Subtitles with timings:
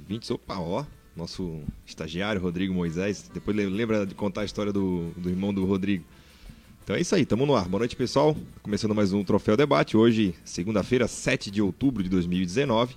[0.00, 0.30] ouvintes.
[0.30, 3.30] Opa, ó, nosso estagiário Rodrigo Moisés.
[3.32, 6.04] Depois lembra de contar a história do, do irmão do Rodrigo.
[6.82, 7.68] Então é isso aí, tamo no ar.
[7.68, 8.34] Boa noite, pessoal.
[8.62, 9.96] Começando mais um Troféu Debate.
[9.96, 12.96] Hoje, segunda-feira, 7 de outubro de 2019.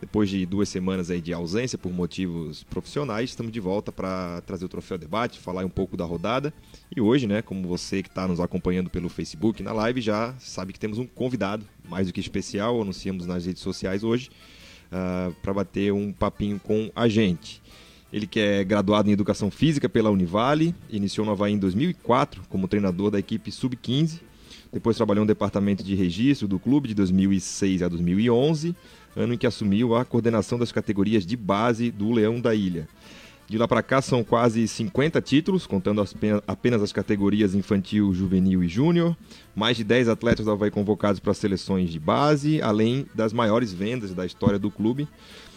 [0.00, 4.64] Depois de duas semanas aí de ausência por motivos profissionais, estamos de volta para trazer
[4.64, 6.54] o Troféu Debate, falar um pouco da rodada.
[6.94, 10.72] E hoje, né, como você que está nos acompanhando pelo Facebook na live já sabe
[10.72, 14.30] que temos um convidado mais do que especial, anunciamos nas redes sociais hoje,
[14.90, 17.62] uh, ah, para bater um papinho com a gente.
[18.12, 22.66] Ele que é graduado em Educação Física pela Univale, iniciou no Havaí em 2004 como
[22.66, 24.20] treinador da equipe Sub-15,
[24.72, 28.74] depois trabalhou no departamento de registro do clube de 2006 a 2011,
[29.16, 32.88] ano em que assumiu a coordenação das categorias de base do Leão da Ilha.
[33.50, 36.00] De lá para cá são quase 50 títulos, contando
[36.46, 39.16] apenas as categorias infantil, juvenil e júnior.
[39.56, 44.14] Mais de 10 atletas da Havaí convocados para seleções de base, além das maiores vendas
[44.14, 45.08] da história do clube.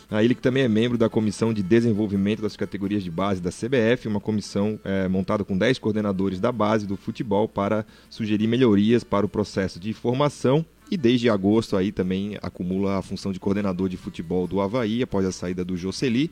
[0.09, 3.51] A ele que também é membro da Comissão de Desenvolvimento das Categorias de Base da
[3.51, 9.03] CBF, uma comissão é, montada com 10 coordenadores da base do futebol para sugerir melhorias
[9.03, 13.87] para o processo de formação e desde agosto aí também acumula a função de coordenador
[13.87, 16.31] de futebol do Havaí após a saída do Jocely.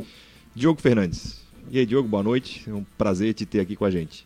[0.53, 2.69] Diogo Fernandes, e aí, Diogo, boa noite.
[2.69, 4.25] É um prazer te ter aqui com a gente.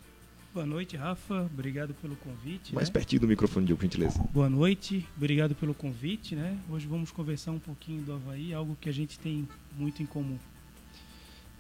[0.54, 1.50] Boa noite, Rafa.
[1.54, 2.74] Obrigado pelo convite.
[2.74, 2.94] Mais né?
[2.94, 4.24] pertinho do microfone, Diogo, por gentileza.
[4.34, 5.06] Boa noite.
[5.18, 6.58] Obrigado pelo convite, né?
[6.70, 9.46] Hoje vamos conversar um pouquinho do Havaí, algo que a gente tem
[9.78, 10.38] muito em comum.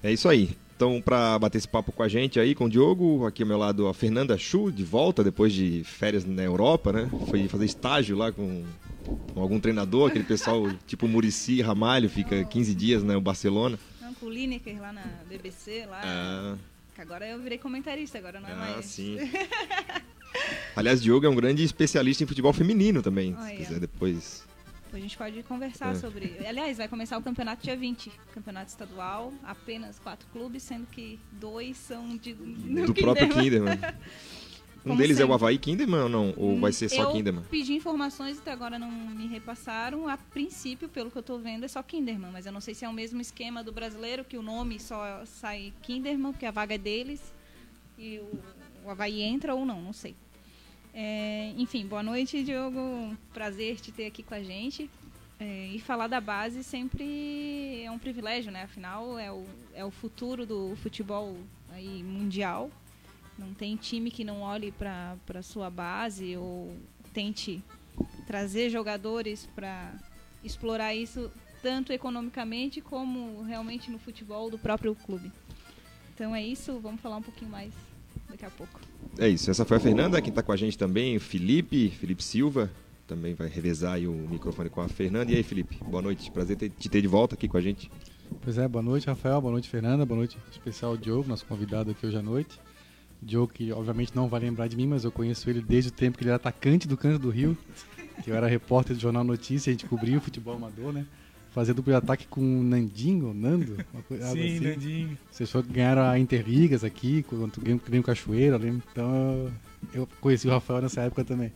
[0.02, 0.56] É isso aí.
[0.78, 3.58] Então, para bater esse papo com a gente aí, com o Diogo, aqui ao meu
[3.58, 7.10] lado a Fernanda Chu, de volta depois de férias na Europa, né?
[7.30, 8.64] Foi fazer estágio lá com,
[9.34, 13.18] com algum treinador, aquele pessoal tipo Murici, Ramalho, fica 15 dias, né?
[13.18, 13.78] O Barcelona
[14.26, 16.02] o Lineker lá na BBC, lá.
[16.04, 16.58] Ah.
[16.94, 18.78] Que agora eu virei comentarista, agora não é ah, mais.
[18.78, 19.18] Ah, sim.
[20.76, 24.46] Aliás, Diogo é um grande especialista em futebol feminino também, se quiser depois.
[24.94, 25.96] A gente pode conversar é.
[25.96, 26.38] sobre.
[26.48, 28.10] Aliás, vai começar o campeonato dia 20.
[28.34, 32.94] Campeonato estadual, apenas quatro clubes, sendo que dois são de, do Kinderman.
[32.94, 33.80] próprio Kinderman.
[34.86, 35.32] Um Como deles sempre.
[35.32, 36.34] é o Havaí Kinderman ou não?
[36.38, 37.44] Ou vai ser só eu Kinderman?
[37.50, 40.08] pedi informações e até agora não me repassaram.
[40.08, 42.30] A princípio, pelo que eu estou vendo, é só Kinderman.
[42.32, 45.26] Mas eu não sei se é o mesmo esquema do brasileiro, que o nome só
[45.26, 47.34] sai Kinderman, porque a vaga é deles.
[47.98, 48.40] E o,
[48.86, 50.16] o Havaí entra ou não, não sei.
[50.94, 53.18] É, enfim, boa noite, Diogo.
[53.34, 54.88] Prazer te ter aqui com a gente.
[55.40, 58.64] É, e falar da base sempre é um privilégio, né?
[58.64, 59.44] Afinal, é o,
[59.74, 61.36] é o futuro do futebol
[61.72, 62.70] aí mundial.
[63.38, 66.76] Não tem time que não olhe para a sua base ou
[67.14, 67.62] tente
[68.26, 69.94] trazer jogadores para
[70.44, 71.32] explorar isso
[71.62, 75.32] tanto economicamente como realmente no futebol do próprio clube.
[76.14, 77.74] Então é isso, vamos falar um pouquinho mais
[78.30, 78.80] daqui a pouco.
[79.18, 82.24] É isso, essa foi a Fernanda, quem está com a gente também, o Felipe, Felipe
[82.24, 82.72] Silva,
[83.08, 85.32] também vai revezar o microfone com a Fernanda.
[85.32, 87.92] E aí, Felipe, boa noite, prazer te ter de volta aqui com a gente.
[88.42, 92.06] Pois é, boa noite, Rafael, boa noite, Fernanda, boa noite, especial Diogo, nosso convidado aqui
[92.06, 92.60] hoje à noite.
[93.28, 96.18] Joe, que obviamente não vai lembrar de mim, mas eu conheço ele desde o tempo
[96.18, 97.58] que ele era atacante do Canto do Rio,
[98.24, 101.06] que eu era repórter do Jornal Notícia, a gente cobria o futebol amador, né?
[101.52, 104.60] Fazia duplo ataque com o Nandinho, Nando, uma coisa Sim, assim.
[104.60, 105.18] Nandinho.
[105.32, 108.84] Vocês ganharam a Interligas aqui, quando ganhou o Cachoeira, lembro.
[108.92, 109.50] Então
[109.94, 111.54] eu conheci o Rafael nessa época também.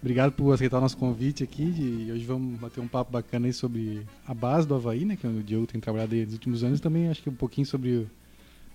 [0.00, 3.52] Obrigado por aceitar o nosso convite aqui e hoje vamos bater um papo bacana aí
[3.52, 5.16] sobre a base do Havaí, né?
[5.16, 7.66] Que o Diogo tem trabalhado aí nos últimos anos e também acho que um pouquinho
[7.66, 8.06] sobre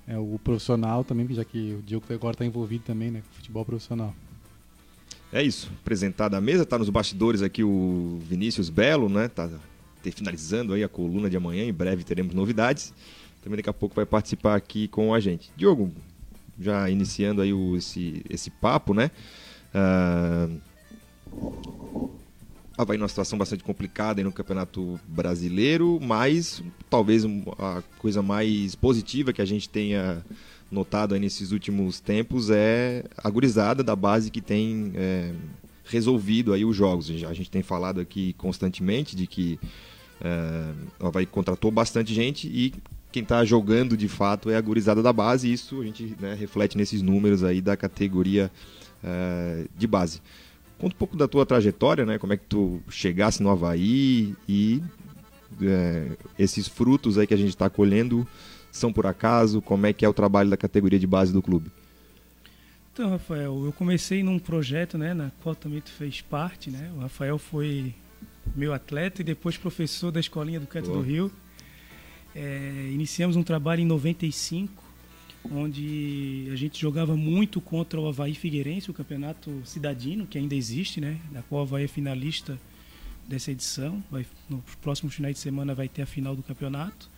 [0.08, 3.64] é, o profissional também, já que o Diogo agora está envolvido também né, com futebol
[3.64, 4.14] profissional.
[5.32, 9.28] É isso, apresentado a mesa, está nos bastidores aqui o Vinícius Belo, né?
[9.28, 9.50] Tá
[10.16, 12.94] finalizando aí a coluna de amanhã, em breve teremos novidades.
[13.42, 15.52] Também daqui a pouco vai participar aqui com a gente.
[15.56, 15.92] Diogo,
[16.60, 19.10] já iniciando aí o, esse, esse papo, né?
[19.74, 20.60] Uh,
[22.78, 27.24] Havaí numa situação bastante complicada no Campeonato Brasileiro, mas talvez
[27.60, 30.26] a coisa mais positiva que a gente tenha
[30.72, 35.32] notado nesses últimos tempos é a gurizada da base que tem é,
[35.86, 37.12] resolvido aí os jogos.
[37.26, 39.60] A gente tem falado aqui constantemente de que
[40.20, 42.74] é, o Havaí contratou bastante gente e
[43.12, 46.34] quem está jogando de fato é a gurizada da base e isso a gente né,
[46.34, 48.52] reflete nesses números aí da categoria
[49.04, 50.20] é, de base.
[50.84, 52.18] Conta um pouco da tua trajetória, né?
[52.18, 54.84] Como é que tu chegasse no Havaí e
[55.62, 58.28] é, esses frutos aí que a gente está colhendo
[58.70, 59.62] são por acaso?
[59.62, 61.72] Como é que é o trabalho da categoria de base do clube?
[62.92, 66.92] Então, Rafael, eu comecei num projeto, né, na qual também tu fez parte, né?
[66.98, 67.96] O Rafael foi
[68.54, 71.32] meu atleta e depois professor da escolinha do Canto do Rio.
[72.36, 74.83] É, iniciamos um trabalho em 95
[75.52, 81.02] onde a gente jogava muito contra o Havaí Figueirense, o campeonato cidadino, que ainda existe,
[81.02, 81.20] né?
[81.32, 82.58] Da qual o Havaí é finalista
[83.28, 84.04] dessa edição.
[84.10, 87.10] Vai, nos próximos finais de semana vai ter a final do campeonato.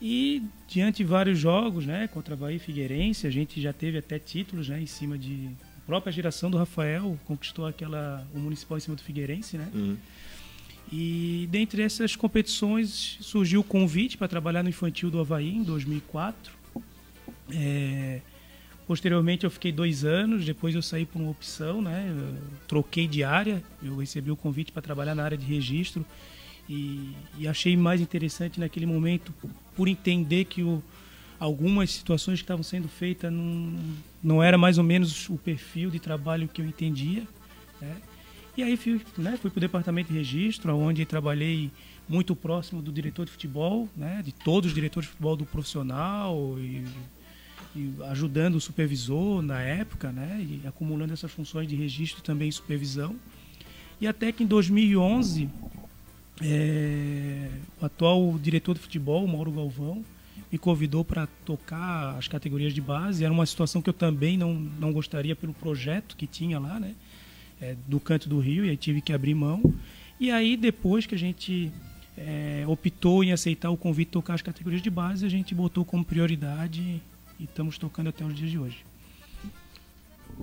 [0.00, 4.68] E diante de vários jogos, né, contra e Figueirense, a gente já teve até títulos,
[4.68, 8.94] né, em cima de a própria geração do Rafael conquistou aquela o municipal em cima
[8.94, 9.68] do Figueirense, né?
[9.74, 9.96] Uhum.
[10.92, 16.57] E dentre essas competições surgiu o convite para trabalhar no infantil do Havaí em 2004.
[17.52, 18.20] É,
[18.86, 22.14] posteriormente eu fiquei dois anos, depois eu saí por uma opção, né?
[22.66, 26.04] Troquei de área, eu recebi o convite para trabalhar na área de registro
[26.68, 29.32] e, e achei mais interessante naquele momento
[29.74, 30.82] por entender que o,
[31.38, 33.78] algumas situações que estavam sendo feitas não,
[34.22, 37.22] não era mais ou menos o perfil de trabalho que eu entendia.
[37.80, 37.96] Né?
[38.56, 41.70] E aí fui, né, fui para o departamento de registro, onde trabalhei
[42.08, 46.56] muito próximo do diretor de futebol, né, de todos os diretores de futebol do profissional
[46.58, 46.84] e,
[48.10, 53.16] ajudando o supervisor na época, né, e acumulando essas funções de registro também e supervisão.
[54.00, 55.48] E até que em 2011,
[56.40, 57.48] é,
[57.80, 60.04] o atual diretor de futebol, Mauro Galvão,
[60.50, 63.24] me convidou para tocar as categorias de base.
[63.24, 66.94] Era uma situação que eu também não, não gostaria pelo projeto que tinha lá, né?
[67.60, 69.74] É, do canto do Rio, e aí tive que abrir mão.
[70.20, 71.72] E aí, depois que a gente
[72.16, 75.84] é, optou em aceitar o convite de tocar as categorias de base, a gente botou
[75.84, 77.00] como prioridade
[77.38, 78.84] e estamos tocando até os dias de hoje.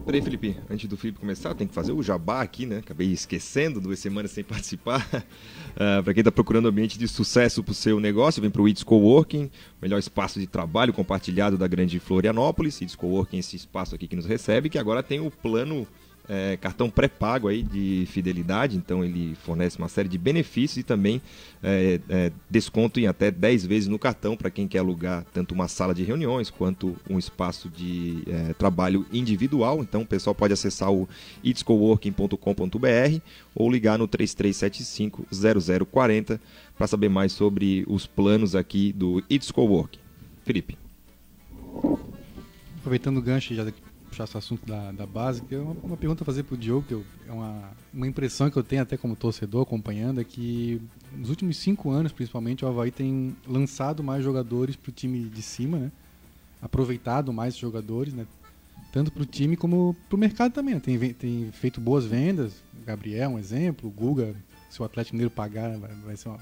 [0.04, 2.80] Peraí, Felipe, antes do Felipe começar, tem que fazer o jabá aqui, né?
[2.80, 5.08] Acabei esquecendo, duas semanas sem participar.
[5.12, 8.68] Uh, para quem está procurando ambiente de sucesso para o seu negócio, vem para o
[8.68, 9.50] It's Coworking,
[9.82, 12.82] melhor espaço de trabalho compartilhado da grande Florianópolis.
[12.82, 15.88] It's Coworking, esse espaço aqui que nos recebe, que agora tem o plano
[16.28, 21.22] é, cartão pré-pago aí de fidelidade, então ele fornece uma série de benefícios e também
[21.64, 25.68] é, é, desconto em até 10 vezes no cartão para quem quer alugar tanto uma
[25.68, 29.82] sala de reuniões quanto um espaço de é, trabalho individual.
[29.82, 31.08] Então o pessoal pode acessar o
[31.44, 33.20] itscoworking.com.br
[33.54, 35.26] ou ligar no 3375
[35.86, 36.42] 0040
[36.78, 40.00] para saber mais sobre os planos aqui do It's Coworking.
[40.44, 40.78] Felipe.
[42.78, 43.66] Aproveitando o gancho já
[44.16, 46.58] puxar esse assunto da, da base, que é uma, uma pergunta a fazer para o
[46.58, 50.24] Diogo, que eu, é uma, uma impressão que eu tenho até como torcedor acompanhando, é
[50.24, 50.82] que
[51.12, 55.42] nos últimos cinco anos, principalmente, o Havaí tem lançado mais jogadores para o time de
[55.42, 55.92] cima, né?
[56.62, 58.26] aproveitado mais jogadores, né?
[58.92, 60.76] tanto para o time como para o mercado também.
[60.76, 60.80] Né?
[60.80, 64.34] Tem, tem feito boas vendas, Gabriel um exemplo, Guga,
[64.70, 66.40] se o Atlético Mineiro pagar, vai, vai ser uma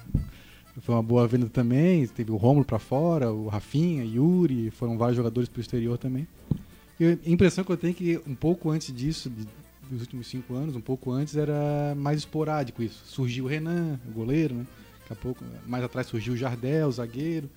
[0.81, 2.07] foi uma boa venda também.
[2.07, 6.27] Teve o Romulo para fora, o Rafinha, Yuri, foram vários jogadores para o exterior também.
[7.03, 9.45] E a impressão que eu tenho é que um pouco antes disso, de,
[9.91, 13.03] dos últimos cinco anos, um pouco antes, era mais esporádico isso.
[13.05, 14.65] Surgiu o Renan, o goleiro, né?
[15.01, 17.49] Daqui a pouco, mais atrás surgiu o Jardel, o zagueiro.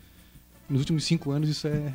[0.69, 1.93] Nos últimos cinco anos isso é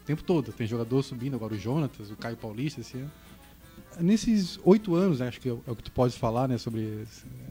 [0.00, 0.52] o tempo todo.
[0.52, 3.10] Tem jogador subindo, agora o Jonatas, o Caio Paulista esse ano.
[4.00, 7.04] Nesses oito anos, acho que é o que tu pode falar né, sobre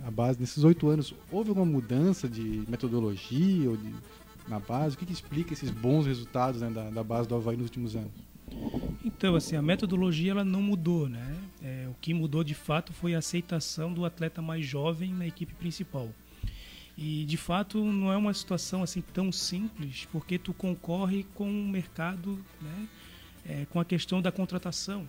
[0.08, 3.94] a base, nesses oito anos, houve alguma mudança de metodologia ou de,
[4.48, 4.96] na base?
[4.96, 7.98] O que, que explica esses bons resultados né, da, da base do Havaí nos últimos
[7.98, 8.31] anos?
[9.04, 11.38] Então, assim, a metodologia ela não mudou, né?
[11.62, 15.54] É, o que mudou de fato foi a aceitação do atleta mais jovem na equipe
[15.54, 16.10] principal.
[16.98, 21.68] E de fato não é uma situação assim tão simples, porque tu concorre com o
[21.68, 22.88] mercado, né?
[23.46, 25.08] É, com a questão da contratação.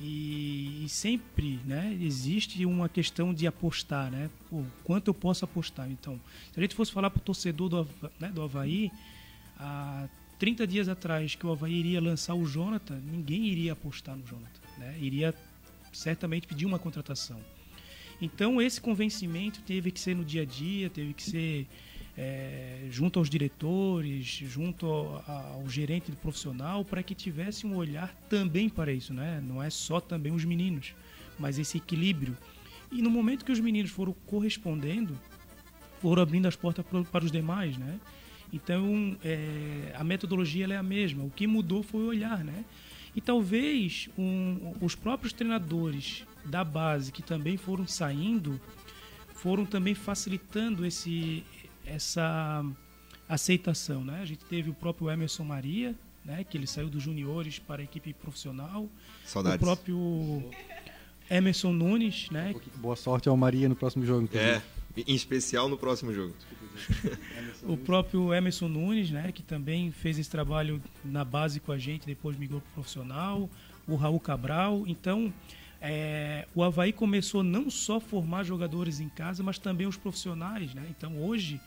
[0.00, 4.30] E, e, sempre né, existe uma questão de apostar, né?
[4.48, 5.90] Pô, quanto eu posso apostar?
[5.90, 6.20] Então,
[6.52, 7.88] se a gente fosse falar para o torcedor do,
[8.20, 8.92] né, do Havaí,
[9.58, 10.08] há
[10.38, 14.60] 30 dias atrás que o Havaí iria lançar o Jonathan, ninguém iria apostar no Jonathan.
[14.78, 14.96] Né?
[15.00, 15.34] Iria
[15.92, 17.40] certamente pedir uma contratação.
[18.20, 21.66] Então esse convencimento teve que ser no dia a dia, teve que ser
[22.16, 28.68] é, junto aos diretores, junto ao, ao gerente profissional, para que tivesse um olhar também
[28.68, 29.40] para isso, né?
[29.46, 30.94] Não é só também os meninos,
[31.38, 32.36] mas esse equilíbrio.
[32.90, 35.16] E no momento que os meninos foram correspondendo,
[36.00, 38.00] foram abrindo as portas para os demais, né?
[38.52, 41.24] Então, é, a metodologia é a mesma.
[41.24, 42.64] O que mudou foi o olhar, né?
[43.14, 48.60] E talvez um, os próprios treinadores da base que também foram saindo
[49.34, 51.44] foram também facilitando esse,
[51.86, 52.64] essa
[53.28, 54.20] aceitação, né?
[54.20, 56.44] A gente teve o próprio Emerson Maria, né?
[56.44, 58.88] Que ele saiu dos juniores para a equipe profissional.
[59.24, 59.58] Saudades.
[59.58, 60.50] O próprio
[61.30, 62.54] Emerson Nunes, né?
[62.76, 64.22] Boa sorte ao Maria no próximo jogo.
[64.22, 64.50] Inclusive.
[64.50, 64.62] É,
[65.06, 66.34] em especial no próximo jogo
[67.62, 72.06] o próprio Emerson Nunes, né, que também fez esse trabalho na base com a gente,
[72.06, 73.48] depois migrou para profissional,
[73.86, 74.84] o Raul Cabral.
[74.86, 75.32] Então,
[75.80, 80.74] é, o Havaí começou não só a formar jogadores em casa, mas também os profissionais.
[80.74, 80.86] Né?
[80.90, 81.60] Então, hoje,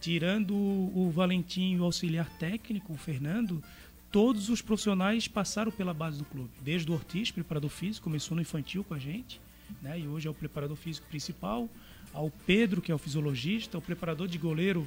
[0.00, 3.62] tirando o Valentim o auxiliar técnico, o Fernando,
[4.10, 6.50] todos os profissionais passaram pela base do clube.
[6.62, 9.40] Desde o Ortiz, preparador físico, começou no infantil com a gente,
[9.82, 9.98] né?
[9.98, 11.68] e hoje é o preparador físico principal
[12.12, 14.86] ao Pedro, que é o fisiologista, o preparador de goleiro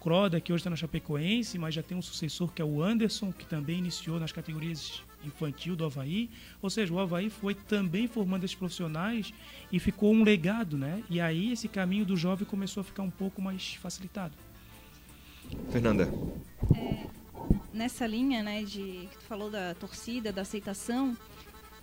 [0.00, 3.32] Croda, que hoje está na Chapecoense, mas já tem um sucessor que é o Anderson,
[3.32, 6.30] que também iniciou nas categorias infantil do Havaí.
[6.62, 9.34] Ou seja, o Havaí foi também formando esses profissionais
[9.72, 11.02] e ficou um legado, né?
[11.10, 14.34] E aí esse caminho do jovem começou a ficar um pouco mais facilitado.
[15.70, 16.08] Fernanda.
[16.74, 17.06] É,
[17.72, 21.16] nessa linha, né, de que tu falou da torcida, da aceitação,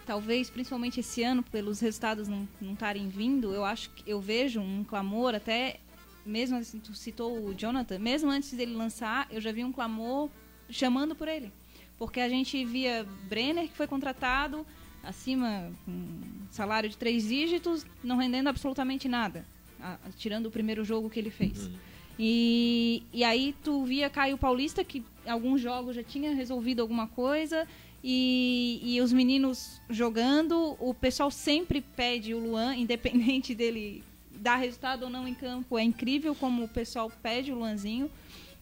[0.06, 4.84] talvez principalmente esse ano pelos resultados não estarem vindo, eu acho que eu vejo um
[4.84, 5.80] clamor até
[6.26, 10.30] mesmo assim, tu citou o Jonathan, mesmo antes dele lançar, eu já vi um clamor
[10.70, 11.52] chamando por ele.
[11.98, 14.66] Porque a gente via Brenner, que foi contratado
[15.04, 16.20] acima, com
[16.50, 19.46] salário de três dígitos, não rendendo absolutamente nada,
[19.80, 21.66] a, tirando o primeiro jogo que ele fez.
[21.66, 21.74] Uhum.
[22.18, 27.68] E, e aí tu via Caio Paulista, que alguns jogos já tinha resolvido alguma coisa,
[28.04, 35.04] e, e os meninos jogando, o pessoal sempre pede o Luan, independente dele dar resultado
[35.04, 35.78] ou não em campo.
[35.78, 38.12] É incrível como o pessoal pede o Luanzinho.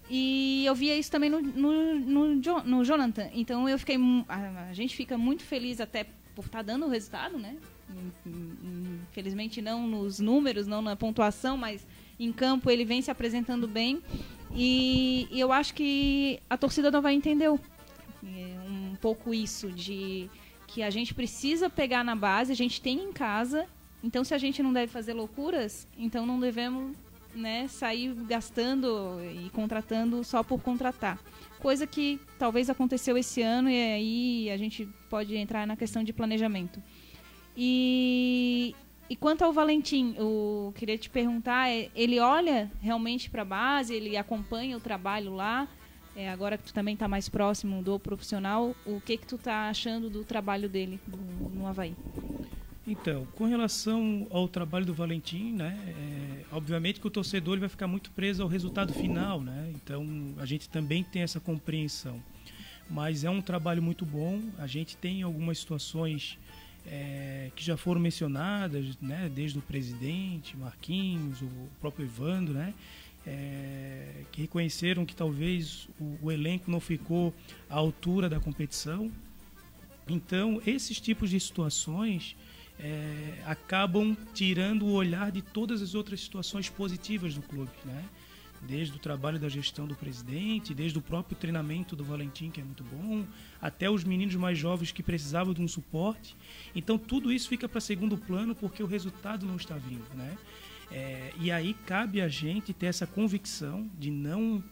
[0.10, 3.30] E eu via isso também no, no, no, no Jonathan.
[3.34, 3.98] Então eu fiquei.
[4.28, 6.06] A, gente fica muito feliz até
[6.36, 7.56] por estar tá dando o resultado, né?
[9.10, 11.86] Infelizmente não nos números, não na pontuação, mas
[12.20, 14.02] em campo ele vem se apresentando bem.
[14.54, 17.50] E, e eu acho que a torcida não vai entender
[19.02, 20.30] pouco isso de
[20.68, 23.68] que a gente precisa pegar na base, a gente tem em casa
[24.04, 26.96] então, se a gente não deve fazer loucuras, então não devemos
[27.36, 31.20] né, sair gastando e contratando só por contratar.
[31.60, 36.12] Coisa que talvez aconteceu esse ano e aí a gente pode entrar na questão de
[36.12, 36.82] planejamento.
[37.56, 38.76] E,
[39.08, 43.94] e quanto ao Valentim, eu queria te perguntar, é, ele olha realmente para a base,
[43.94, 45.68] ele acompanha o trabalho lá?
[46.16, 49.70] É, agora que tu também está mais próximo do profissional, o que que tu está
[49.70, 51.00] achando do trabalho dele
[51.54, 51.96] no, Havaí?
[52.86, 57.88] Então, com relação ao trabalho do Valentim, né, é, obviamente que o torcedor vai ficar
[57.88, 59.72] muito preso ao resultado final, né?
[59.74, 60.06] Então,
[60.38, 62.22] a gente também tem essa compreensão.
[62.90, 64.42] Mas é um trabalho muito bom.
[64.58, 66.38] A gente tem algumas situações
[66.86, 71.50] é, que já foram mencionadas, né, desde o presidente, Marquinhos, o
[71.80, 72.74] próprio Evandro, né,
[73.26, 77.34] é, que reconheceram que talvez o, o elenco não ficou
[77.70, 79.12] à altura da competição.
[80.08, 82.36] Então, esses tipos de situações
[82.80, 88.04] é, acabam tirando o olhar de todas as outras situações positivas do clube, né?
[88.64, 92.64] Desde o trabalho da gestão do presidente, desde o próprio treinamento do Valentim, que é
[92.64, 93.26] muito bom,
[93.60, 96.36] até os meninos mais jovens que precisavam de um suporte.
[96.76, 100.38] Então tudo isso fica para segundo plano porque o resultado não está vindo, né?
[100.92, 104.64] É, e aí cabe a gente ter essa convicção de não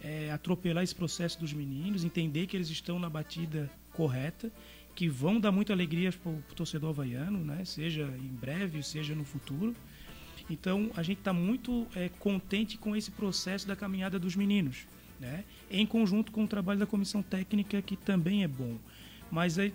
[0.00, 4.50] é, atropelar esse processo dos meninos, entender que eles estão na batida correta
[4.96, 7.64] que vão dar muita alegria para o torcedor havaiano, né?
[7.66, 9.76] seja em breve, seja no futuro.
[10.48, 14.86] Então a gente está muito é, contente com esse processo da caminhada dos meninos,
[15.20, 15.44] né?
[15.70, 18.78] em conjunto com o trabalho da comissão técnica, que também é bom.
[19.30, 19.74] Mas aí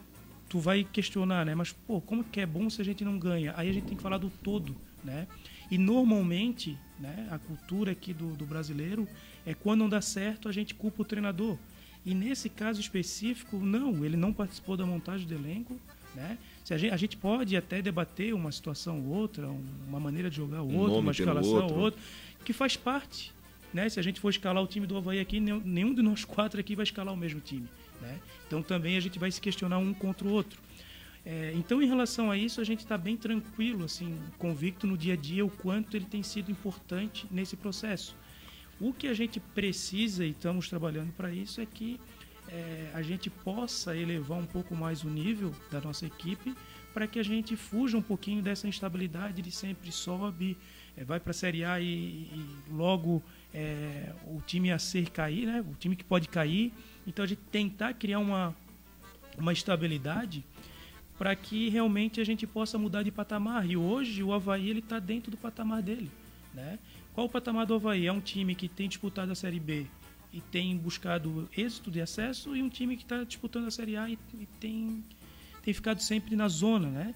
[0.49, 1.53] tu vai questionar, né?
[1.53, 3.53] Mas pô, como que é bom se a gente não ganha?
[3.55, 5.27] Aí a gente tem que falar do todo, né?
[5.71, 9.07] E normalmente, né, a cultura aqui do, do brasileiro
[9.45, 11.57] é quando não dá certo a gente culpa o treinador.
[12.05, 15.79] E nesse caso específico, não, ele não participou da montagem do elenco.
[16.13, 16.37] Né?
[16.65, 19.47] Se a, gente, a gente pode até debater uma situação ou outra,
[19.87, 22.01] uma maneira de jogar ou outra, uma escalação ou outra,
[22.43, 23.31] que faz parte.
[23.73, 23.87] Né?
[23.87, 26.75] Se a gente for escalar o time do Havaí aqui, nenhum de nós quatro aqui
[26.75, 27.67] vai escalar o mesmo time.
[28.01, 28.19] Né?
[28.45, 30.59] Então também a gente vai se questionar um contra o outro.
[31.25, 35.13] É, então, em relação a isso, a gente está bem tranquilo, assim, convicto no dia
[35.13, 38.15] a dia o quanto ele tem sido importante nesse processo.
[38.79, 41.99] O que a gente precisa, e estamos trabalhando para isso, é que
[42.47, 46.55] é, a gente possa elevar um pouco mais o nível da nossa equipe
[46.93, 50.57] para que a gente fuja um pouquinho dessa instabilidade de sempre sobe,
[50.97, 53.23] é, vai para a Série A e, e logo
[53.53, 55.61] é, o time a ser cair, né?
[55.61, 56.73] o time que pode cair.
[57.07, 58.53] Então a gente tentar criar uma,
[59.37, 60.43] uma estabilidade
[61.21, 63.69] para que realmente a gente possa mudar de patamar.
[63.69, 66.09] E hoje o Havaí está dentro do patamar dele.
[66.51, 66.79] Né?
[67.13, 68.07] Qual o patamar do Havaí?
[68.07, 69.85] É um time que tem disputado a Série B
[70.33, 74.09] e tem buscado êxito de acesso e um time que está disputando a Série A
[74.09, 75.03] e, e, tem,
[75.61, 77.13] tem ficado sempre na zona, né?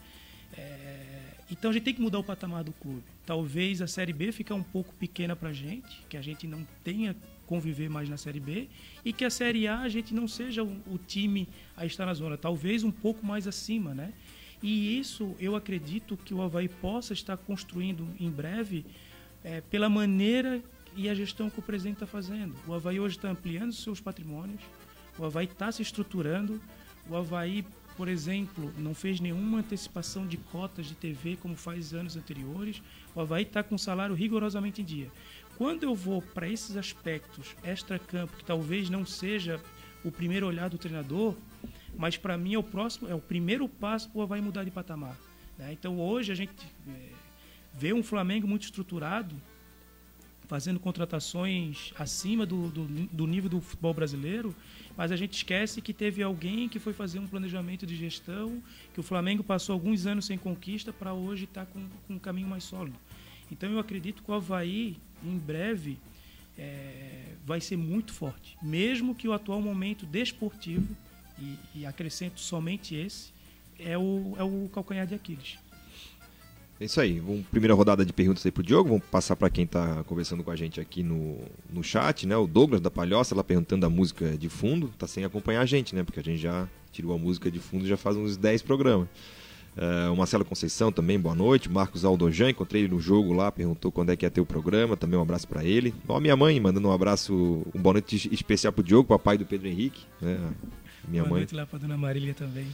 [0.56, 3.02] É, então a gente tem que mudar o patamar do clube.
[3.26, 6.64] Talvez a Série B fique um pouco pequena para a gente, que a gente não
[6.84, 8.68] tenha conviver mais na Série B
[9.04, 12.14] e que a Série A a gente não seja o, o time a estar na
[12.14, 14.14] zona, talvez um pouco mais acima, né?
[14.62, 18.86] E isso eu acredito que o Havaí possa estar construindo em breve
[19.44, 20.62] é, pela maneira
[20.96, 22.56] e a gestão que o presidente está fazendo.
[22.68, 24.62] O Havaí hoje está ampliando seus patrimônios,
[25.18, 26.62] o Havaí está se estruturando,
[27.10, 32.18] o Havaí por exemplo, não fez nenhuma antecipação de cotas de TV como faz anos
[32.18, 32.82] anteriores.
[33.14, 35.10] O Havaí está com salário rigorosamente em dia.
[35.58, 39.60] Quando eu vou para esses aspectos extra-campo, que talvez não seja
[40.04, 41.36] o primeiro olhar do treinador,
[41.98, 44.72] mas para mim é o próximo, é o primeiro passo para o Havaí mudar de
[44.72, 45.18] patamar.
[45.58, 45.72] Né?
[45.72, 46.54] Então hoje a gente
[46.88, 47.10] é,
[47.74, 49.36] vê um Flamengo muito estruturado,
[50.48, 54.56] fazendo contratações acima do, do, do, nível do futebol brasileiro,
[54.96, 58.62] mas a gente esquece que teve alguém que foi fazer um planejamento de gestão,
[58.94, 62.20] que o Flamengo passou alguns anos sem conquista para hoje estar tá com, com um
[62.20, 62.98] caminho mais sólido.
[63.52, 65.98] Então eu acredito que o Havaí, em breve,
[66.58, 68.58] é, vai ser muito forte.
[68.62, 70.96] Mesmo que o atual momento desportivo,
[71.40, 73.34] e, e acrescento somente esse,
[73.80, 75.58] é o, é o calcanhar de Aquiles.
[76.80, 77.20] É isso aí.
[77.20, 78.90] Vamos, primeira rodada de perguntas aí pro Diogo.
[78.90, 82.36] Vamos passar para quem está conversando com a gente aqui no, no chat, né?
[82.36, 84.94] O Douglas da Palhoça, lá perguntando a música de fundo.
[84.98, 86.04] Tá sem acompanhar a gente, né?
[86.04, 89.08] Porque a gente já tirou a música de fundo já faz uns 10 programas.
[89.76, 91.70] Uh, o Marcelo Conceição também, boa noite.
[91.70, 94.96] Marcos Aldojan, encontrei ele no jogo lá, perguntou quando é que ia ter o programa,
[94.96, 95.94] também um abraço para ele.
[96.08, 97.34] Ó, minha mãe mandando um abraço,
[97.74, 100.04] um boa noite especial pro Diogo, papai do Pedro Henrique.
[100.22, 100.40] Né?
[101.08, 101.40] Minha boa mãe.
[101.42, 102.68] noite lá pra dona Marília também.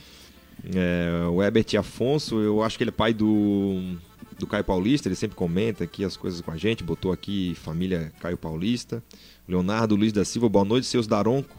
[0.75, 3.95] É, o Herbert Afonso, eu acho que ele é pai do,
[4.37, 8.11] do Caio Paulista, ele sempre comenta aqui as coisas com a gente, botou aqui família
[8.19, 9.03] Caio Paulista.
[9.47, 11.55] Leonardo Luiz da Silva, boa noite, seus Daronco.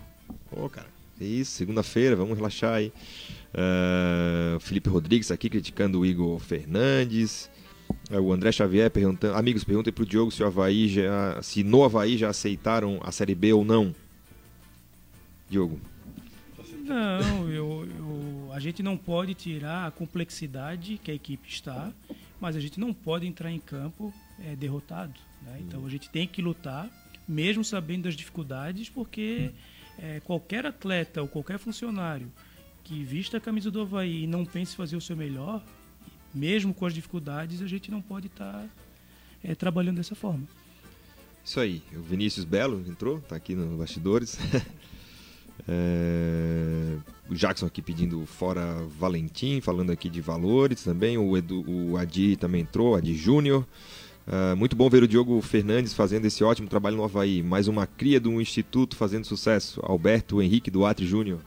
[0.49, 0.87] Pô, cara,
[1.21, 2.93] é isso, segunda-feira, vamos relaxar aí.
[3.53, 7.51] Uh, Felipe Rodrigues aqui criticando o Igor Fernandes.
[8.11, 9.37] Uh, o André Xavier perguntando.
[9.37, 11.41] Amigos, perguntem pro Diogo se o Havaí já.
[11.43, 13.95] se no Havaí já aceitaram a Série B ou não.
[15.49, 15.79] Diogo.
[16.83, 21.93] Não, eu, eu, a gente não pode tirar a complexidade que a equipe está,
[22.41, 24.13] mas a gente não pode entrar em campo
[24.45, 25.15] é, derrotado.
[25.43, 25.59] Né?
[25.61, 25.87] Então hum.
[25.87, 26.91] a gente tem que lutar,
[27.29, 29.53] mesmo sabendo das dificuldades, porque
[29.99, 32.31] é, qualquer atleta ou qualquer funcionário
[32.85, 35.63] que vista a camisa do Havaí e não pense fazer o seu melhor,
[36.35, 38.69] mesmo com as dificuldades, a gente não pode estar tá,
[39.43, 40.47] é, trabalhando dessa forma.
[41.45, 41.83] Isso aí.
[41.95, 44.39] O Vinícius Belo entrou, está aqui nos bastidores.
[45.69, 46.97] é...
[47.29, 51.17] O Jackson aqui pedindo fora Valentim, falando aqui de valores também.
[51.17, 53.67] O, Edu, o Adi também entrou, Adi Júnior.
[54.27, 57.43] Uh, muito bom ver o Diogo Fernandes fazendo esse ótimo trabalho no Havaí.
[57.43, 59.81] Mais uma cria de um instituto fazendo sucesso.
[59.83, 61.41] Alberto Henrique Duarte Júnior.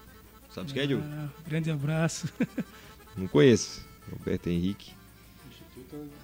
[0.54, 1.04] Sabe quem é, Diogo?
[1.06, 2.28] Ah, grande abraço.
[3.16, 3.86] Não conheço.
[4.12, 4.92] Roberto Henrique.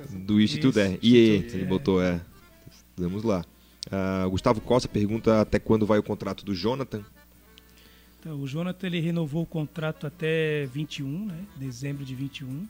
[0.09, 0.97] Do Instituto, é.
[1.01, 2.19] IE, ele botou, é.
[2.97, 3.45] Vamos lá.
[3.87, 7.03] Uh, Gustavo Costa pergunta até quando vai o contrato do Jonathan.
[8.19, 11.45] Então, o Jonathan ele renovou o contrato até 21, né?
[11.55, 12.67] Dezembro de 21.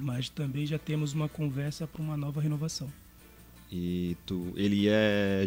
[0.00, 2.90] Mas também já temos uma conversa para uma nova renovação.
[3.70, 5.46] E tu, ele é.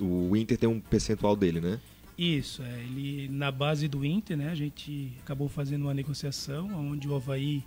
[0.00, 1.80] O Inter tem um percentual dele, né?
[2.16, 7.08] Isso, é, ele na base do Inter, né, a gente acabou fazendo uma negociação onde
[7.08, 7.64] o Havaí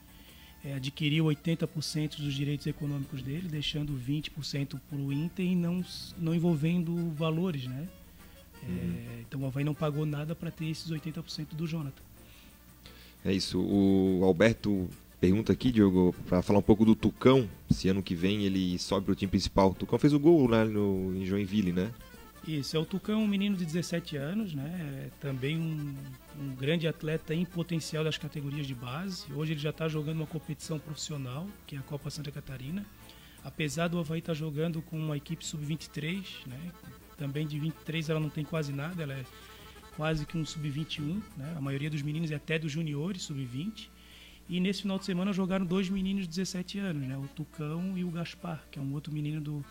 [0.63, 5.84] é, adquiriu 80% dos direitos econômicos dele, deixando 20% para o Inter e não,
[6.18, 7.88] não envolvendo valores, né?
[8.63, 8.96] É, uhum.
[9.28, 12.02] Então o Havaí não pagou nada para ter esses 80% do Jonathan.
[13.26, 13.60] É isso.
[13.60, 18.44] O Alberto pergunta aqui, Diogo, para falar um pouco do Tucão, se ano que vem
[18.44, 19.72] ele sobe para o time principal.
[19.72, 21.92] O Tucão fez o gol lá no, em Joinville, né?
[22.48, 25.06] Isso, é o Tucão, um menino de 17 anos, né?
[25.06, 25.94] É também um,
[26.40, 29.26] um, grande atleta em potencial das categorias de base.
[29.34, 32.86] Hoje ele já está jogando uma competição profissional, que é a Copa Santa Catarina.
[33.44, 36.72] Apesar do Havaí estar tá jogando com uma equipe sub-23, né?
[37.18, 39.26] Também de 23 ela não tem quase nada, ela é
[39.98, 41.54] quase que um sub-21, né?
[41.58, 43.90] A maioria dos meninos é até dos juniores, sub-20.
[44.50, 47.18] E nesse final de semana jogaram dois meninos de 17 anos, né?
[47.18, 49.66] O Tucão e o Gaspar, que é um outro menino do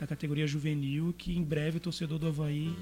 [0.00, 2.74] da categoria juvenil, que em breve o torcedor do Havaí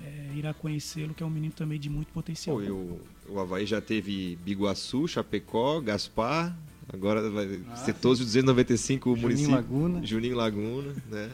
[0.00, 2.58] é, irá conhecê-lo, que é um menino também de muito potencial.
[2.58, 6.56] Pô, o, o Havaí já teve Biguaçu, Chapecó, Gaspar,
[6.92, 9.54] agora vai ah, ser todos os 295 Juninho municípios.
[9.54, 10.06] Laguna.
[10.06, 11.28] Juninho Laguna, né?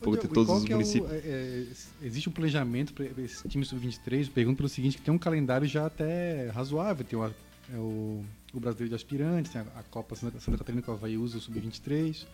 [0.00, 1.10] Pô, ter todos os municípios.
[1.12, 1.66] É o, é,
[2.02, 4.30] existe um planejamento para esse time sub-23?
[4.30, 7.04] Pergunto pelo seguinte, que tem um calendário já até razoável.
[7.04, 8.24] Tem o, é o,
[8.58, 11.38] o Brasileiro de Aspirantes, tem a, a Copa Santa, Santa Catarina que o Havaí usa
[11.38, 12.26] o sub-23.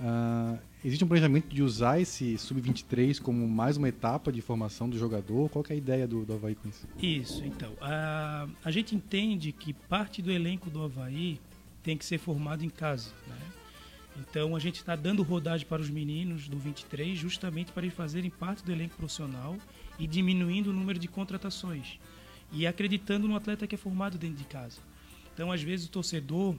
[0.00, 4.96] Uh, existe um planejamento de usar esse sub-23 como mais uma etapa de formação do
[4.96, 5.48] jogador?
[5.48, 6.86] Qual é a ideia do, do Havaí com isso?
[7.02, 7.72] Isso, então.
[7.72, 11.40] Uh, a gente entende que parte do elenco do Havaí
[11.82, 13.10] tem que ser formado em casa.
[13.26, 13.48] Né?
[14.18, 18.30] Então a gente está dando rodagem para os meninos do 23 justamente para eles fazerem
[18.30, 19.56] parte do elenco profissional
[19.98, 21.98] e diminuindo o número de contratações.
[22.52, 24.80] E acreditando no atleta que é formado dentro de casa.
[25.38, 26.56] Então, às vezes, o torcedor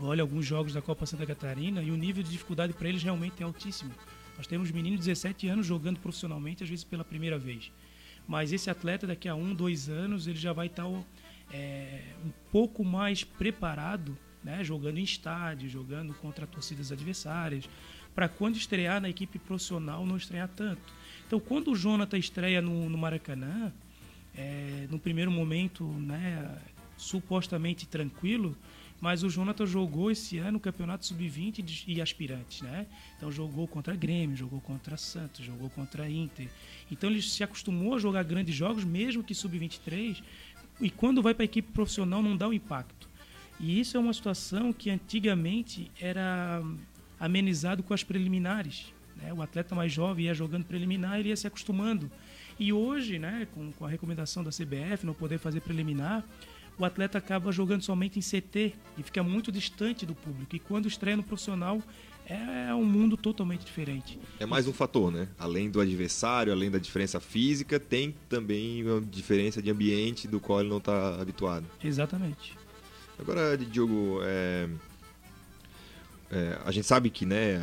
[0.00, 3.40] olha alguns jogos da Copa Santa Catarina e o nível de dificuldade para eles realmente
[3.40, 3.92] é altíssimo.
[4.36, 7.70] Nós temos meninos de 17 anos jogando profissionalmente, às vezes pela primeira vez.
[8.26, 10.90] Mas esse atleta, daqui a um, dois anos, ele já vai estar
[11.52, 17.70] é, um pouco mais preparado, né, jogando em estádio, jogando contra torcidas adversárias,
[18.12, 20.92] para quando estrear na equipe profissional não estrear tanto.
[21.28, 23.72] Então, quando o Jonathan estreia no, no Maracanã,
[24.34, 26.58] é, no primeiro momento, né,
[26.98, 28.54] supostamente tranquilo,
[29.00, 32.86] mas o Jonathan jogou esse ano o Campeonato Sub-20 e aspirantes, né?
[33.16, 36.48] Então jogou contra Grêmio, jogou contra Santos, jogou contra Inter.
[36.90, 40.20] Então ele se acostumou a jogar grandes jogos, mesmo que Sub-23,
[40.80, 43.08] e quando vai para a equipe profissional não dá o impacto.
[43.60, 46.62] E isso é uma situação que antigamente era
[47.18, 48.92] amenizado com as preliminares.
[49.16, 49.32] Né?
[49.32, 52.10] O atleta mais jovem ia jogando preliminar, ele ia se acostumando.
[52.58, 56.24] E hoje, né, com, com a recomendação da CBF, não poder fazer preliminar,
[56.78, 60.54] o atleta acaba jogando somente em CT e fica muito distante do público.
[60.54, 61.82] E quando estreia no profissional,
[62.24, 64.18] é um mundo totalmente diferente.
[64.38, 65.28] É mais um fator, né?
[65.38, 70.60] Além do adversário, além da diferença física, tem também uma diferença de ambiente do qual
[70.60, 71.66] ele não está habituado.
[71.82, 72.56] Exatamente.
[73.18, 74.68] Agora, Diogo, é...
[76.30, 77.62] É, a gente sabe que, né,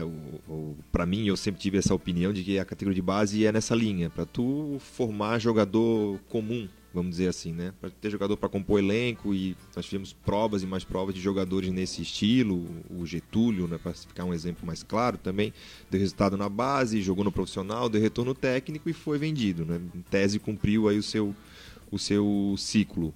[0.92, 3.76] para mim, eu sempre tive essa opinião de que a categoria de base é nessa
[3.76, 7.74] linha, para tu formar jogador comum, vamos dizer assim, né?
[7.80, 11.70] Para ter jogador para compor elenco e nós tivemos provas e mais provas de jogadores
[11.70, 12.66] nesse estilo.
[12.90, 15.54] O Getúlio, né, para ficar um exemplo mais claro também,
[15.92, 19.80] deu resultado na base, jogou no profissional, deu retorno técnico e foi vendido, né?
[19.94, 21.36] Em tese cumpriu aí o seu
[21.92, 23.14] o seu ciclo.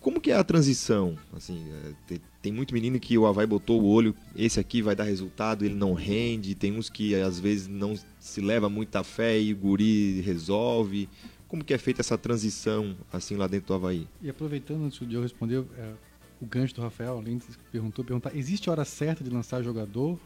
[0.00, 1.16] Como que é a transição?
[1.32, 1.62] Assim,
[2.10, 5.64] é, tem muito menino que o Havaí botou o olho, esse aqui vai dar resultado,
[5.64, 6.54] ele não rende.
[6.54, 11.08] Tem uns que às vezes não se leva muita fé e o guri resolve.
[11.50, 14.06] Como que é feita essa transição assim lá dentro do Havaí?
[14.22, 15.94] E aproveitando antes de eu responder é,
[16.40, 20.16] o gancho do Rafael, além de perguntou, perguntar, existe hora certa de lançar jogador?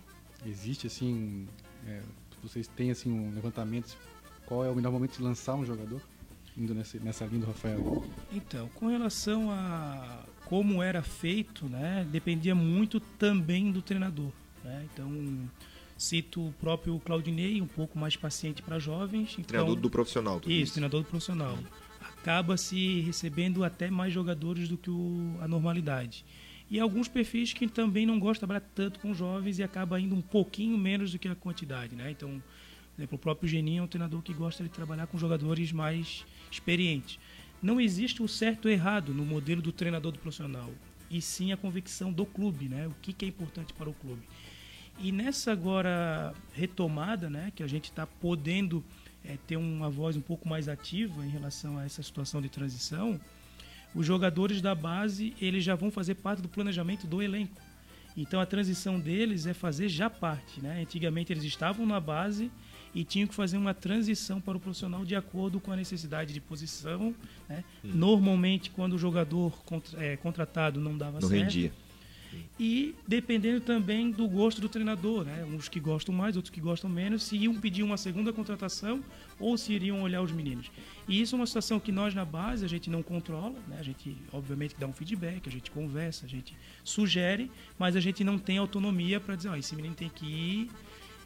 [0.44, 1.48] Existe assim,
[1.86, 2.02] é,
[2.42, 3.96] vocês têm assim um levantamento,
[4.44, 6.02] qual é o melhor momento de lançar um jogador?
[6.58, 8.04] Indo nessa, nessa linha do Rafael.
[8.30, 14.30] Então, com relação a como era feito, né, dependia muito também do treinador.
[14.62, 14.86] Né?
[14.92, 15.08] Então,
[15.96, 19.32] Cito o próprio Claudinei, um pouco mais paciente para jovens.
[19.32, 20.38] Então, treinador do profissional.
[20.38, 21.58] Isso, isso, treinador do profissional.
[22.00, 26.24] Acaba se recebendo até mais jogadores do que o, a normalidade.
[26.70, 30.14] E alguns perfis que também não gostam de trabalhar tanto com jovens e acaba indo
[30.14, 31.94] um pouquinho menos do que a quantidade.
[31.94, 32.10] Né?
[32.10, 32.42] Então,
[32.94, 36.24] por exemplo, o próprio Geninho é um treinador que gosta de trabalhar com jogadores mais
[36.50, 37.18] experientes.
[37.62, 40.70] Não existe o certo ou errado no modelo do treinador do profissional,
[41.10, 42.86] e sim a convicção do clube, né?
[42.86, 44.22] o que, que é importante para o clube.
[44.98, 48.84] E nessa agora retomada, né, que a gente está podendo
[49.24, 53.20] é, ter uma voz um pouco mais ativa em relação a essa situação de transição,
[53.94, 57.60] os jogadores da base eles já vão fazer parte do planejamento do elenco.
[58.16, 60.60] Então a transição deles é fazer já parte.
[60.60, 60.82] Né?
[60.82, 62.50] Antigamente eles estavam na base
[62.94, 66.40] e tinham que fazer uma transição para o profissional de acordo com a necessidade de
[66.40, 67.12] posição.
[67.48, 67.64] Né?
[67.84, 67.90] Hum.
[67.94, 69.52] Normalmente, quando o jogador
[69.98, 71.72] é, contratado não dava não certo, rendia
[72.58, 75.44] e dependendo também do gosto do treinador, né?
[75.44, 79.02] Uns que gostam mais, outros que gostam menos, se iam pedir uma segunda contratação
[79.40, 80.70] ou se iriam olhar os meninos.
[81.08, 83.76] E isso é uma situação que nós na base a gente não controla, né?
[83.80, 88.22] A gente obviamente dá um feedback, a gente conversa, a gente sugere, mas a gente
[88.22, 90.70] não tem autonomia para dizer, oh, esse menino tem que ir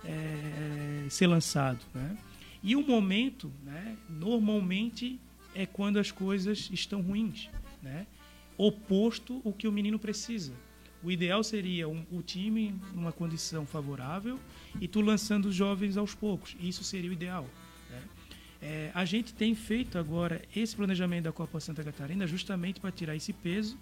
[0.05, 2.17] é, ser lançado, né?
[2.63, 3.97] E o momento, né?
[4.09, 5.21] Normalmente
[5.55, 7.49] é quando as coisas estão ruins,
[7.83, 8.07] né?
[8.57, 10.53] Oposto o que o menino precisa.
[11.03, 14.39] O ideal seria um, o time numa condição favorável
[14.81, 16.57] e tu lançando os jovens aos poucos.
[16.61, 17.47] Isso seria o ideal.
[17.89, 18.03] Né?
[18.61, 23.15] É, a gente tem feito agora esse planejamento da Copa Santa Catarina justamente para tirar
[23.15, 23.79] esse peso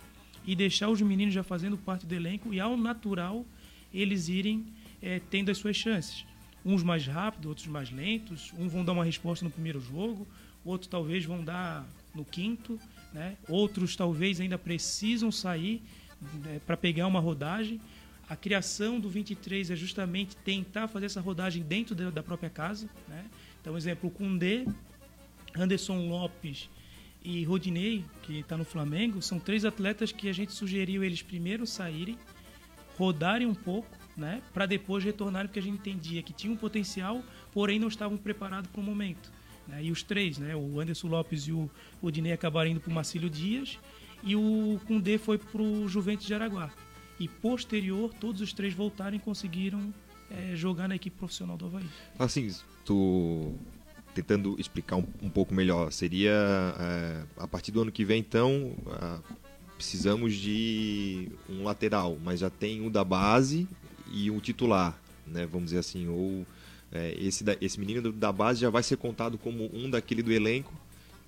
[0.47, 3.45] e deixar os meninos já fazendo parte do elenco e ao natural
[3.93, 4.67] eles irem
[5.01, 6.25] é, tendo as suas chances.
[6.65, 8.53] Uns mais rápidos, outros mais lentos.
[8.59, 10.27] Um vão dar uma resposta no primeiro jogo,
[10.65, 12.79] outros talvez vão dar no quinto,
[13.13, 13.37] né?
[13.49, 15.83] outros talvez ainda precisam sair
[16.21, 17.81] né, para pegar uma rodagem.
[18.29, 22.89] A criação do 23 é justamente tentar fazer essa rodagem dentro da própria casa.
[23.09, 23.25] Né?
[23.61, 24.67] Então, exemplo, o Kundê,
[25.55, 26.69] Anderson Lopes
[27.25, 31.67] e Rodinei, que está no Flamengo, são três atletas que a gente sugeriu eles primeiro
[31.67, 32.17] saírem,
[32.97, 37.23] rodarem um pouco, né, para depois retornarem, porque a gente entendia que tinham um potencial,
[37.53, 39.31] porém não estavam preparados para o momento.
[39.67, 39.85] Né?
[39.85, 43.29] E os três, né, o Anderson Lopes e o Rodinei acabaram indo para o Marcílio
[43.29, 43.79] Dias,
[44.27, 46.71] e o Cundê foi para o Juventus de Araguá.
[47.19, 49.95] E posterior, todos os três voltaram e conseguiram
[50.29, 51.87] é, jogar na equipe profissional do Havaí.
[52.19, 52.53] Assim,
[52.85, 53.55] tu
[54.13, 56.33] tentando explicar um, um pouco melhor, seria
[56.79, 59.19] é, a partir do ano que vem, então, é,
[59.77, 63.69] precisamos de um lateral, mas já tem um da base
[64.11, 65.47] e um titular, né?
[65.47, 66.45] Vamos dizer assim, ou
[66.91, 70.33] é, esse, da, esse menino da base já vai ser contado como um daquele do
[70.33, 70.73] elenco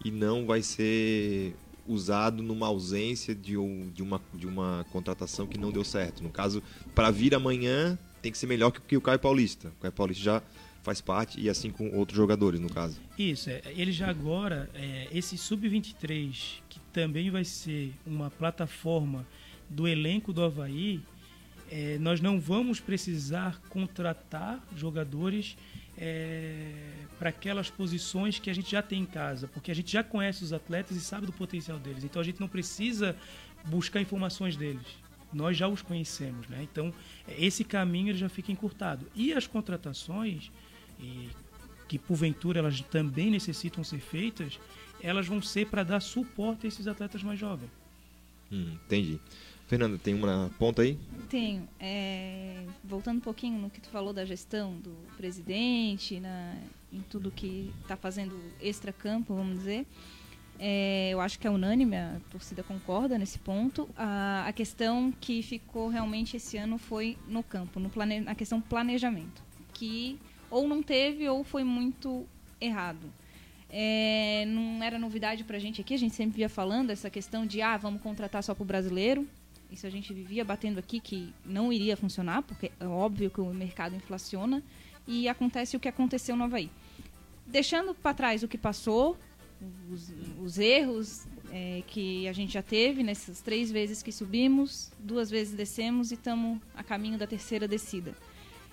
[0.04, 1.54] e não vai ser
[1.88, 6.22] usado numa ausência de, um, de, uma, de uma contratação que não deu certo.
[6.22, 6.62] No caso,
[6.94, 9.68] para vir amanhã, tem que ser melhor que, que o Caio Paulista.
[9.68, 10.42] O Caio Paulista já
[10.82, 13.00] faz parte e assim com outros jogadores, no caso.
[13.18, 19.26] Isso, é, ele já agora, é, esse Sub-23, que também vai ser uma plataforma
[19.68, 21.00] do elenco do Havaí,
[21.70, 25.56] é, nós não vamos precisar contratar jogadores
[25.98, 26.70] é,
[27.18, 30.44] para aquelas posições que a gente já tem em casa, porque a gente já conhece
[30.44, 32.04] os atletas e sabe do potencial deles.
[32.04, 33.16] Então a gente não precisa
[33.64, 34.86] buscar informações deles.
[35.32, 36.60] Nós já os conhecemos, né?
[36.62, 36.94] Então
[37.36, 39.06] esse caminho já fica encurtado.
[39.14, 40.50] E as contratações,
[41.00, 41.28] e,
[41.88, 44.58] que porventura elas também necessitam ser feitas,
[45.02, 47.70] elas vão ser para dar suporte a esses atletas mais jovens.
[48.50, 49.20] Hum, entendi.
[49.68, 50.98] Fernanda, tem uma ponta aí?
[51.28, 51.68] Tenho.
[51.78, 56.56] É, voltando um pouquinho no que tu falou da gestão do presidente, na,
[56.90, 59.86] em tudo que está fazendo extra-campo, vamos dizer.
[60.58, 63.86] É, eu acho que é unânime, a torcida concorda nesse ponto.
[63.94, 68.62] A, a, questão que ficou realmente esse ano foi no campo, no plane, na questão
[68.62, 69.42] planejamento,
[69.74, 70.18] que
[70.50, 72.26] ou não teve ou foi muito
[72.58, 73.12] errado.
[73.70, 77.44] É, não era novidade para a gente aqui, a gente sempre via falando essa questão
[77.46, 79.28] de ah, vamos contratar só para o brasileiro,
[79.70, 83.52] isso a gente vivia batendo aqui que não iria funcionar, porque é óbvio que o
[83.52, 84.62] mercado inflaciona,
[85.06, 86.70] e acontece o que aconteceu no Havaí.
[87.46, 89.16] Deixando para trás o que passou,
[89.90, 95.30] os, os erros é, que a gente já teve nessas três vezes que subimos, duas
[95.30, 98.14] vezes descemos e estamos a caminho da terceira descida.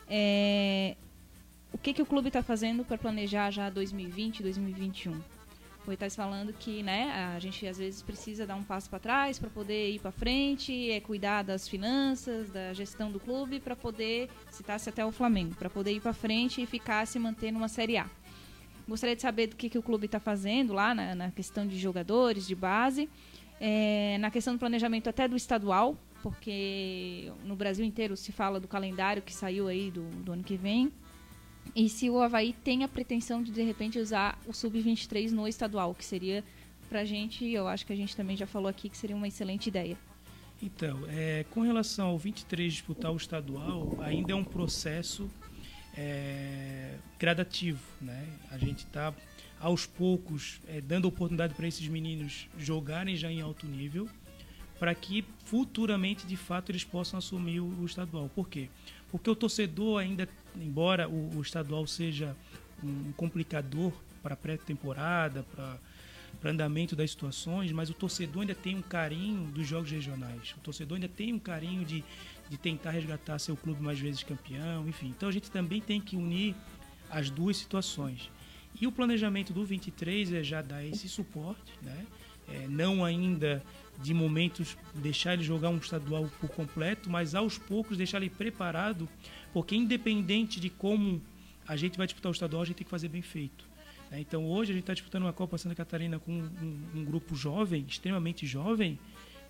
[0.10, 0.95] É,
[1.73, 5.35] o que, que o clube está fazendo para planejar já 2020, 2021?
[5.89, 9.38] O Itais falando que né, a gente às vezes precisa dar um passo para trás
[9.38, 14.30] para poder ir para frente, é cuidar das finanças, da gestão do clube para poder,
[14.52, 17.98] citar-se até o Flamengo, para poder ir para frente e ficar se manter numa Série
[17.98, 18.10] A.
[18.88, 21.78] Gostaria de saber do que, que o clube está fazendo lá na, na, questão de
[21.78, 23.10] jogadores, de base,
[23.60, 28.67] é, na questão do planejamento até do estadual, porque no Brasil inteiro se fala do
[28.67, 30.91] calendário que saiu aí do, do ano que vem,
[31.73, 35.93] e se o Havaí tem a pretensão de, de repente, usar o Sub-23 no estadual,
[35.95, 36.43] que seria,
[36.89, 39.67] pra gente, eu acho que a gente também já falou aqui, que seria uma excelente
[39.67, 39.97] ideia.
[40.62, 45.30] Então, é, com relação ao 23 disputar o estadual, ainda é um processo
[45.97, 47.82] é, gradativo.
[48.01, 48.28] Né?
[48.49, 49.13] A gente está,
[49.60, 54.08] aos poucos, é, dando oportunidade para esses meninos jogarem já em alto nível,
[54.80, 58.30] para que futuramente, de fato, eles possam assumir o, o estadual.
[58.34, 58.69] Por quê?
[58.69, 62.36] Porque o torcedor ainda, embora o, o estadual seja
[62.84, 65.78] um complicador para pré-temporada, para
[66.45, 70.54] para andamento das situações, mas o torcedor ainda tem um carinho dos jogos regionais.
[70.58, 72.04] O torcedor ainda tem um carinho de,
[72.49, 75.08] de tentar resgatar seu clube mais vezes campeão, enfim.
[75.08, 76.56] Então a gente também tem que unir
[77.10, 78.30] as duas situações.
[78.80, 82.06] E o planejamento do 23 é já dar esse suporte, né?
[82.47, 83.63] É, não ainda
[84.01, 89.08] de momentos deixar ele jogar um estadual por completo, mas aos poucos deixar ele preparado,
[89.53, 91.21] porque independente de como
[91.67, 93.65] a gente vai disputar o estadual, a gente tem que fazer bem feito.
[94.12, 94.19] Né?
[94.19, 97.86] Então hoje a gente está disputando uma Copa Santa Catarina com um, um, grupo jovem,
[97.88, 98.99] extremamente jovem,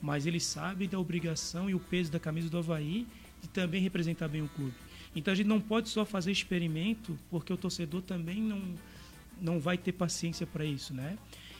[0.01, 3.07] mas ele sabe da obrigação e o peso da camisa do Havaí
[3.41, 4.75] de também representar bem o clube.
[5.15, 8.61] Então a gente não pode só fazer experimento, porque o torcedor também não,
[9.41, 11.17] não vai ter paciência para isso, né?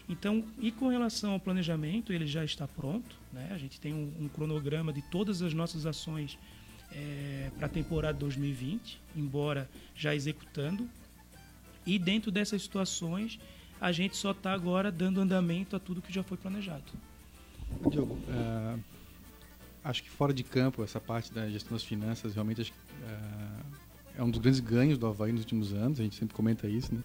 [0.08, 3.16] Então, e com relação ao planejamento, ele já está pronto.
[3.34, 3.50] Né?
[3.52, 6.38] A gente tem um, um cronograma de todas as nossas ações
[6.92, 10.88] é, para a temporada 2020, embora já executando.
[11.86, 13.40] E dentro dessas situações,
[13.80, 16.84] a gente só está agora dando andamento a tudo que já foi planejado.
[17.90, 18.80] Diogo, uh,
[19.84, 23.86] acho que fora de campo, essa parte da gestão das finanças, realmente acho uh,
[24.18, 26.94] é um dos grandes ganhos do Havaí nos últimos anos, a gente sempre comenta isso,
[26.94, 27.02] né?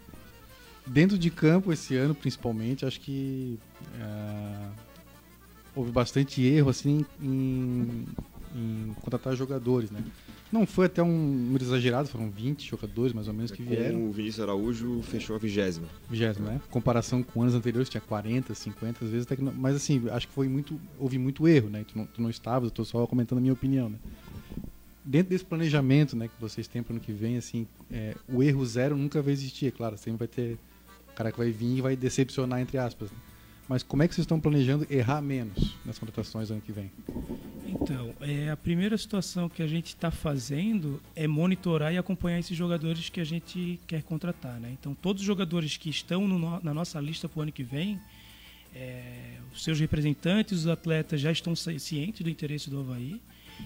[0.86, 3.58] Dentro de campo, esse ano principalmente, acho que
[3.94, 4.72] uh,
[5.74, 8.06] houve bastante erro assim em,
[8.54, 10.02] em, contratar jogadores, né?
[10.50, 14.04] Não foi até um número exagerado, foram 20 jogadores mais ou menos que vieram.
[14.04, 15.86] o Vinícius Araújo fechou a vigésima.
[16.08, 16.60] Vigésima, né?
[16.70, 20.26] Comparação com anos anteriores, tinha 40, 50, às vezes até que não, Mas assim, acho
[20.26, 20.80] que foi muito.
[20.98, 21.84] Houve muito erro, né?
[21.86, 23.98] Tu não, tu não estava, eu estou só comentando a minha opinião, né?
[25.04, 28.42] Dentro desse planejamento né, que vocês têm para o ano que vem, assim, é, o
[28.42, 30.58] erro zero nunca vai existir, é claro, sempre vai ter
[31.20, 33.10] cara que vai vir e vai decepcionar, entre aspas.
[33.68, 36.90] Mas como é que vocês estão planejando errar menos nas contratações ano que vem?
[37.66, 42.56] Então, é, a primeira situação que a gente está fazendo é monitorar e acompanhar esses
[42.56, 44.58] jogadores que a gente quer contratar.
[44.58, 44.70] Né?
[44.72, 48.00] Então, todos os jogadores que estão no, na nossa lista para o ano que vem,
[48.74, 53.20] é, os seus representantes, os atletas já estão cientes do interesse do Havaí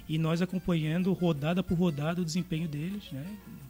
[0.08, 3.24] e nós acompanhando rodada por rodada o desempenho deles, né?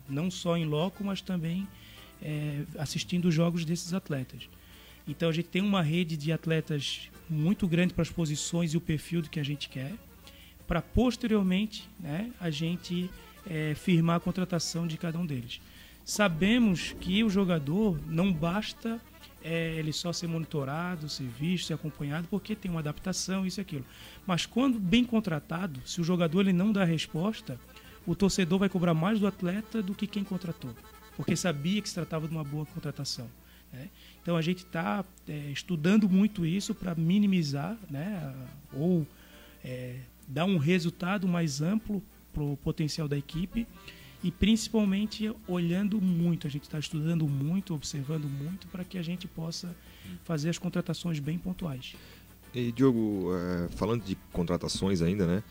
[0.08, 1.68] não só em loco, mas também
[2.24, 4.48] é, assistindo os jogos desses atletas.
[5.06, 8.80] Então a gente tem uma rede de atletas muito grande para as posições e o
[8.80, 9.92] perfil do que a gente quer,
[10.66, 13.10] para posteriormente né, a gente
[13.46, 15.60] é, firmar a contratação de cada um deles.
[16.04, 19.00] Sabemos que o jogador não basta
[19.42, 23.62] é, ele só ser monitorado, ser visto, ser acompanhado, porque tem uma adaptação, isso e
[23.62, 23.84] aquilo.
[24.26, 27.60] Mas quando bem contratado, se o jogador ele não dá resposta,
[28.06, 30.74] o torcedor vai cobrar mais do atleta do que quem contratou,
[31.16, 33.28] porque sabia que se tratava de uma boa contratação.
[33.72, 33.88] Né?
[34.22, 38.34] Então a gente está é, estudando muito isso para minimizar né,
[38.72, 39.06] ou
[39.64, 39.96] é,
[40.26, 43.66] dar um resultado mais amplo para o potencial da equipe
[44.22, 46.46] e principalmente olhando muito.
[46.46, 49.74] A gente está estudando muito, observando muito para que a gente possa
[50.24, 51.94] fazer as contratações bem pontuais.
[52.54, 55.42] E Diogo, uh, falando de contratações ainda, né?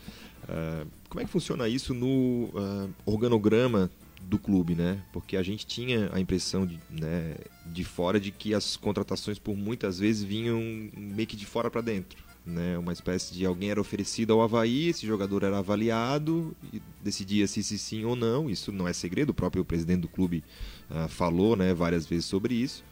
[0.44, 3.90] Uh, como é que funciona isso no uh, organograma
[4.28, 5.02] do clube, né?
[5.12, 9.56] Porque a gente tinha a impressão de, né, de fora de que as contratações por
[9.56, 10.60] muitas vezes vinham
[10.96, 12.76] meio que de fora para dentro né?
[12.76, 17.62] Uma espécie de alguém era oferecido ao Havaí, esse jogador era avaliado e decidia se,
[17.62, 18.50] se sim ou não.
[18.50, 20.44] Isso não é segredo, o próprio presidente do clube
[20.90, 22.84] uh, falou, né, várias vezes sobre isso.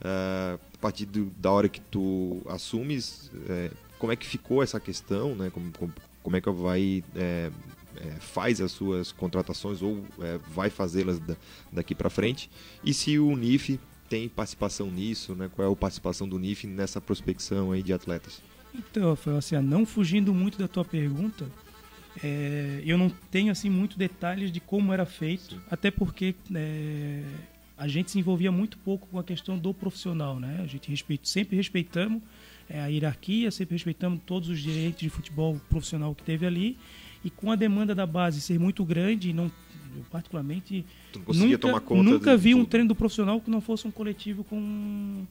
[0.00, 4.80] Uh, a partir do, da hora que tu assumes, é, como é que ficou essa
[4.80, 5.50] questão, né?
[5.50, 5.92] Como, como,
[6.22, 7.04] como é que o Havaí
[7.96, 11.36] é, faz as suas contratações ou é, vai fazê-las da,
[11.72, 12.50] daqui para frente?
[12.82, 13.78] E se o NIF
[14.08, 15.50] tem participação nisso, né?
[15.54, 18.42] Qual é a participação do NIF nessa prospecção aí de atletas?
[18.74, 21.46] Então, Rafael, assim, não fugindo muito da tua pergunta,
[22.22, 25.60] é, eu não tenho assim muito detalhes de como era feito, Sim.
[25.70, 27.22] até porque é,
[27.76, 30.60] a gente se envolvia muito pouco com a questão do profissional, né?
[30.62, 32.22] A gente respeita, sempre respeitamos
[32.68, 36.76] é, a hierarquia, sempre respeitamos todos os direitos de futebol profissional que teve ali
[37.24, 39.50] e com a demanda da base ser muito grande, não
[39.96, 40.84] eu particularmente
[41.28, 45.24] nunca, nunca vi um treino do profissional que não fosse um coletivo com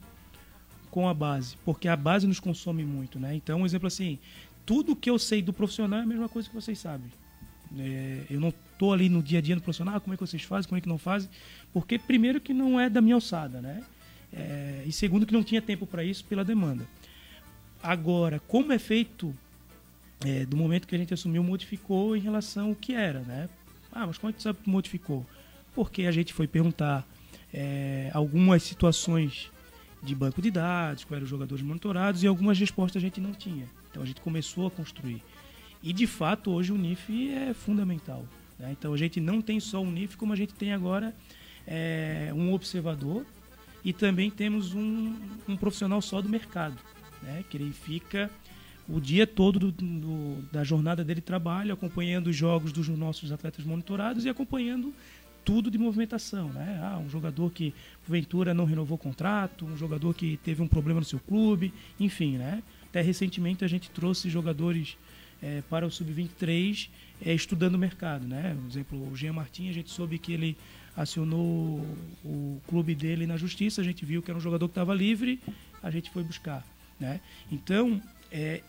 [0.89, 3.33] com a base, porque a base nos consome muito, né?
[3.35, 4.19] Então, um exemplo assim,
[4.63, 7.09] tudo que eu sei do profissional é a mesma coisa que vocês sabem.
[7.79, 10.21] É, eu não estou ali no dia a dia do profissional, ah, como é que
[10.21, 11.27] vocês fazem, como é que não fazem,
[11.73, 13.81] porque primeiro que não é da minha alçada, né?
[14.31, 16.87] É, e segundo que não tinha tempo para isso pela demanda.
[17.81, 19.33] Agora, como é feito
[20.25, 23.49] é, do momento que a gente assumiu, modificou em relação ao que era, né?
[23.91, 25.25] Ah, mas como é que que modificou?
[25.75, 27.05] Porque a gente foi perguntar
[27.53, 29.51] é, algumas situações
[30.01, 33.31] de banco de dados, quais eram os jogadores monitorados e algumas respostas a gente não
[33.31, 33.65] tinha.
[33.89, 35.21] Então a gente começou a construir.
[35.81, 38.25] E de fato hoje o NIF é fundamental.
[38.59, 38.71] Né?
[38.71, 41.15] Então a gente não tem só o NIF, como a gente tem agora
[41.67, 43.25] é, um observador
[43.83, 45.15] e também temos um,
[45.47, 46.77] um profissional só do mercado,
[47.21, 47.43] né?
[47.49, 48.29] que ele fica
[48.87, 53.31] o dia todo do, do, da jornada dele de trabalho, acompanhando os jogos dos nossos
[53.31, 54.93] atletas monitorados e acompanhando
[55.43, 56.79] tudo de movimentação, né?
[56.81, 57.73] Ah, um jogador que
[58.05, 62.37] porventura não renovou o contrato, um jogador que teve um problema no seu clube, enfim,
[62.37, 62.63] né?
[62.89, 64.97] Até recentemente a gente trouxe jogadores
[65.41, 66.89] é, para o sub-23
[67.25, 68.55] é, estudando o mercado, né?
[68.59, 70.57] Por exemplo, o Jean Martins, a gente soube que ele
[70.95, 71.85] acionou
[72.23, 75.41] o clube dele na justiça, a gente viu que era um jogador que estava livre,
[75.81, 76.65] a gente foi buscar,
[76.99, 77.19] né?
[77.51, 78.61] Então, é,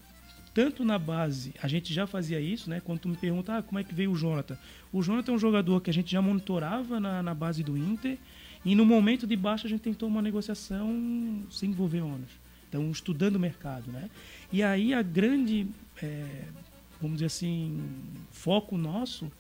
[0.55, 2.81] tanto na base, a gente já fazia isso, né?
[2.81, 4.57] Quando tu me pergunta ah, como é que veio o Jonathan.
[4.93, 8.17] O Jonathan é um jogador que a gente já monitorava na, na base do Inter
[8.65, 12.31] e no momento de baixa a gente tentou uma negociação sem envolver ônus.
[12.69, 14.09] Então, estudando o mercado, né?
[14.53, 15.67] E aí a grande,
[16.01, 16.45] é,
[17.01, 17.83] vamos dizer assim,
[18.31, 19.31] foco nosso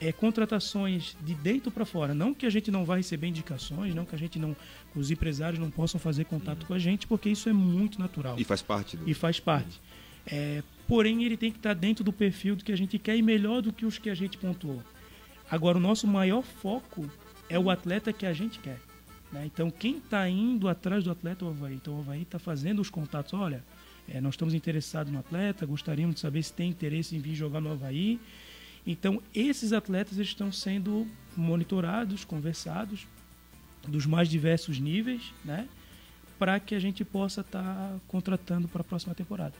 [0.00, 2.12] é contratações de dentro para fora.
[2.12, 4.56] Não que a gente não vá receber indicações, não que a gente não,
[4.96, 6.68] os empresários não possam fazer contato uhum.
[6.68, 8.34] com a gente, porque isso é muito natural.
[8.38, 8.96] E faz parte.
[8.96, 9.08] Do...
[9.08, 9.80] E faz parte.
[10.26, 13.22] É, porém, ele tem que estar dentro do perfil do que a gente quer e
[13.22, 14.82] melhor do que os que a gente pontuou.
[15.50, 17.10] Agora, o nosso maior foco
[17.48, 18.80] é o atleta que a gente quer.
[19.32, 19.46] Né?
[19.46, 21.74] Então, quem está indo atrás do atleta é o Havaí.
[21.74, 23.34] Então, o Havaí está fazendo os contatos.
[23.34, 23.64] Olha,
[24.08, 27.60] é, nós estamos interessados no atleta, gostaríamos de saber se tem interesse em vir jogar
[27.60, 28.20] no Havaí.
[28.86, 31.06] Então, esses atletas estão sendo
[31.36, 33.06] monitorados, conversados,
[33.86, 35.68] dos mais diversos níveis, né?
[36.38, 39.54] para que a gente possa estar tá contratando para a próxima temporada.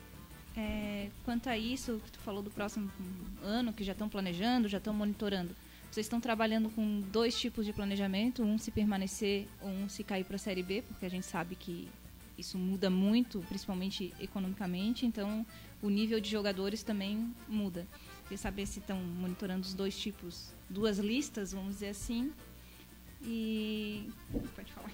[0.55, 2.91] É, quanto a isso, que tu falou do próximo
[3.41, 5.55] ano, que já estão planejando, já estão monitorando,
[5.93, 10.37] vocês estão trabalhando com dois tipos de planejamento, um se permanecer um se cair para
[10.37, 11.87] a Série B, porque a gente sabe que
[12.35, 15.45] isso muda muito, principalmente economicamente, então
[15.83, 17.85] o nível de jogadores também muda.
[18.23, 22.31] Queria saber se estão monitorando os dois tipos, duas listas, vamos dizer assim.
[23.21, 24.09] E.
[24.55, 24.91] Pode falar.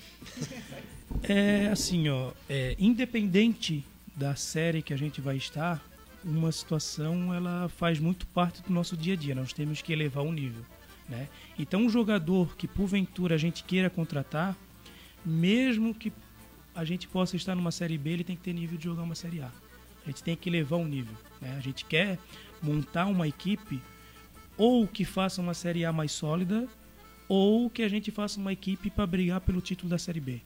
[1.24, 3.86] É assim, ó, é, independente
[4.20, 5.82] da série que a gente vai estar,
[6.26, 9.34] uma situação ela faz muito parte do nosso dia a dia.
[9.34, 10.61] Nós temos que elevar o nível,
[11.07, 11.30] né?
[11.57, 14.57] Então, um jogador que porventura a gente queira contratar,
[15.26, 16.11] mesmo que
[16.76, 19.15] a gente possa estar numa Série B, ele tem que ter nível de jogar uma
[19.15, 19.49] Série A.
[20.05, 21.15] A gente tem que levar um nível.
[21.39, 21.55] Né?
[21.57, 22.20] A gente quer
[22.61, 23.82] montar uma equipe
[24.57, 26.67] ou que faça uma Série A mais sólida
[27.30, 30.41] ou que a gente faça uma equipe para brigar pelo título da Série B.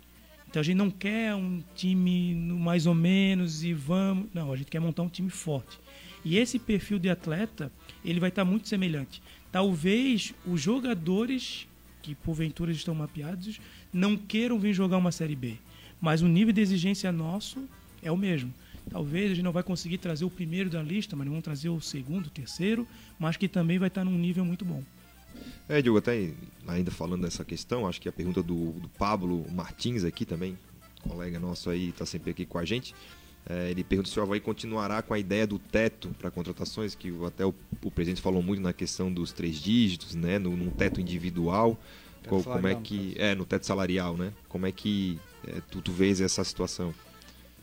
[0.54, 4.28] Então a gente não quer um time mais ou menos e vamos.
[4.32, 5.80] Não, a gente quer montar um time forte.
[6.24, 7.72] E esse perfil de atleta,
[8.06, 9.20] ele vai estar muito semelhante.
[9.52, 11.68] Talvez os jogadores
[12.04, 13.60] que porventura estão mapeados
[13.92, 15.56] não queiram vir jogar uma Série B,
[16.00, 17.68] mas o nível de exigência nosso
[18.04, 18.54] é o mesmo.
[18.92, 21.82] Talvez a gente não vai conseguir trazer o primeiro da lista, mas vamos trazer o
[21.82, 22.88] segundo, o terceiro,
[23.18, 24.84] mas que também vai estar num nível muito bom.
[25.68, 26.32] É, Diogo, até
[26.68, 30.58] ainda falando dessa questão, acho que a pergunta do, do Pablo Martins aqui também,
[31.02, 32.94] colega nosso aí, está sempre aqui com a gente.
[33.50, 37.14] É, ele pergunta se o Havaí continuará com a ideia do teto para contratações, que
[37.26, 41.02] até o, o, presidente falou muito na questão dos três dígitos, né, no, num teto
[41.02, 41.78] individual.
[42.22, 43.14] Teto como é que.
[43.18, 44.32] É, no teto salarial, né?
[44.48, 46.94] Como é que é, tu, tu vês essa situação?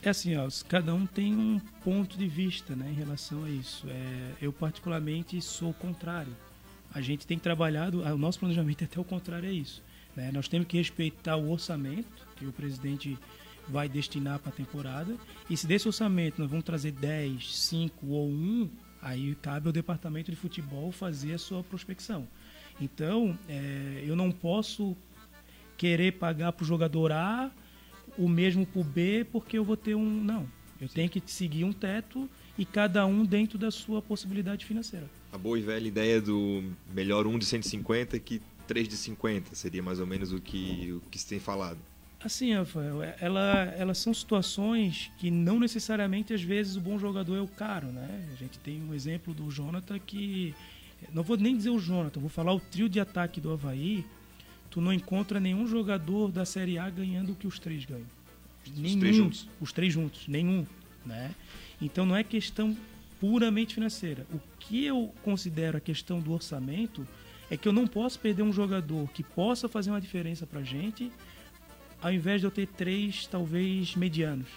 [0.03, 3.87] É assim, ó, cada um tem um ponto de vista né, em relação a isso.
[3.89, 6.35] É, eu, particularmente, sou contrário.
[6.93, 9.83] A gente tem trabalhado, o nosso planejamento é até o contrário é isso.
[10.17, 10.31] Né?
[10.33, 13.17] Nós temos que respeitar o orçamento que o presidente
[13.69, 15.17] vai destinar para a temporada.
[15.49, 18.71] E se desse orçamento nós vamos trazer 10, 5 ou 1,
[19.01, 22.27] aí cabe ao departamento de futebol fazer a sua prospecção.
[22.81, 24.97] Então, é, eu não posso
[25.77, 27.51] querer pagar para o jogador A
[28.19, 30.23] o mesmo para o B porque eu vou ter um.
[30.23, 30.49] Não.
[30.81, 32.29] Eu tenho que seguir um teto
[32.59, 35.09] e cada um dentro da sua possibilidade financeira.
[35.33, 36.63] A boa e velha ideia do
[36.93, 41.11] melhor um de 150 que 3 de 50 seria mais ou menos o que, o
[41.11, 41.79] que se tem falado.
[42.23, 47.41] Assim, Rafael, ela, elas são situações que não necessariamente às vezes o bom jogador é
[47.41, 48.29] o caro, né?
[48.33, 50.55] A gente tem um exemplo do Jonathan que
[51.13, 54.05] não vou nem dizer o Jonathan, vou falar o trio de ataque do Havaí.
[54.71, 58.07] Tu não encontra nenhum jogador da Série A ganhando o que os três ganham.
[58.77, 59.49] Nenhum, os três juntos.
[59.61, 60.67] Os três juntos, nenhum.
[61.05, 61.35] Né?
[61.81, 62.77] Então não é questão
[63.21, 64.27] puramente financeira.
[64.33, 67.07] O que eu considero a questão do orçamento
[67.51, 71.13] é que eu não posso perder um jogador que possa fazer uma diferença pra gente,
[72.01, 74.49] ao invés de eu ter três, talvez, medianos.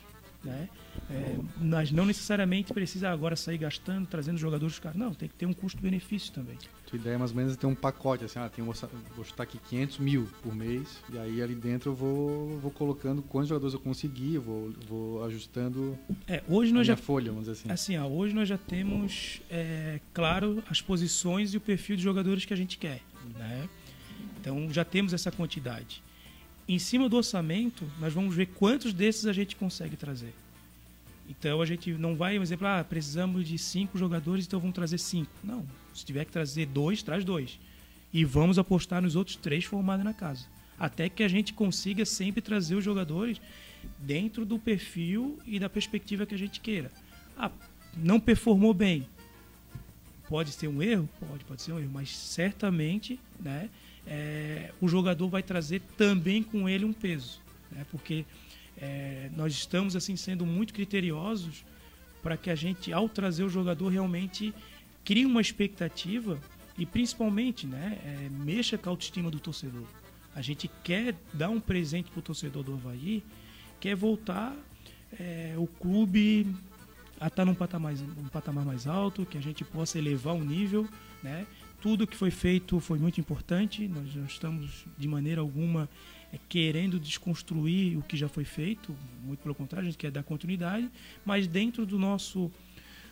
[0.44, 0.68] Né?
[1.10, 5.00] É, mas não necessariamente precisa agora sair gastando, trazendo jogadores caros.
[5.00, 6.58] Não, tem que ter um custo-benefício também.
[6.86, 8.72] Tua ideia é mais ou menos ter um pacote, assim, ah, tem um,
[9.16, 13.22] vou chutar aqui 500 mil por mês, e aí ali dentro eu vou, vou colocando
[13.22, 17.72] quantos jogadores eu conseguir, vou, vou ajustando é, hoje nós já, folha, vamos dizer assim.
[17.72, 22.46] Assim, ó, hoje nós já temos, é, claro, as posições e o perfil de jogadores
[22.46, 23.02] que a gente quer.
[23.38, 23.70] Né?
[24.40, 26.04] Então já temos essa quantidade
[26.68, 30.34] em cima do orçamento, nós vamos ver quantos desses a gente consegue trazer.
[31.30, 34.98] Então a gente não vai, por exemplo, ah, precisamos de cinco jogadores, então vamos trazer
[34.98, 35.32] cinco.
[35.44, 35.66] Não.
[35.94, 37.60] Se tiver que trazer dois, traz dois.
[38.14, 40.46] E vamos apostar nos outros três formados na casa.
[40.80, 43.40] Até que a gente consiga sempre trazer os jogadores
[44.00, 46.92] dentro do perfil e da perspectiva que a gente queira.
[47.38, 47.52] Ah,
[47.96, 49.08] não performou bem.
[50.28, 51.08] Pode ser um erro?
[51.20, 53.70] Pode, pode ser um erro, mas certamente, né?
[54.06, 57.40] É, o jogador vai trazer também com ele um peso,
[57.72, 57.86] né?
[57.92, 58.26] porque
[58.78, 61.64] é, nós estamos assim sendo muito criteriosos
[62.22, 64.54] para que a gente, ao trazer o jogador, realmente
[65.04, 66.40] crie uma expectativa
[66.78, 69.86] e principalmente né, é, mexa com a autoestima do torcedor.
[70.36, 73.24] A gente quer dar um presente para o torcedor do Havaí,
[73.80, 74.56] quer voltar
[75.20, 76.48] é, o clube
[77.20, 80.44] a estar tá num patamar, um patamar mais alto, que a gente possa elevar o
[80.44, 80.88] nível,
[81.22, 81.46] né?
[81.84, 83.90] Tudo que foi feito foi muito importante.
[83.90, 85.90] Nós não estamos, de maneira alguma,
[86.32, 88.96] é, querendo desconstruir o que já foi feito.
[89.22, 90.90] Muito pelo contrário, a gente quer dar continuidade.
[91.26, 92.50] Mas dentro do nosso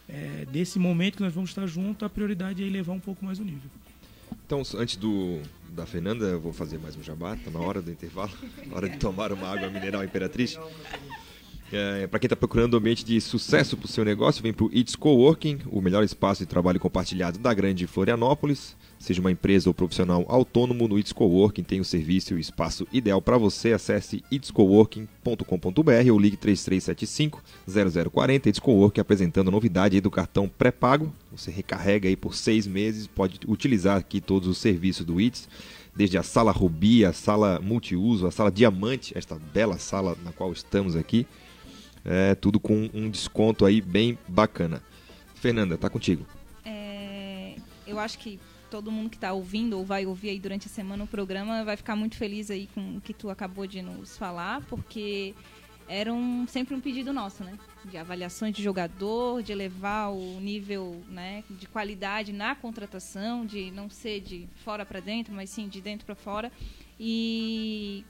[0.07, 3.39] é, desse momento que nós vamos estar juntos, a prioridade é elevar um pouco mais
[3.39, 3.69] o nível.
[4.45, 7.35] Então, antes do da Fernanda, eu vou fazer mais um jabá.
[7.35, 8.31] Está na hora do intervalo,
[8.71, 10.57] hora de tomar uma água mineral imperatriz.
[11.71, 14.65] É, para quem está procurando um ambiente de sucesso para o seu negócio, vem para
[14.65, 18.75] o It's Coworking, o melhor espaço de trabalho compartilhado da grande Florianópolis.
[18.99, 22.85] Seja uma empresa ou profissional autônomo, no It's Coworking tem o serviço e o espaço
[22.91, 23.71] ideal para você.
[23.71, 28.47] Acesse itscoworking.com.br ou ligue 3375-0040.
[28.47, 31.13] It's Coworking apresentando a novidade do cartão pré-pago.
[31.31, 35.47] Você recarrega aí por seis meses, pode utilizar aqui todos os serviços do It's
[35.95, 40.51] desde a sala Rubi, a sala multiuso, a sala Diamante, esta bela sala na qual
[40.51, 41.27] estamos aqui,
[42.05, 44.81] é, tudo com um desconto aí bem bacana.
[45.35, 46.25] Fernanda, tá contigo.
[46.63, 47.55] É,
[47.87, 48.39] eu acho que
[48.69, 51.75] todo mundo que está ouvindo ou vai ouvir aí durante a semana o programa vai
[51.75, 55.35] ficar muito feliz aí com o que tu acabou de nos falar, porque
[55.87, 57.57] era um, sempre um pedido nosso, né?
[57.83, 63.89] De avaliações de jogador, de elevar o nível né, de qualidade na contratação, de não
[63.89, 66.49] ser de fora para dentro, mas sim de dentro para fora.
[66.97, 68.05] E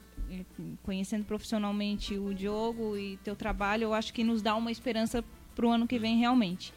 [0.82, 5.66] conhecendo profissionalmente o Diogo e teu trabalho, eu acho que nos dá uma esperança para
[5.66, 6.72] o ano que vem realmente.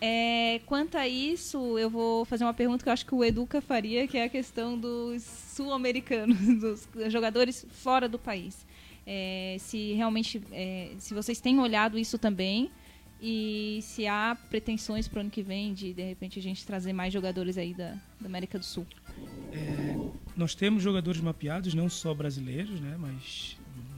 [0.00, 3.60] É, quanto a isso, eu vou fazer uma pergunta que eu acho que o Educa
[3.60, 8.66] faria, que é a questão dos sul-americanos, dos jogadores fora do país.
[9.06, 12.70] É, se realmente, é, se vocês têm olhado isso também
[13.22, 16.92] e se há pretensões para o ano que vem de, de repente, a gente trazer
[16.92, 18.86] mais jogadores aí da, da América do Sul.
[19.52, 19.96] É,
[20.36, 23.56] nós temos jogadores mapeados, não só brasileiros, né, mas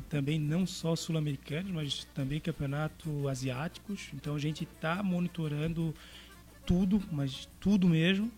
[0.08, 4.08] também não só sul-americanos, mas também campeonato asiáticos.
[4.14, 5.94] Então a gente está monitorando
[6.64, 8.30] tudo, mas tudo mesmo,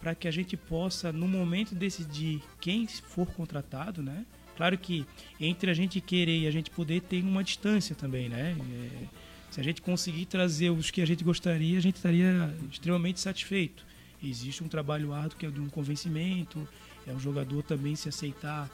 [0.00, 4.24] para que a gente possa, no momento, decidir quem for contratado, né?
[4.56, 5.06] Claro que
[5.40, 8.56] entre a gente querer e a gente poder tem uma distância também, né?
[8.58, 9.06] É,
[9.50, 13.86] se a gente conseguir trazer os que a gente gostaria, a gente estaria extremamente satisfeito.
[14.22, 16.66] Existe um trabalho árduo que é de um convencimento,
[17.06, 18.68] é o jogador também se aceitar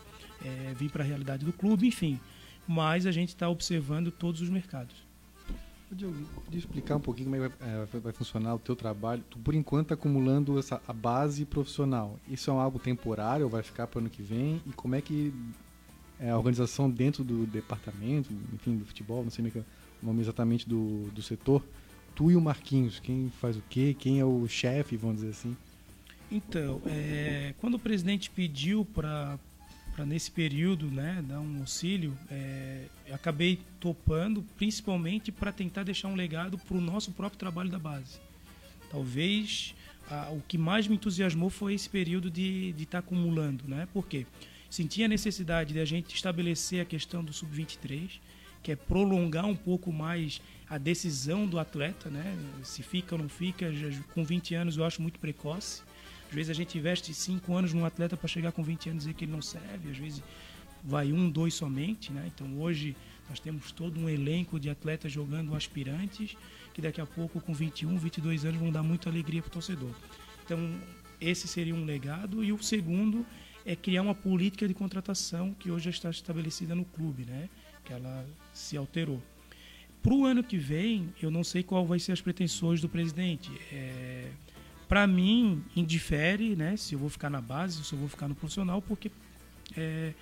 [0.45, 2.19] é, vir para a realidade do clube, enfim
[2.67, 4.95] mas a gente está observando todos os mercados.
[5.93, 9.23] Diogo, podia explicar um pouquinho como é que vai, é, vai, funcionar o teu trabalho?
[9.31, 12.19] Tu, por enquanto, tá acumulando essa, a base profissional.
[12.29, 14.61] Isso é algo temporário ou vai ficar para o ano que vem?
[14.67, 15.33] E como é que
[16.19, 19.59] é a organização dentro do departamento, enfim, do futebol, não sei é
[20.03, 21.63] o nome exatamente do, do setor,
[22.15, 23.95] tu e o Marquinhos, quem faz o quê?
[23.99, 25.57] Quem é o chefe, vamos dizer assim?
[26.31, 29.39] Então, é, quando o presidente pediu para
[30.07, 36.59] nesse período né, dar um auxílio, é, acabei topando principalmente para tentar deixar um legado
[36.59, 38.19] para o nosso próprio trabalho da base.
[38.91, 39.75] Talvez
[40.11, 43.87] a, o que mais me entusiasmou foi esse período de estar tá acumulando, né?
[43.93, 44.27] Porque
[44.69, 48.19] senti a necessidade de a gente estabelecer a questão do sub-23,
[48.65, 52.37] que é prolongar um pouco mais a decisão do atleta, né?
[52.63, 55.83] Se fica ou não fica, já, com 20 anos eu acho muito precoce.
[56.29, 59.07] Às vezes a gente investe cinco anos num atleta para chegar com 20 anos e
[59.09, 60.23] dizer que ele não serve, às vezes
[60.83, 62.31] vai um, dois somente, né?
[62.35, 62.97] Então hoje
[63.29, 66.35] nós temos todo um elenco de atletas jogando aspirantes
[66.73, 69.93] que daqui a pouco com 21, 22 anos vão dar muita alegria para o torcedor.
[70.45, 70.59] Então
[71.21, 73.27] esse seria um legado e o segundo
[73.65, 77.49] é criar uma política de contratação que hoje já está estabelecida no clube, né?
[77.85, 79.21] Que ela se alterou.
[80.03, 83.51] Para o ano que vem, eu não sei qual vai ser as pretensões do presidente.
[83.73, 84.29] É,
[84.87, 88.35] para mim, indifere né, se eu vou ficar na base, se eu vou ficar no
[88.35, 89.11] profissional, porque
[89.77, 90.13] é,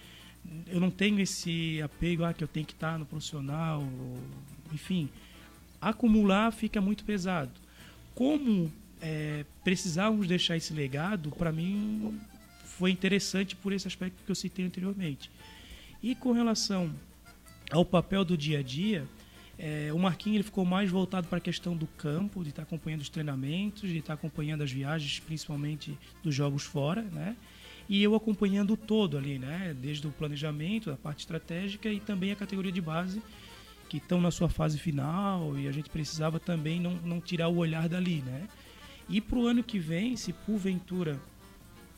[0.68, 4.18] eu não tenho esse apego ah, que eu tenho que estar no profissional, ou,
[4.72, 5.08] enfim.
[5.80, 7.50] Acumular fica muito pesado.
[8.14, 12.20] Como é, precisávamos deixar esse legado, para mim
[12.64, 15.28] foi interessante por esse aspecto que eu citei anteriormente.
[16.00, 16.92] E com relação
[17.72, 19.06] ao papel do dia a dia,
[19.58, 22.66] é, o Marquinhos ele ficou mais voltado para a questão do campo, de estar tá
[22.66, 27.36] acompanhando os treinamentos, de estar tá acompanhando as viagens, principalmente dos jogos fora, né?
[27.88, 29.74] E eu acompanhando o todo ali, né?
[29.80, 33.22] Desde o planejamento, a parte estratégica e também a categoria de base,
[33.88, 37.56] que estão na sua fase final e a gente precisava também não, não tirar o
[37.56, 38.48] olhar dali, né?
[39.08, 41.20] E para o ano que vem, se porventura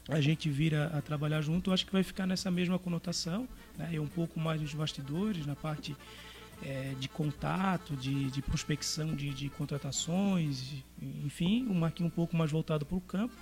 [0.09, 3.99] a gente vira a trabalhar junto, acho que vai ficar nessa mesma conotação, né?
[3.99, 5.97] Um pouco mais nos bastidores, na parte
[6.63, 10.75] é, de contato, de, de prospecção de, de, contratações,
[11.25, 13.35] enfim, um Marquinhos um pouco mais voltado para o campo.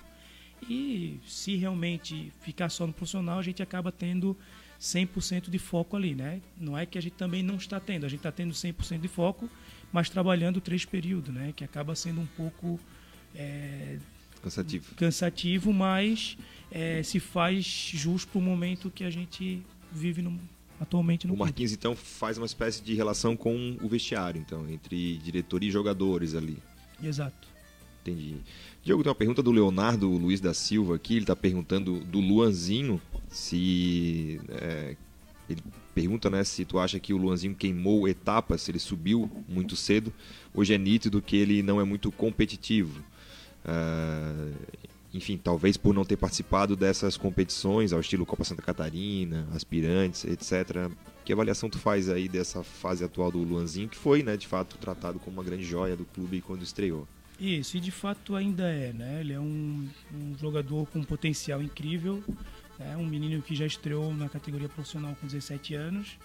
[0.69, 4.37] E se realmente ficar só no profissional, a gente acaba tendo
[4.81, 6.41] 100% de foco ali, né?
[6.57, 9.09] Não é que a gente também não está tendo, a gente está tendo 100% de
[9.09, 9.51] foco,
[9.93, 11.53] mas trabalhando três períodos, né?
[11.55, 12.79] Que acaba sendo um pouco
[13.35, 13.99] é,
[14.43, 14.95] cansativo.
[14.97, 16.36] cansativo, mas
[16.70, 19.62] é, se faz justo para o momento que a gente
[19.93, 20.38] vive no,
[20.80, 21.80] atualmente no O Marquinhos, clube.
[21.80, 26.59] então, faz uma espécie de relação com o vestiário, então, entre diretoria e jogadores ali.
[27.03, 27.49] Exato.
[28.03, 28.36] Entendi.
[28.82, 33.01] Diogo, tem uma pergunta do Leonardo Luiz da Silva aqui, ele está perguntando do Luanzinho,
[33.28, 34.40] se...
[34.49, 34.97] É,
[35.49, 35.62] ele
[35.95, 40.12] pergunta né, se tu acha que o Luanzinho queimou etapas, se ele subiu muito cedo.
[40.55, 43.05] Hoje é nítido que ele não é muito competitivo.
[43.65, 44.53] Uh,
[45.15, 50.91] enfim, talvez por não ter participado dessas competições ao estilo Copa Santa Catarina, aspirantes, etc.
[51.25, 54.79] Que avaliação tu faz aí dessa fase atual do Luanzinho, que foi, né, de fato,
[54.79, 57.07] tratado como uma grande joia do clube quando estreou?
[57.39, 59.21] Isso, e de fato ainda é, né?
[59.21, 62.23] Ele é um, um jogador com potencial incrível,
[62.79, 62.97] né?
[62.97, 66.19] um menino que já estreou na categoria profissional com 17 anos.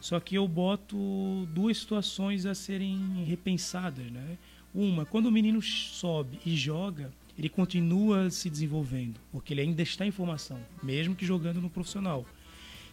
[0.00, 4.38] Só que eu boto duas situações a serem repensadas, né?
[4.78, 10.06] Uma, quando o menino sobe e joga, ele continua se desenvolvendo, porque ele ainda está
[10.06, 12.24] em formação, mesmo que jogando no profissional.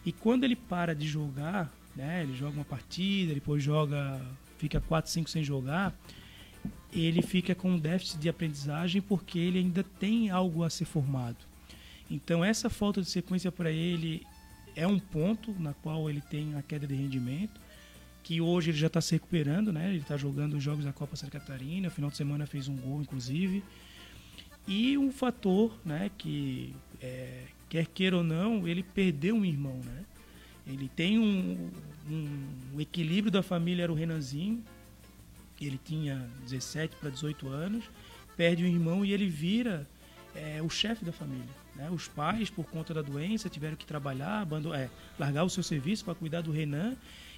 [0.04, 4.20] E quando ele para de jogar, né, ele joga uma partida, depois joga,
[4.58, 5.96] fica 4, 5 sem jogar,
[6.92, 11.38] ele fica com um déficit de aprendizagem porque ele ainda tem algo a ser formado.
[12.10, 14.26] Então essa falta de sequência para ele
[14.74, 17.60] é um ponto na qual ele tem a queda de rendimento,
[18.26, 19.88] que hoje ele já está se recuperando, né?
[19.88, 23.00] Ele está jogando os jogos da Copa Santa Catarina, final de semana fez um gol,
[23.00, 23.62] inclusive.
[24.66, 30.04] E um fator, né, que é, quer queira ou não, ele perdeu um irmão, né?
[30.66, 31.70] Ele tem um,
[32.10, 34.60] um, um equilíbrio da família era o Renanzinho,
[35.60, 37.84] ele tinha 17 para 18 anos,
[38.36, 39.86] perde um irmão e ele vira
[40.34, 41.46] é, o chefe da família.
[41.76, 41.88] Né?
[41.92, 46.04] Os pais, por conta da doença, tiveram que trabalhar, abandonar, é, largar o seu serviço
[46.04, 46.96] para cuidar do Renan.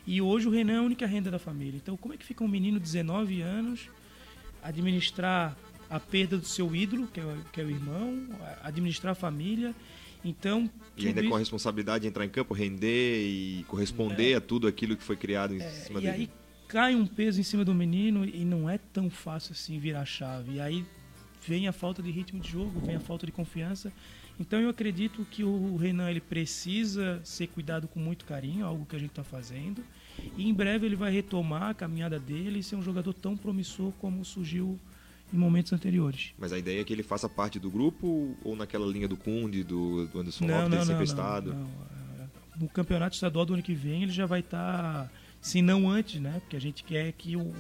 [0.09, 1.77] E hoje o Renan é a única renda da família.
[1.77, 3.91] Então, como é que fica um menino de 19 anos
[4.63, 5.55] administrar
[5.91, 8.27] a perda do seu ídolo, que é, o, que é o irmão,
[8.63, 9.75] administrar a família?
[10.25, 14.41] Então, e ainda com a responsabilidade de entrar em campo, render e corresponder é, a
[14.41, 16.17] tudo aquilo que foi criado em é, cima e dele.
[16.17, 16.31] E aí
[16.67, 20.07] cai um peso em cima do menino e não é tão fácil assim virar a
[20.07, 20.55] chave.
[20.55, 20.87] E aí
[21.47, 23.93] vem a falta de ritmo de jogo, vem a falta de confiança.
[24.41, 28.97] Então eu acredito que o Renan ele precisa ser cuidado com muito carinho, algo que
[28.97, 29.85] a gente está fazendo.
[30.37, 33.93] E em breve ele vai retomar a caminhada dele e ser um jogador tão promissor
[34.01, 34.79] como surgiu
[35.33, 36.33] em momentos anteriores.
[36.39, 39.63] Mas a ideia é que ele faça parte do grupo ou naquela linha do Kunde,
[39.63, 41.55] do, do Anderson não, Lopes, não, ter sempre não, estado?
[41.55, 41.89] Não.
[42.61, 45.11] No campeonato estadual do ano que vem ele já vai estar, tá,
[45.41, 46.41] se não antes, né?
[46.41, 47.53] Porque a gente quer que o,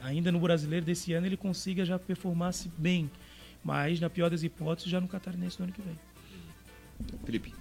[0.00, 3.10] ainda no brasileiro desse ano ele consiga já performar-se bem.
[3.64, 5.98] Mas, na pior das hipóteses, já no catarinense do ano que vem.
[7.24, 7.54] Felipe.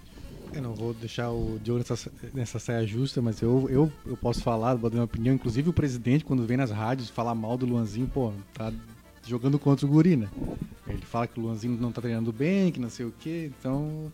[0.51, 4.41] Eu não vou deixar o Diogo nessa, nessa saia justa, mas eu, eu, eu posso
[4.41, 5.35] falar, vou dar minha opinião.
[5.35, 8.71] Inclusive o presidente, quando vem nas rádios falar mal do Luanzinho, pô, tá
[9.25, 10.27] jogando contra o Guri, né?
[10.87, 14.11] Ele fala que o Luanzinho não tá treinando bem, que não sei o quê, então.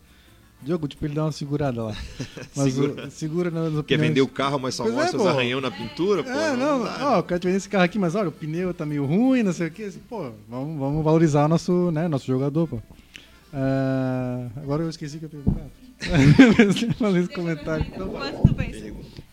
[0.62, 1.96] Diogo, tipo, ele dá uma segurada lá.
[2.54, 3.86] Mas segura, o, segura nas opiniões.
[3.86, 6.22] Quer vender o carro, mas só pois é, mostra é, os arranhão na pintura?
[6.22, 8.32] Pô, é, não, não ó, eu quero te vender esse carro aqui, mas olha, o
[8.32, 9.84] pneu tá meio ruim, não sei o quê.
[9.84, 12.76] Assim, pô, vamos, vamos valorizar nosso, né, nosso jogador, pô.
[12.76, 15.66] Uh, agora eu esqueci que eu perguntar.
[16.98, 17.86] Falei esse comentário.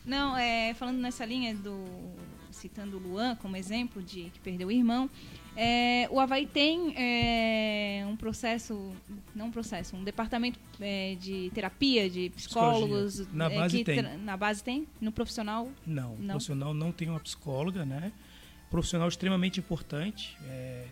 [0.06, 1.86] Não, é, falando nessa linha do.
[2.52, 5.10] citando o Luan como exemplo de que perdeu o irmão,
[5.60, 8.94] é, o Havaí tem é, um processo,
[9.34, 13.28] não um processo, um departamento é, de terapia, de psicólogos.
[13.34, 14.18] Na é, base tem.
[14.20, 14.88] Na base tem?
[15.02, 15.72] No profissional?
[15.86, 18.12] Não, no profissional não tem uma psicóloga, né?
[18.70, 20.38] Profissional extremamente importante.
[20.46, 20.86] É,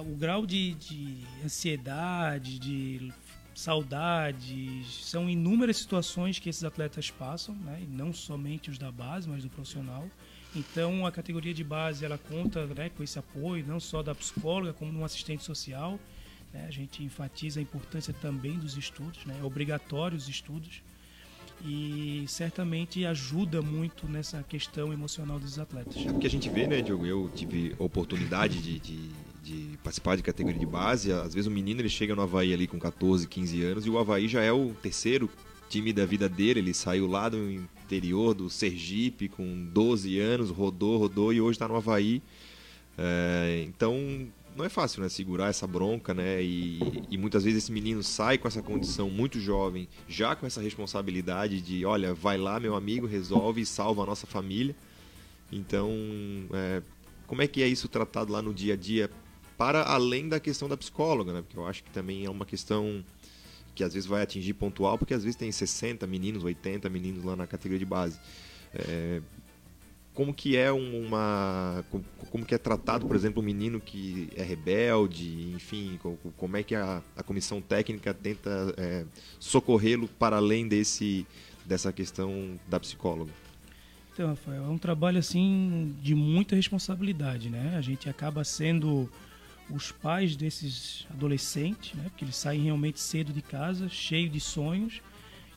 [0.00, 3.10] o grau de, de ansiedade, de
[3.56, 7.80] saudade, são inúmeras situações que esses atletas passam, né?
[7.82, 10.06] E não somente os da base, mas do profissional.
[10.54, 14.74] Então, a categoria de base ela conta né, com esse apoio, não só da psicóloga,
[14.74, 15.98] como de um assistente social.
[16.52, 16.66] Né?
[16.68, 19.38] A gente enfatiza a importância também dos estudos, né?
[19.40, 20.82] é obrigatório os estudos.
[21.64, 25.96] E certamente ajuda muito nessa questão emocional dos atletas.
[25.96, 27.06] É porque a gente vê, né, Diogo?
[27.06, 29.10] Eu tive oportunidade de, de,
[29.46, 31.12] de, participar de categoria de base.
[31.12, 33.98] Às vezes o menino ele chega no Havaí ali com 14, 15 anos e o
[33.98, 35.30] Havaí já é o terceiro
[35.68, 36.60] time da vida dele.
[36.60, 41.68] Ele saiu lá do interior do Sergipe com 12 anos, rodou, rodou e hoje está
[41.68, 42.20] no Havaí.
[42.98, 44.26] É, então
[44.56, 46.42] não é fácil né, segurar essa bronca, né?
[46.42, 50.62] E, e, muitas vezes esse menino sai com essa condição muito jovem, já com essa
[50.62, 54.74] responsabilidade de, olha, vai lá, meu amigo, resolve e salva a nossa família.
[55.52, 55.90] Então,
[56.54, 56.82] é,
[57.26, 59.10] como é que é isso tratado lá no dia a dia,
[59.56, 61.42] para além da questão da psicóloga, né?
[61.42, 63.04] Porque eu acho que também é uma questão
[63.74, 67.36] que às vezes vai atingir pontual, porque às vezes tem 60 meninos, 80 meninos lá
[67.36, 68.18] na categoria de base.
[68.74, 69.20] É,
[70.16, 71.84] como que é uma
[72.30, 76.00] como que é tratado por exemplo um menino que é rebelde enfim
[76.36, 79.04] como é que a, a comissão técnica tenta é,
[79.38, 81.26] socorrê-lo para além desse
[81.66, 83.30] dessa questão da psicóloga
[84.14, 89.10] então Rafael é um trabalho assim de muita responsabilidade né a gente acaba sendo
[89.70, 92.04] os pais desses adolescentes, né?
[92.04, 95.00] Porque eles saem realmente cedo de casa, cheio de sonhos,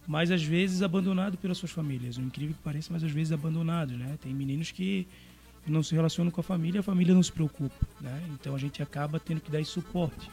[0.07, 2.17] mas às vezes abandonados pelas suas famílias.
[2.17, 4.17] O incrível que pareça, mas às vezes abandonados, né?
[4.21, 5.07] Tem meninos que
[5.67, 8.23] não se relacionam com a família, a família não se preocupa, né?
[8.33, 10.29] Então a gente acaba tendo que dar esse suporte,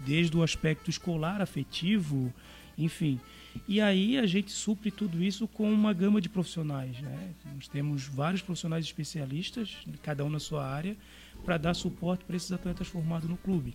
[0.00, 2.32] desde o aspecto escolar, afetivo,
[2.76, 3.20] enfim.
[3.68, 7.30] E aí a gente supre tudo isso com uma gama de profissionais, né?
[7.54, 10.96] Nós temos vários profissionais especialistas, cada um na sua área,
[11.40, 13.74] para dar suporte para esses atletas formados no clube.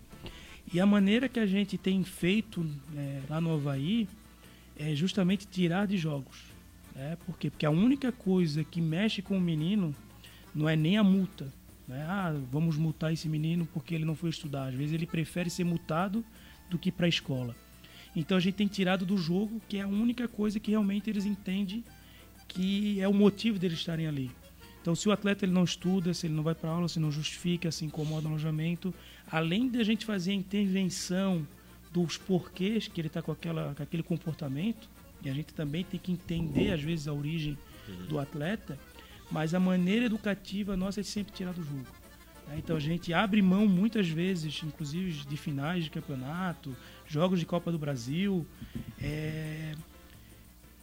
[0.72, 4.08] E a maneira que a gente tem feito é, lá no Havaí
[4.78, 6.44] é justamente tirar de jogos.
[6.94, 7.16] Né?
[7.24, 7.50] Por quê?
[7.50, 9.94] Porque a única coisa que mexe com o menino
[10.54, 11.52] não é nem a multa.
[11.86, 12.04] Né?
[12.08, 14.68] Ah, vamos multar esse menino porque ele não foi estudar.
[14.68, 16.24] Às vezes ele prefere ser multado
[16.68, 17.54] do que para a escola.
[18.14, 21.26] Então a gente tem tirado do jogo, que é a única coisa que realmente eles
[21.26, 21.84] entendem
[22.48, 24.30] que é o motivo deles estarem ali.
[24.86, 27.10] Então, se o atleta ele não estuda, se ele não vai para aula, se não
[27.10, 28.94] justifica, se incomoda no alojamento,
[29.28, 31.44] além de a gente fazer a intervenção
[31.92, 34.88] dos porquês que ele está com, aquela, com aquele comportamento,
[35.24, 37.58] e a gente também tem que entender, às vezes, a origem
[38.08, 38.78] do atleta,
[39.28, 41.84] mas a maneira educativa nossa é sempre tirar do jogo.
[42.46, 42.54] né?
[42.56, 46.76] Então a gente abre mão muitas vezes, inclusive de finais de campeonato,
[47.08, 48.46] jogos de Copa do Brasil,
[49.02, 49.74] é,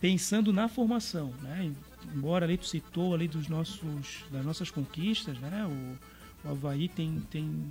[0.01, 1.71] pensando na formação, né?
[2.15, 5.65] Embora ali tu citou ali dos nossos, das nossas conquistas, né?
[5.65, 7.65] O, o Havaí tem, tem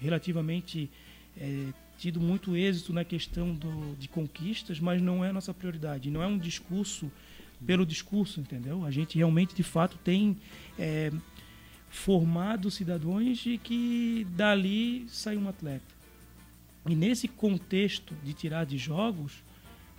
[0.00, 0.90] relativamente
[1.36, 1.66] é,
[1.98, 6.10] tido muito êxito na questão do, de conquistas, mas não é a nossa prioridade.
[6.10, 7.10] Não é um discurso
[7.66, 8.84] pelo discurso, entendeu?
[8.84, 10.36] A gente realmente, de fato, tem
[10.78, 11.12] é,
[11.90, 15.98] formado cidadãos de que dali sai um atleta.
[16.88, 19.42] E nesse contexto de tirar de jogos,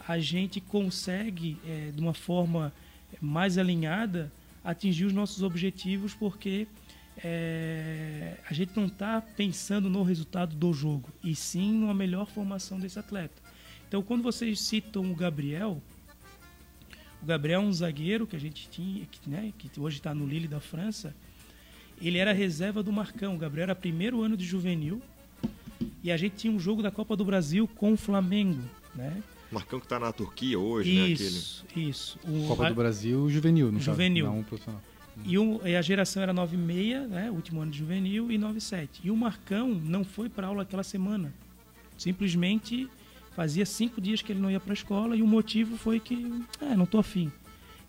[0.08, 2.74] a gente consegue, é, de uma forma
[3.22, 4.32] mais alinhada,
[4.64, 6.68] atingir os nossos objetivos, porque
[7.18, 12.80] é, a gente não está pensando no resultado do jogo, e sim numa melhor formação
[12.80, 13.42] desse atleta.
[13.88, 15.82] Então, quando vocês citam o Gabriel,
[17.22, 20.26] o Gabriel é um zagueiro que a gente tinha, que, né, que hoje está no
[20.26, 21.14] Lille da França.
[22.02, 23.36] Ele era reserva do Marcão.
[23.36, 25.02] O Gabriel era primeiro ano de juvenil.
[26.02, 28.64] E a gente tinha um jogo da Copa do Brasil com o Flamengo,
[28.96, 29.22] né?
[29.52, 31.04] Marcão que tá na Turquia hoje, né?
[31.14, 31.14] Aquele...
[31.30, 32.20] Isso, isso.
[32.24, 34.26] O- Copa a- do Brasil juvenil, no Juvenil.
[34.26, 34.82] caso, não profissional.
[35.26, 37.30] E, o- e a geração era 9,6, né?
[37.32, 39.02] Último ano de juvenil, e 9,7.
[39.04, 41.34] E o Marcão não foi para aula aquela semana.
[41.98, 42.88] Simplesmente
[43.36, 46.32] fazia cinco dias que ele não ia para a escola e o motivo foi que,
[46.62, 47.32] é, não tô afim.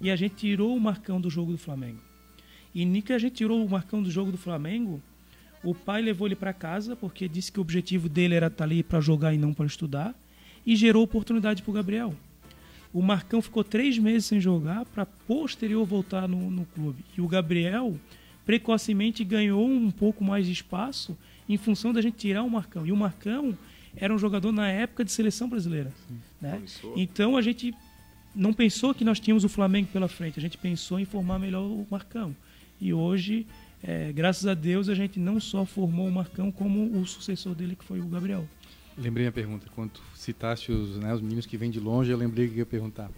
[0.00, 1.98] E a gente tirou o Marcão do jogo do Flamengo.
[2.74, 5.00] E nem que a gente tirou o Marcão do jogo do Flamengo,
[5.62, 8.82] o pai levou ele para casa porque disse que o objetivo dele era estar ali
[8.82, 10.14] para jogar e não para estudar
[10.66, 12.14] e gerou oportunidade para o Gabriel.
[12.92, 17.04] O Marcão ficou três meses sem jogar para posterior voltar no, no clube.
[17.16, 17.96] E o Gabriel
[18.44, 21.16] precocemente ganhou um pouco mais de espaço
[21.48, 22.86] em função da gente tirar o Marcão.
[22.86, 23.56] E o Marcão
[23.96, 25.92] era um jogador na época de seleção brasileira.
[26.40, 26.60] Né?
[26.96, 27.74] Então a gente
[28.34, 31.62] não pensou que nós tínhamos o Flamengo pela frente, a gente pensou em formar melhor
[31.62, 32.34] o Marcão.
[32.80, 33.46] E hoje,
[33.82, 37.76] eh, graças a Deus, a gente não só formou o Marcão, como o sucessor dele,
[37.76, 38.48] que foi o Gabriel.
[39.00, 39.66] Lembrei a pergunta.
[39.74, 43.10] Quando citaste os, né, os meninos que vêm de longe, eu lembrei que ia perguntar.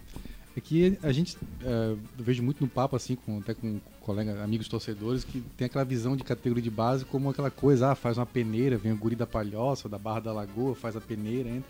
[0.55, 4.39] É que a gente, eh, eu vejo muito no papo, assim, com, até com colegas,
[4.39, 8.17] amigos torcedores, que tem aquela visão de categoria de base como aquela coisa, ah, faz
[8.17, 11.69] uma peneira, vem o guri da Palhoça, da Barra da Lagoa, faz a peneira, entra.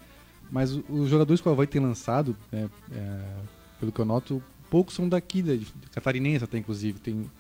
[0.52, 3.36] Mas os jogadores que o Havaí tem lançado, né, eh,
[3.80, 7.00] pelo que eu noto, poucos são daqui, de, de catarinense até, inclusive.
[7.00, 7.32] Tem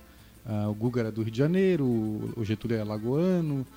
[0.45, 3.67] ah, o Guga do Rio de Janeiro, o Getúlio é lagoano,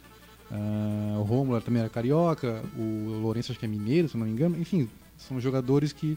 [0.51, 4.33] ah, o Rômulo também era carioca, o Lourenço acho que é mineiro, se não me
[4.33, 4.59] engano.
[4.59, 6.17] Enfim, são jogadores que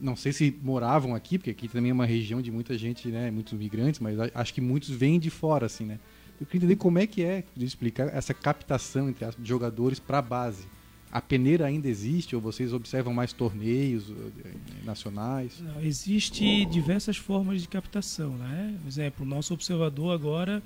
[0.00, 3.30] não sei se moravam aqui, porque aqui também é uma região de muita gente, né,
[3.30, 5.98] muitos migrantes, mas acho que muitos vêm de fora, assim, né.
[6.40, 10.18] Eu queria entender como é que é, explicar essa captação entre aspas, de jogadores para
[10.18, 10.68] a base.
[11.10, 14.50] A peneira ainda existe ou vocês observam mais torneios eh,
[14.84, 15.58] nacionais?
[15.60, 18.76] Não, Existe diversas formas de captação, né?
[18.82, 20.62] Por exemplo, o nosso observador agora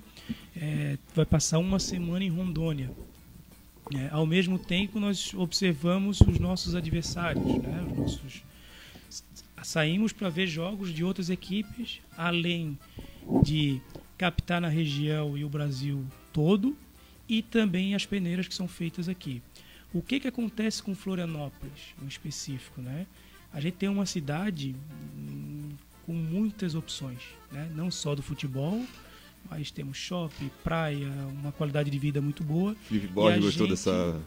[0.56, 2.90] é, vai passar uma semana em Rondônia.
[3.94, 7.86] É, ao mesmo tempo, nós observamos os nossos adversários, né?
[7.92, 8.42] Os nossos
[9.62, 12.76] saímos para ver jogos de outras equipes, além
[13.42, 13.80] de
[14.18, 16.76] captar na região e o Brasil todo,
[17.28, 19.40] e também as peneiras que são feitas aqui.
[19.94, 23.06] O que, que acontece com Florianópolis, em específico, né?
[23.52, 24.74] A gente tem uma cidade
[25.16, 25.70] hum,
[26.06, 27.20] com muitas opções,
[27.50, 27.70] né?
[27.74, 28.82] Não só do futebol,
[29.50, 31.08] mas temos shopping, praia,
[31.40, 32.74] uma qualidade de vida muito boa.
[32.88, 34.20] Felipe a Borges gostou gente- dessa.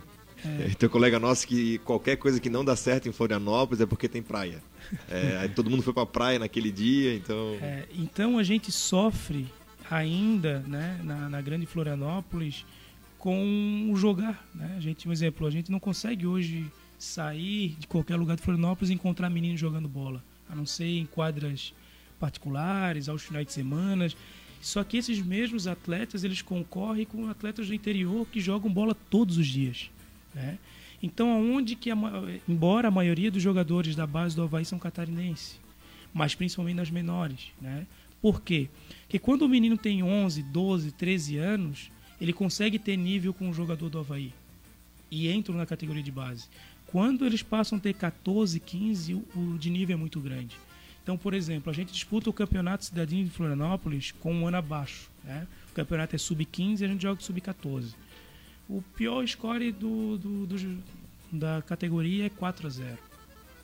[0.43, 0.65] É.
[0.65, 3.85] É, Tem um colega nosso que qualquer coisa que não dá certo em Florianópolis é
[3.85, 4.61] porque tem praia.
[5.09, 7.57] É, aí todo mundo foi pra praia naquele dia, então.
[7.61, 9.47] É, então a gente sofre
[9.89, 12.65] ainda né, na, na grande Florianópolis
[13.25, 14.47] com o jogar.
[14.53, 14.75] Né?
[14.77, 18.91] A gente, um exemplo, a gente não consegue hoje sair de qualquer lugar de Florianópolis
[18.91, 21.73] e encontrar meninos jogando bola, a não ser em quadras
[22.19, 24.07] particulares, aos finais de semana.
[24.61, 29.39] Só que esses mesmos atletas eles concorrem com atletas do interior que jogam bola todos
[29.39, 29.89] os dias.
[30.31, 30.59] Né?
[31.01, 31.97] Então, aonde que, a
[32.47, 35.59] embora a maioria dos jogadores da base do Havaí são catarinenses,
[36.13, 37.87] mas principalmente nas menores, né?
[38.21, 38.69] Por quê?
[39.01, 43.53] Porque quando o menino tem 11, 12, 13 anos, ele consegue ter nível com o
[43.53, 44.33] jogador do Havaí
[45.11, 46.47] e entram na categoria de base.
[46.87, 50.55] Quando eles passam a ter 14, 15, o, de nível é muito grande.
[51.03, 55.09] Então, por exemplo, a gente disputa o campeonato cidadinho de Florianópolis com um ano abaixo.
[55.23, 55.45] Né?
[55.71, 57.93] O campeonato é sub-15 e a gente joga sub-14.
[58.67, 60.83] O pior score do, do- do-
[61.31, 62.97] da categoria é 4 a 0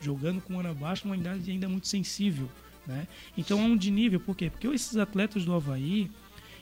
[0.02, 2.50] jogando com um ano abaixo, uma idade ainda muito sensível.
[2.88, 3.08] Né?
[3.38, 4.50] Então é um de nível, por quê?
[4.50, 6.10] Porque esses atletas do Havaí,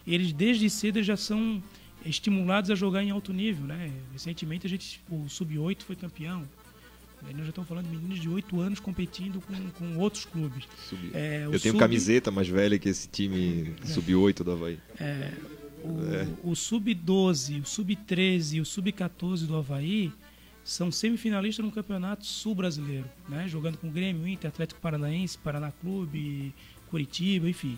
[0.05, 1.63] eles desde cedo já são
[2.05, 3.65] estimulados a jogar em alto nível.
[3.65, 3.91] Né?
[4.13, 6.47] Recentemente a gente, o Sub-8 foi campeão.
[7.21, 10.63] Nós já estamos falando de meninos de 8 anos competindo com, com outros clubes.
[11.13, 14.79] É, o Eu tenho sub- camiseta mais velha que esse time sub-8 do Havaí.
[14.97, 15.33] É,
[15.83, 16.27] o, É.
[16.43, 20.13] o Sub-12, o Sub-13 e o Sub-14 do Havaí
[20.63, 23.49] são semifinalistas no Campeonato Sul-Brasileiro, né?
[23.49, 26.53] jogando com Grêmio, Inter, Atlético Paranaense, Paraná Clube,
[26.89, 27.77] Curitiba, enfim.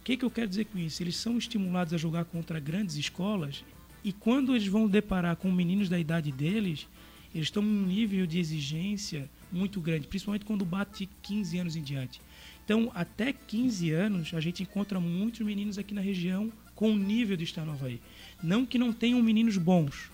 [0.00, 1.02] O que, que eu quero dizer com isso?
[1.02, 3.62] Eles são estimulados a jogar contra grandes escolas
[4.02, 6.88] e quando eles vão deparar com meninos da idade deles,
[7.34, 12.20] eles estão num nível de exigência muito grande, principalmente quando bate 15 anos em diante.
[12.64, 17.36] Então, até 15 anos, a gente encontra muitos meninos aqui na região com o nível
[17.36, 18.00] de estar no Havaí.
[18.42, 20.10] Não que não tenham meninos bons.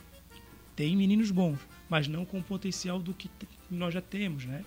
[0.74, 1.59] Tem meninos bons,
[1.89, 3.30] mas não com o potencial do que
[3.70, 4.64] nós já temos, né?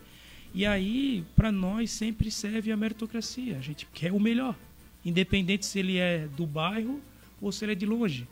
[0.54, 3.58] E aí, para nós, sempre serve a meritocracia.
[3.58, 4.56] A gente quer o melhor,
[5.04, 7.02] independente se ele é do bairro
[7.42, 8.28] ou se ele é de longe.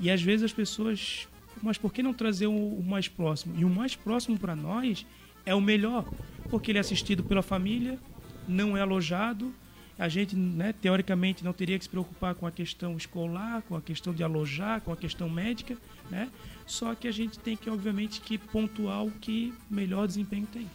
[0.00, 1.28] E às vezes as pessoas,
[1.62, 3.54] mas por que não trazer o, mais próximo?
[3.58, 5.06] E o mais próximo para nós
[5.44, 6.08] é o melhor,
[6.50, 7.98] porque ele é assistido pela família,
[8.46, 9.52] não é alojado.
[9.98, 13.82] A gente, né, teoricamente, não teria que se preocupar com a questão escolar, com a
[13.82, 15.76] questão de alojar, com a questão médica,
[16.08, 16.30] né?
[16.64, 20.68] Só que a gente tem que, obviamente, que pontuar o que melhor desempenho tem.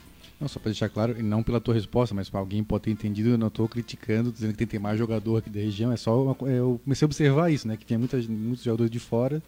[0.44, 2.92] Não, só para deixar claro, e não pela tua resposta, mas para alguém pode ter
[2.92, 5.90] entendido, eu não estou criticando, dizendo que tem que ter mais jogador aqui da região,
[5.90, 8.92] é só uma é, eu comecei a observar isso, né, que tinha muitas, muitos jogadores
[8.92, 9.42] de fora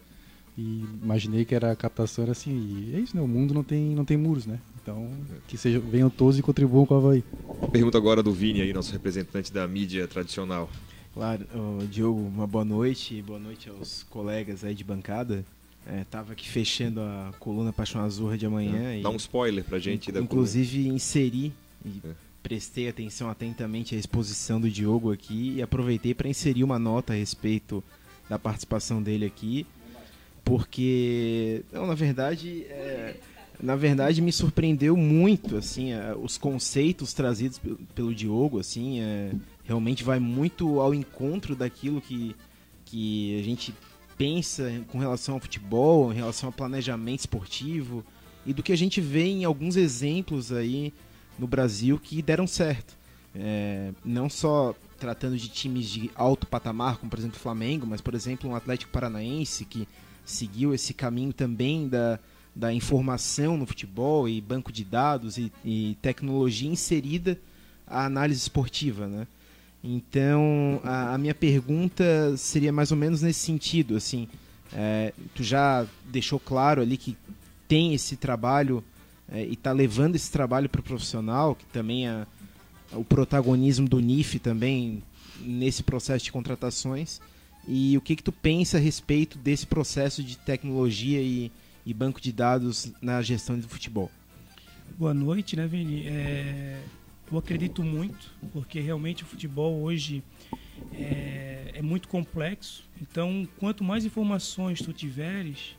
[0.56, 3.62] e imaginei que era a captação era assim, e é isso, né, o mundo não
[3.62, 5.10] tem, não tem muros, né, então
[5.46, 7.22] que sejam, venham todos e contribuam com o Havaí.
[7.70, 10.70] Pergunta agora do Vini aí, nosso representante da mídia tradicional.
[11.12, 15.44] Claro, ô, Diogo, uma boa noite, boa noite aos colegas aí de bancada.
[15.88, 19.78] É, tava aqui fechando a coluna Paixão Azurra de amanhã e Dá um spoiler pra
[19.78, 21.52] gente da inclusive inseri
[21.84, 22.10] e É.
[22.42, 27.16] prestei atenção atentamente à exposição do Diogo aqui e aproveitei para inserir uma nota a
[27.16, 27.84] respeito
[28.28, 29.64] da participação dele aqui,
[30.44, 33.16] porque não, na verdade, é,
[33.60, 39.32] na verdade me surpreendeu muito assim, é, os conceitos trazidos pe- pelo Diogo, assim, é,
[39.64, 42.34] realmente vai muito ao encontro daquilo que
[42.84, 43.74] que a gente
[44.16, 48.04] pensa com relação ao futebol, em relação ao planejamento esportivo
[48.44, 50.92] e do que a gente vê em alguns exemplos aí
[51.38, 52.96] no Brasil que deram certo.
[53.34, 58.00] É, não só tratando de times de alto patamar, como por exemplo o Flamengo, mas
[58.00, 59.86] por exemplo um Atlético Paranaense que
[60.24, 62.18] seguiu esse caminho também da,
[62.54, 67.38] da informação no futebol e banco de dados e, e tecnologia inserida
[67.86, 69.26] à análise esportiva, né?
[69.82, 74.28] Então, a, a minha pergunta seria mais ou menos nesse sentido, assim,
[74.72, 77.16] é, tu já deixou claro ali que
[77.68, 78.82] tem esse trabalho
[79.30, 82.26] é, e está levando esse trabalho para o profissional, que também é
[82.92, 85.02] o protagonismo do NIF também
[85.40, 87.20] nesse processo de contratações.
[87.66, 91.50] E o que que tu pensa a respeito desse processo de tecnologia e,
[91.84, 94.10] e banco de dados na gestão do futebol?
[94.96, 96.06] Boa noite, né, Vini?
[96.06, 96.80] É,
[97.30, 100.22] eu acredito muito, porque realmente o futebol hoje
[100.92, 102.84] é, é muito complexo.
[103.00, 105.76] Então, quanto mais informações tu tiveres,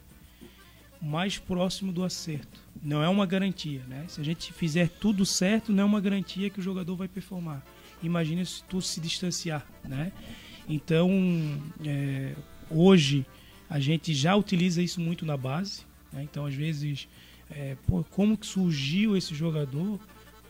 [1.01, 2.59] mais próximo do acerto.
[2.81, 4.05] Não é uma garantia, né?
[4.07, 7.63] Se a gente fizer tudo certo, não é uma garantia que o jogador vai performar.
[8.01, 10.11] Imagina se tu se distanciar, né?
[10.67, 11.09] Então,
[11.85, 12.35] é,
[12.69, 13.25] hoje
[13.69, 15.81] a gente já utiliza isso muito na base.
[16.11, 16.23] né?
[16.23, 17.07] Então, às vezes,
[17.49, 19.99] é, pô, como que surgiu esse jogador?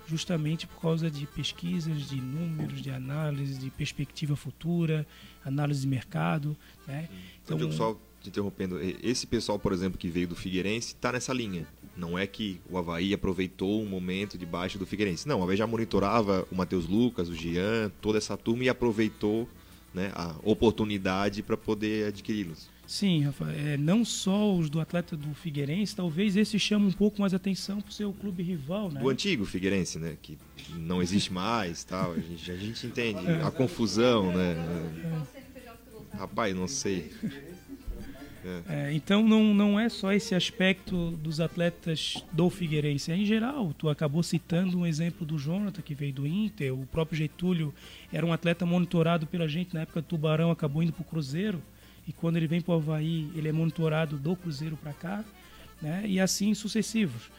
[0.07, 5.05] Justamente por causa de pesquisas, de números, de análise, de perspectiva futura,
[5.43, 6.55] análise de mercado,
[6.87, 7.09] né?
[7.43, 11.33] Então, Diogo, só te interrompendo, esse pessoal, por exemplo, que veio do Figueirense, está nessa
[11.33, 11.67] linha.
[11.95, 15.27] Não é que o Havaí aproveitou um momento de baixa do Figueirense.
[15.27, 19.47] Não, o Havaí já monitorava o Matheus Lucas, o Jean, toda essa turma e aproveitou
[19.93, 22.69] né, a oportunidade para poder adquiri-los.
[22.87, 27.19] Sim, Rafa, é, não só os do atleta do Figueirense, talvez esse chame um pouco
[27.19, 29.01] mais atenção para o seu clube rival, né?
[29.01, 30.15] Do antigo Figueirense, né?
[30.21, 30.37] Que
[30.73, 32.13] não existe mais tal.
[32.13, 34.55] A gente, a gente entende a confusão, né?
[36.13, 37.11] Rapaz, não sei.
[38.69, 43.73] É, então não, não é só esse aspecto dos atletas do Figueirense, é em geral.
[43.77, 47.73] Tu acabou citando um exemplo do Jonathan, que veio do Inter, o próprio Getúlio
[48.13, 51.61] era um atleta monitorado pela gente na época do Tubarão, acabou indo para o Cruzeiro,
[52.07, 55.25] e quando ele vem para o Havaí, ele é monitorado do Cruzeiro para cá,
[55.81, 56.03] né?
[56.05, 57.29] e assim sucessivos.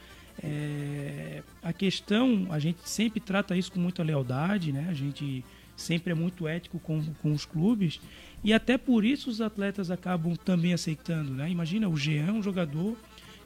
[0.43, 4.87] É, a questão, a gente sempre trata isso com muita lealdade, né?
[4.89, 5.45] a gente
[5.77, 8.01] sempre é muito ético com, com os clubes,
[8.45, 11.51] e até por isso os atletas acabam também aceitando, né?
[11.51, 12.97] Imagina, o Jean é um jogador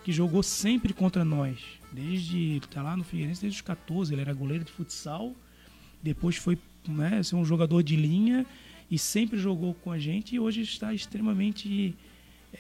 [0.03, 1.59] que jogou sempre contra nós,
[1.93, 5.35] desde tá lá no Figueirense desde os 14, ele era goleiro de futsal,
[6.03, 6.59] depois foi,
[6.89, 8.45] né, ser um jogador de linha
[8.93, 11.97] e sempre jogou com a gente e hoje está extremamente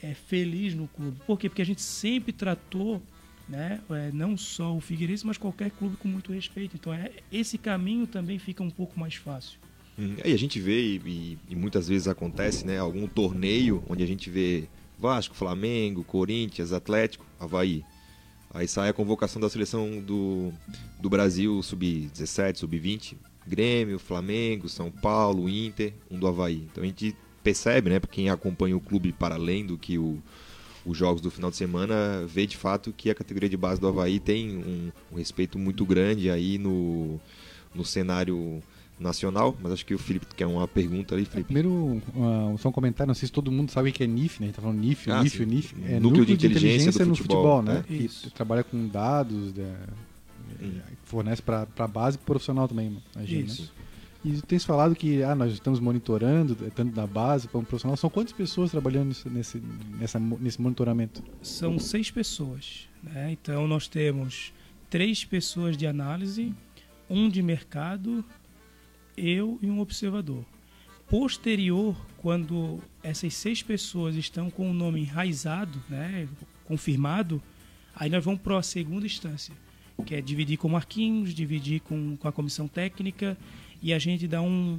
[0.02, 1.20] é, feliz no clube.
[1.26, 1.48] Por quê?
[1.48, 3.02] Porque a gente sempre tratou
[3.48, 3.80] né?
[3.90, 6.74] É, não só o Figueirense, mas qualquer clube com muito respeito.
[6.74, 9.58] Então é, esse caminho também fica um pouco mais fácil.
[9.98, 12.78] Hum, e a gente vê, e, e, muitas vezes acontece, né?
[12.78, 14.68] Algum torneio onde a gente vê
[14.98, 17.84] Vasco, Flamengo, Corinthians, Atlético, Havaí.
[18.54, 20.50] Aí sai a convocação da seleção do,
[20.98, 23.16] do Brasil, sub-17, sub-20.
[23.46, 26.66] Grêmio, Flamengo, São Paulo, Inter, um do Havaí.
[26.70, 30.22] Então a gente percebe, né, para quem acompanha o clube para além do que o,
[30.86, 33.88] os jogos do final de semana, vê de fato que a categoria de base do
[33.88, 37.20] Havaí tem um, um respeito muito grande aí no,
[37.74, 38.62] no cenário
[38.98, 41.52] nacional, mas acho que o Felipe quer uma pergunta ali, Felipe.
[41.52, 44.40] Primeiro, uh, só um comentário, não sei se todo mundo sabe o que é NIF,
[44.40, 44.46] né?
[44.46, 45.74] A gente tá falando NIF, ah, NIF, NIF.
[45.74, 47.84] É núcleo, núcleo de, inteligência, de inteligência no futebol, futebol né?
[47.90, 47.96] É.
[47.96, 49.74] Que trabalha com dados, né?
[50.62, 50.80] Hum.
[51.04, 53.46] fornece para a base profissional também, imagina.
[53.46, 53.62] Isso.
[53.62, 53.82] Né?
[54.24, 57.96] E tem se falado que ah, nós estamos monitorando, tanto na base como profissional.
[57.96, 59.60] São quantas pessoas trabalhando nesse,
[59.98, 61.24] nessa, nesse monitoramento?
[61.42, 62.88] São seis pessoas.
[63.02, 63.32] Né?
[63.32, 64.52] Então nós temos
[64.88, 66.54] três pessoas de análise,
[67.10, 68.24] um de mercado
[69.16, 70.44] eu e um observador.
[71.08, 76.26] Posterior, quando essas seis pessoas estão com o nome enraizado, né,
[76.64, 77.42] confirmado,
[77.94, 79.52] aí nós vamos para a segunda instância,
[80.04, 83.36] que é dividir com Marquinhos, dividir com, com a comissão técnica
[83.82, 84.78] e a gente dá um,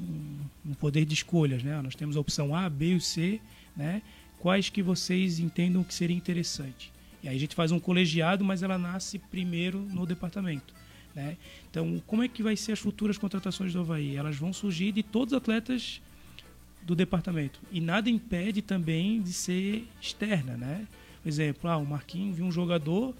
[0.65, 1.61] um poder de escolhas.
[1.61, 1.79] Né?
[1.81, 3.41] Nós temos a opção A, B e C,
[3.75, 4.01] né?
[4.39, 6.91] quais que vocês entendam que seria interessante.
[7.21, 10.73] E aí a gente faz um colegiado, mas ela nasce primeiro no departamento.
[11.15, 11.37] Né?
[11.69, 14.15] Então, como é que vai ser as futuras contratações do Havaí?
[14.15, 16.01] Elas vão surgir de todos os atletas
[16.81, 17.59] do departamento.
[17.71, 20.57] E nada impede também de ser externa.
[20.57, 20.87] Né?
[21.21, 23.13] Por exemplo, ah, o Marquinhos viu um jogador,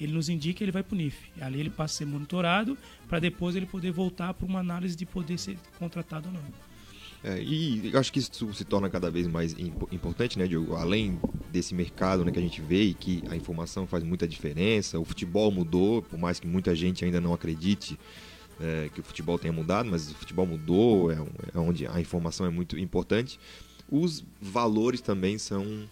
[0.00, 1.30] ele nos indica ele vai para o NIF.
[1.40, 2.76] Ali ele passa a ser monitorado
[3.08, 6.70] para depois ele poder voltar para uma análise de poder ser contratado ou não.
[7.22, 9.54] É, e acho que isso se torna cada vez mais
[9.92, 10.74] importante, né, Diogo?
[10.74, 11.20] Além
[11.52, 15.04] desse mercado né, que a gente vê e que a informação faz muita diferença, o
[15.04, 17.98] futebol mudou, por mais que muita gente ainda não acredite
[18.58, 21.16] é, que o futebol tenha mudado, mas o futebol mudou, é,
[21.54, 23.38] é onde a informação é muito importante.
[23.90, 25.86] Os valores também são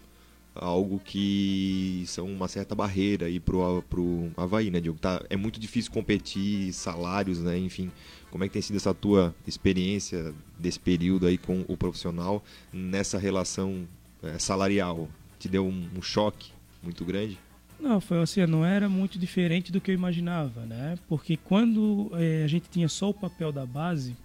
[0.59, 4.99] algo que são uma certa barreira aí pro, pro Havaí, né, Diogo?
[4.99, 7.91] Tá, é muito difícil competir, salários, né, enfim.
[8.31, 13.19] Como é que tem sido essa tua experiência desse período aí com o profissional nessa
[13.19, 13.89] relação
[14.23, 15.09] é, salarial?
[15.39, 16.51] Te deu um, um, choque
[16.83, 17.39] muito grande?
[17.81, 20.99] Não, foi assim, não era muito diferente do que eu imaginava, né?
[21.09, 24.17] Porque quando é, a gente tinha só o papel da base,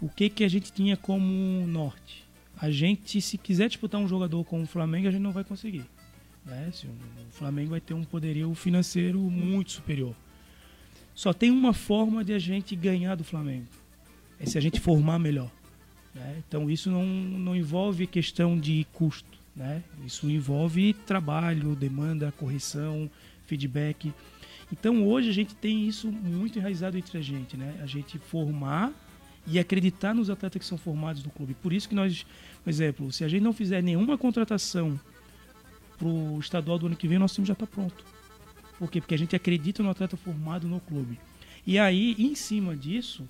[0.00, 2.25] o que que a gente tinha como norte?
[2.58, 5.84] A gente, se quiser disputar um jogador com o Flamengo, a gente não vai conseguir.
[6.44, 6.70] Né?
[7.28, 10.14] O Flamengo vai ter um poderio financeiro muito superior.
[11.14, 13.66] Só tem uma forma de a gente ganhar do Flamengo.
[14.38, 15.50] É se a gente formar melhor.
[16.14, 16.42] Né?
[16.46, 19.38] Então isso não, não envolve questão de custo.
[19.54, 19.82] Né?
[20.04, 23.10] Isso envolve trabalho, demanda, correção,
[23.46, 24.12] feedback.
[24.70, 27.56] Então hoje a gente tem isso muito enraizado entre a gente.
[27.56, 27.74] Né?
[27.82, 28.92] A gente formar
[29.46, 31.54] e acreditar nos atletas que são formados no clube.
[31.54, 32.26] Por isso que nós,
[32.62, 34.98] por exemplo, se a gente não fizer nenhuma contratação
[35.96, 38.04] para o estadual do ano que vem, nosso time já está pronto.
[38.78, 39.00] Por quê?
[39.00, 41.18] Porque a gente acredita no atleta formado no clube.
[41.66, 43.26] E aí, em cima disso,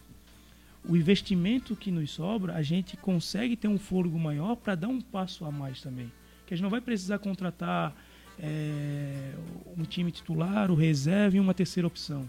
[0.85, 5.01] o investimento que nos sobra, a gente consegue ter um fôlego maior para dar um
[5.01, 6.11] passo a mais também.
[6.47, 7.95] Que a gente não vai precisar contratar
[8.39, 9.33] é,
[9.77, 12.29] um time titular, o reserva e uma terceira opção.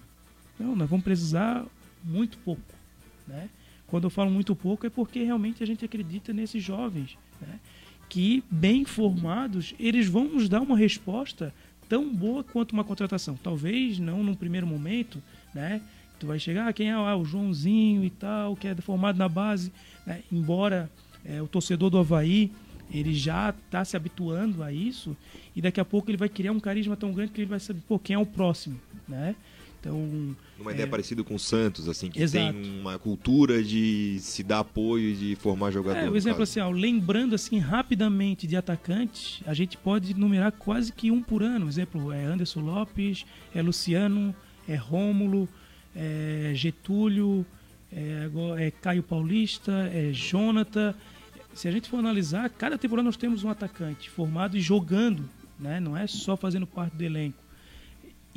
[0.60, 1.66] Não, nós vamos precisar
[2.04, 2.62] muito pouco.
[3.28, 3.50] Né?
[3.88, 7.18] Quando eu falo muito pouco é porque realmente a gente acredita nesses jovens.
[7.42, 7.60] Né?
[8.10, 11.54] Que, bem formados, eles vão nos dar uma resposta
[11.90, 13.38] tão boa quanto uma contratação.
[13.42, 15.22] Talvez não num primeiro momento,
[15.54, 15.82] né?
[16.20, 19.30] Tu vai chegar, ah, quem é ah, o Joãozinho e tal, que é formado na
[19.30, 19.72] base,
[20.06, 20.24] né?
[20.32, 20.90] embora
[21.24, 22.52] é, o torcedor do Havaí
[22.92, 25.16] ele já está se habituando a isso
[25.56, 27.82] e daqui a pouco ele vai criar um carisma tão grande que ele vai saber,
[27.88, 29.36] pô, quem é o próximo, né?
[29.88, 30.90] Então, uma ideia é...
[30.90, 32.54] parecida com o Santos, assim, que Exato.
[32.54, 36.08] tem uma cultura de se dar apoio e de formar jogadores.
[36.08, 40.92] É, o exemplo assim, ó, lembrando assim rapidamente de atacantes, a gente pode numerar quase
[40.92, 41.66] que um por ano.
[41.66, 43.26] Por exemplo, é Anderson Lopes,
[43.56, 44.36] é Luciano,
[44.68, 45.48] é Rômulo,
[45.96, 47.46] é Getúlio,
[47.92, 50.94] é, é Caio Paulista, é Jonathan.
[51.54, 55.28] Se a gente for analisar, cada temporada nós temos um atacante formado e jogando,
[55.60, 55.80] né?
[55.80, 57.47] Não é só fazendo parte do elenco.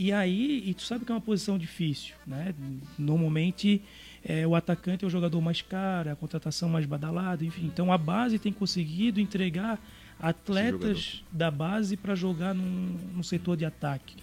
[0.03, 2.55] E aí, e tu sabe que é uma posição difícil, né?
[2.99, 3.83] Normalmente
[4.25, 7.67] é, o atacante é o jogador mais caro, a contratação mais badalada, enfim.
[7.67, 9.79] Então a base tem conseguido entregar
[10.19, 14.17] atletas da base para jogar num, num, setor de ataque.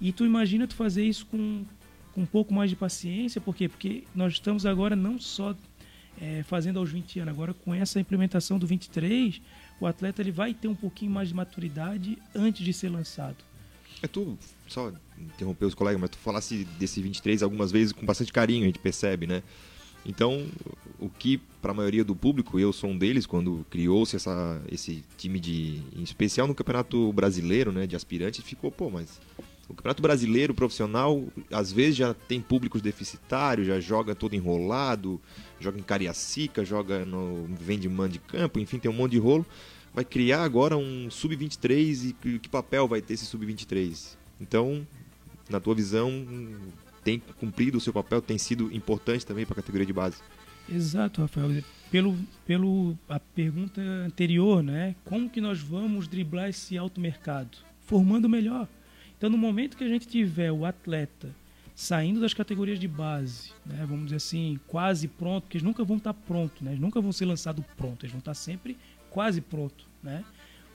[0.00, 1.64] E tu imagina tu fazer isso com,
[2.12, 3.68] com um pouco mais de paciência, por quê?
[3.68, 5.54] Porque nós estamos agora não só
[6.20, 9.40] é, fazendo aos 20 anos, agora com essa implementação do 23,
[9.78, 13.36] o atleta ele vai ter um pouquinho mais de maturidade antes de ser lançado.
[14.02, 14.36] É tu,
[14.72, 18.66] só interromper os colegas, mas tu falasse desse 23 algumas vezes com bastante carinho, a
[18.66, 19.42] gente percebe, né?
[20.04, 20.46] Então,
[20.98, 24.16] o que para a maioria do público, eu sou um deles, quando criou-se
[24.68, 29.20] esse time de, em especial no Campeonato Brasileiro, né, de aspirantes, ficou, pô, mas
[29.68, 35.20] o Campeonato Brasileiro profissional, às vezes já tem públicos deficitários, já joga todo enrolado,
[35.60, 39.46] joga em Cariacica, joga no vende man de campo, enfim, tem um monte de rolo.
[39.94, 44.16] Vai criar agora um sub-23 e que papel vai ter esse sub-23?
[44.42, 44.86] Então,
[45.48, 46.10] na tua visão,
[47.04, 50.16] tem cumprido o seu papel, tem sido importante também para a categoria de base.
[50.68, 51.62] Exato, Rafael.
[51.90, 52.16] Pelo,
[52.46, 54.94] pelo a pergunta anterior, né?
[55.04, 57.58] Como que nós vamos driblar esse alto mercado?
[57.86, 58.68] Formando melhor.
[59.16, 61.30] Então, no momento que a gente tiver o atleta
[61.74, 65.96] saindo das categorias de base, né, vamos dizer assim, quase pronto, porque eles nunca vão
[65.96, 68.76] estar prontos, né, eles nunca vão ser lançados prontos, eles vão estar sempre
[69.10, 70.24] quase pronto, né?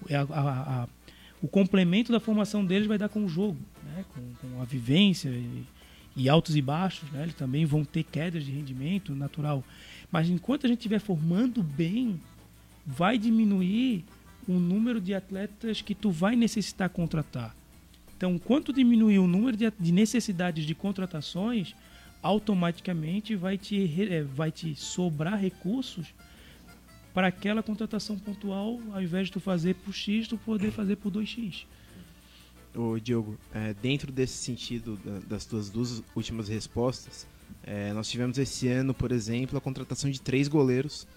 [0.09, 0.87] A, a, a,
[1.41, 5.29] o complemento da formação deles vai dar com o jogo, né, com, com a vivência
[5.29, 5.63] e,
[6.15, 7.23] e altos e baixos, né?
[7.23, 9.63] Eles também vão ter quedas de rendimento natural.
[10.11, 12.19] Mas enquanto a gente estiver formando bem,
[12.85, 14.03] vai diminuir
[14.47, 17.55] o número de atletas que tu vai necessitar contratar.
[18.15, 21.75] Então, quanto diminuir o número de, de necessidades de contratações,
[22.23, 26.07] automaticamente vai te, é, vai te sobrar recursos
[27.17, 31.11] para aquela contratação pontual, ao invés de tu fazer por X, tu poder fazer por
[31.11, 31.65] 2X.
[32.75, 37.25] Ô, Diogo, é, dentro desse sentido da, das tuas duas últimas respostas,
[37.63, 41.07] é, nós tivemos esse ano, por exemplo, a contratação de três goleiros: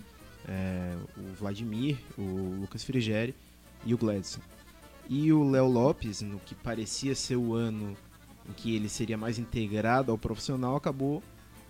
[0.49, 3.35] é, o Vladimir, o Lucas Frigeri
[3.85, 4.41] e o Gladson.
[5.07, 7.95] E o Léo Lopes, no que parecia ser o ano
[8.49, 11.23] em que ele seria mais integrado ao profissional, acabou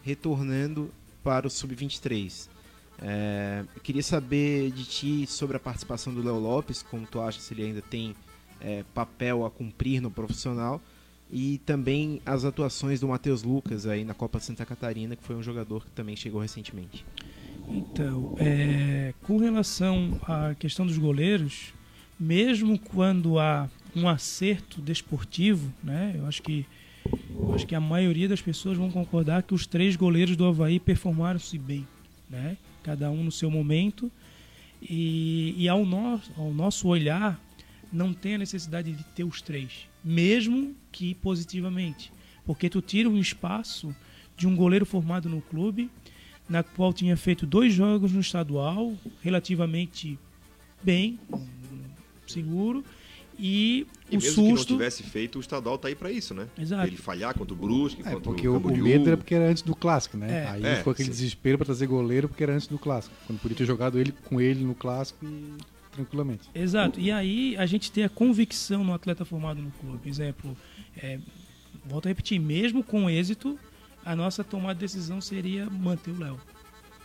[0.04, 0.88] retornando
[1.20, 2.59] para o Sub-23.
[3.02, 7.54] É, queria saber de ti sobre a participação do Léo Lopes, como tu acha se
[7.54, 8.14] ele ainda tem
[8.60, 10.80] é, papel a cumprir no profissional
[11.32, 15.42] e também as atuações do Matheus Lucas aí na Copa Santa Catarina, que foi um
[15.42, 17.04] jogador que também chegou recentemente.
[17.68, 21.72] Então, é, com relação à questão dos goleiros,
[22.18, 26.66] mesmo quando há um acerto desportivo, né, eu acho que
[27.54, 31.56] acho que a maioria das pessoas vão concordar que os três goleiros do Havaí performaram-se
[31.58, 31.86] bem,
[32.28, 32.56] né?
[32.82, 34.10] Cada um no seu momento.
[34.82, 37.40] E, e ao, no, ao nosso olhar,
[37.92, 42.12] não tem a necessidade de ter os três, mesmo que positivamente,
[42.46, 43.94] porque tu tira um espaço
[44.36, 45.90] de um goleiro formado no clube,
[46.48, 50.18] na qual tinha feito dois jogos no estadual, relativamente
[50.82, 51.18] bem,
[52.26, 52.84] seguro,
[53.40, 54.66] e, e o mesmo susto...
[54.66, 56.46] que não tivesse feito, o estadual tá aí para isso, né?
[56.58, 56.86] Exato.
[56.86, 58.84] Ele falhar contra o Brusque, É, contra porque o o, o Camboriú.
[58.84, 60.44] medo era porque era antes do clássico, né?
[60.44, 60.48] É.
[60.48, 61.12] Aí É, ficou aquele sim.
[61.12, 63.14] desespero pra trazer goleiro porque era antes do clássico.
[63.26, 65.54] Quando podia ter jogado ele com ele no clássico e
[65.92, 66.48] tranquilamente.
[66.54, 67.00] Exato.
[67.00, 70.08] E aí a gente tem a convicção no atleta formado no clube.
[70.08, 70.56] Exemplo,
[70.96, 71.18] é,
[71.84, 73.58] volto a repetir, mesmo com êxito,
[74.04, 76.38] a nossa tomada de decisão seria manter o Léo.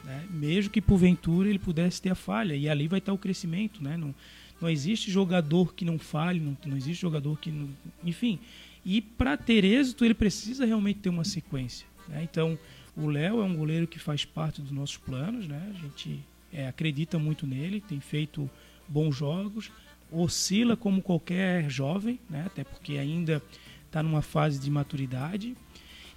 [0.04, 0.24] Né?
[0.30, 2.56] Mesmo que porventura ele pudesse ter a falha.
[2.56, 3.84] E ali vai estar o crescimento.
[3.84, 3.98] Né?
[3.98, 4.14] Não,
[4.62, 7.70] não existe jogador que não falhe, não, não existe jogador que não.
[8.04, 8.40] Enfim.
[8.86, 11.88] E para ter êxito, ele precisa realmente ter uma sequência.
[12.08, 12.24] né?
[12.24, 12.58] Então,
[12.96, 15.48] o Léo é um goleiro que faz parte dos nossos planos.
[15.48, 15.74] Né?
[15.76, 16.20] A gente
[16.54, 18.50] é, acredita muito nele, tem feito
[18.88, 19.72] bons jogos,
[20.12, 22.44] oscila como qualquer jovem, né?
[22.46, 23.42] até porque ainda
[23.88, 25.56] está numa fase de maturidade.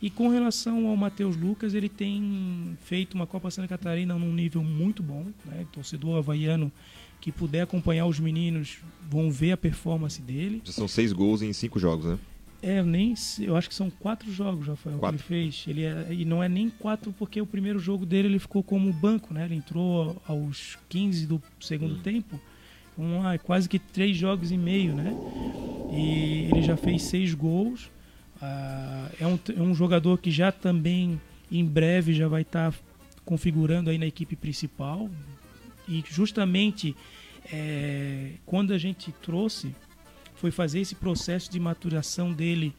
[0.01, 4.63] E com relação ao Matheus Lucas, ele tem feito uma Copa Santa Catarina num nível
[4.63, 5.27] muito bom.
[5.45, 5.67] Né?
[5.73, 6.71] Torcedor havaiano
[7.21, 8.79] que puder acompanhar os meninos
[9.11, 10.61] vão ver a performance dele.
[10.65, 12.19] Já são seis gols em cinco jogos, né?
[12.61, 15.17] É, nem eu acho que são quatro jogos, Rafael, Quatro.
[15.19, 15.65] que ele fez.
[15.69, 18.93] Ele é- e não é nem quatro porque o primeiro jogo dele ele ficou como
[18.93, 19.45] banco, né?
[19.45, 22.41] Ele entrou aos 15 do segundo tempo.
[22.93, 25.15] Então, ah, quase que três jogos e meio, né?
[25.93, 27.91] E ele já fez seis gols.
[28.43, 31.21] Ah, é, um, é um jogador que já também
[31.51, 32.75] em breve já vai estar
[33.25, 35.09] configurando aí na equipe principal.
[35.89, 36.95] E justamente
[37.51, 39.75] é, quando a gente trouxe
[40.35, 42.73] foi fazer esse processo de maturação dele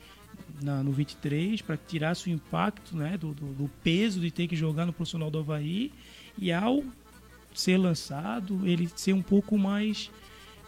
[0.62, 4.56] na- no 23 para tirasse o impacto né, do, do- do peso de ter que
[4.56, 5.92] jogar no profissional do Havaí.
[6.38, 6.84] E ao
[7.54, 10.10] ser lançado ele ser um pouco mais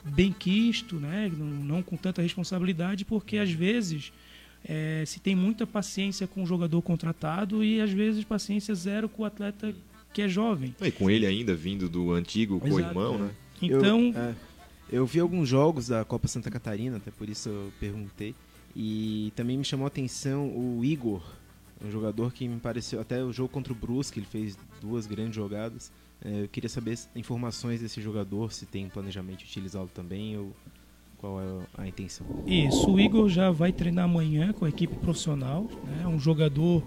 [0.04, 4.12] bem quisto, né, não, não com tanta responsabilidade, porque às vezes
[4.66, 9.22] é, se tem muita paciência com o jogador contratado e às vezes paciência zero com
[9.24, 9.74] o atleta
[10.14, 10.76] que é jovem.
[10.82, 13.18] E com ele ainda vindo do antigo Exato, co-irmão, é.
[13.20, 13.32] né?
[13.62, 14.36] Então, Eu, é,
[14.92, 18.34] eu vi alguns jogos da Copa Santa Catarina, até por isso eu perguntei.
[18.76, 21.22] E também me chamou a atenção o Igor,
[21.84, 23.00] um jogador que me pareceu.
[23.02, 25.92] Até o jogo contra o Brusque, ele fez duas grandes jogadas.
[26.24, 30.54] É, eu queria saber se- informações desse jogador, se tem planejamento de utilizá-lo também, ou
[31.22, 32.26] Qual é a intenção?
[32.48, 35.70] Isso, o Igor já vai treinar amanhã com a equipe profissional.
[35.86, 36.08] Né?
[36.08, 36.84] Um jogador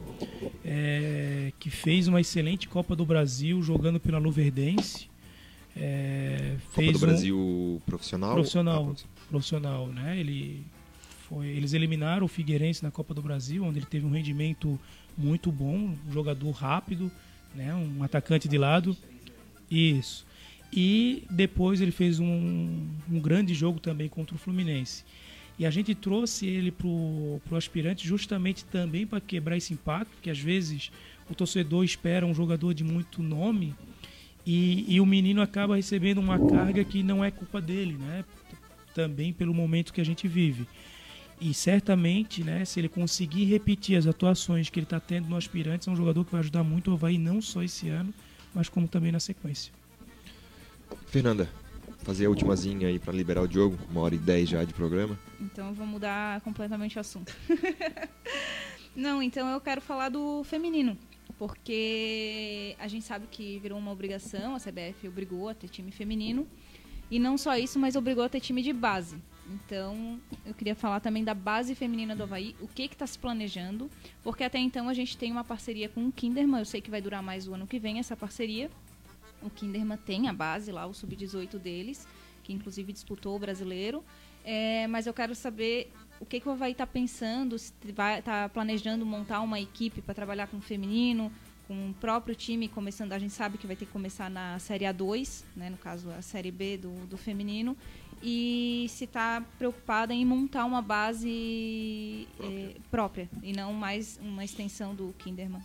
[0.64, 5.08] é, que fez uma excelente Copa do Brasil jogando pela Luverdense.
[5.76, 7.80] É, Copa do Brasil um...
[7.86, 8.34] profissional?
[8.34, 10.18] Profissional, ah, profissional, né?
[10.18, 10.66] Ele
[11.28, 14.78] foi, eles eliminaram o Figueirense na Copa do Brasil, onde ele teve um rendimento
[15.16, 17.08] muito bom, um jogador rápido,
[17.54, 17.72] né?
[17.72, 18.96] Um atacante de lado.
[19.70, 20.26] Isso.
[20.76, 25.04] E depois ele fez um, um grande jogo também contra o Fluminense.
[25.56, 30.30] E a gente trouxe ele para o aspirante justamente também para quebrar esse impacto, porque
[30.30, 30.90] às vezes
[31.30, 33.72] o torcedor espera um jogador de muito nome
[34.44, 38.24] e, e, o menino acaba recebendo uma carga que não é culpa dele, né?
[38.94, 40.66] Também pelo momento que a gente vive.
[41.40, 45.88] E certamente, né, se ele conseguir repetir as atuações que ele está tendo no aspirante,
[45.88, 48.12] é um jogador que vai ajudar muito o Havaí, não só esse ano,
[48.52, 49.72] mas como também na sequência.
[51.06, 51.48] Fernanda,
[51.98, 55.18] fazer a ultimazinha aí para liberar o Diogo, uma hora e dez já de programa.
[55.40, 57.34] Então eu vou mudar completamente o assunto.
[58.94, 60.96] não, então eu quero falar do feminino
[61.38, 66.46] porque a gente sabe que virou uma obrigação, a CBF obrigou a ter time feminino.
[67.10, 69.16] E não só isso, mas obrigou a ter time de base.
[69.46, 73.90] Então, eu queria falar também da base feminina do Havaí, o que está se planejando,
[74.22, 77.02] porque até então a gente tem uma parceria com o Kinderman, eu sei que vai
[77.02, 78.70] durar mais o ano que vem essa parceria.
[79.44, 82.08] O Kinderman tem a base lá, o sub-18 deles,
[82.42, 84.02] que inclusive disputou o brasileiro.
[84.44, 88.48] É, mas eu quero saber o que, que o Havaí está pensando, se vai está
[88.48, 91.32] planejando montar uma equipe para trabalhar com o feminino,
[91.66, 94.84] com o próprio time começando, a gente sabe que vai ter que começar na Série
[94.84, 97.76] A2, né, no caso a Série B do, do feminino,
[98.22, 102.58] e se está preocupada em montar uma base própria.
[102.58, 105.62] Eh, própria e não mais uma extensão do Kinderman.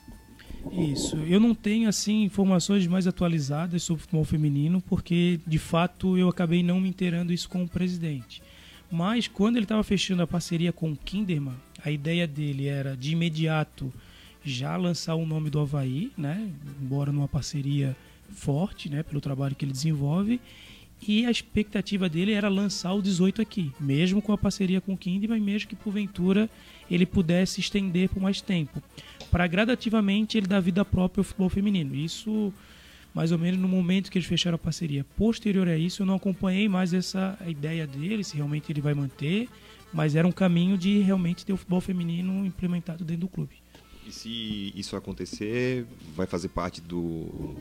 [0.71, 1.15] Isso.
[1.17, 6.29] Eu não tenho assim informações mais atualizadas sobre o futebol feminino, porque de fato eu
[6.29, 8.41] acabei não me inteirando isso com o presidente.
[8.91, 13.11] Mas quando ele estava fechando a parceria com o Kinderman, a ideia dele era de
[13.11, 13.93] imediato
[14.43, 16.49] já lançar o nome do Havaí, né?
[16.81, 17.95] embora numa parceria
[18.31, 19.03] forte né?
[19.03, 20.39] pelo trabalho que ele desenvolve.
[21.07, 24.97] E a expectativa dele era lançar o 18 aqui, mesmo com a parceria com o
[24.97, 26.49] Kinderman, mesmo que porventura
[26.91, 28.83] ele pudesse estender por mais tempo,
[29.31, 31.95] para gradativamente ele dar vida própria ao futebol feminino.
[31.95, 32.53] Isso
[33.13, 35.05] mais ou menos no momento que eles fecharam a parceria.
[35.17, 39.49] Posterior a isso, eu não acompanhei mais essa ideia dele, se realmente ele vai manter,
[39.91, 43.55] mas era um caminho de realmente ter o futebol feminino implementado dentro do clube.
[44.07, 45.85] E se isso acontecer,
[46.15, 47.55] vai fazer parte do,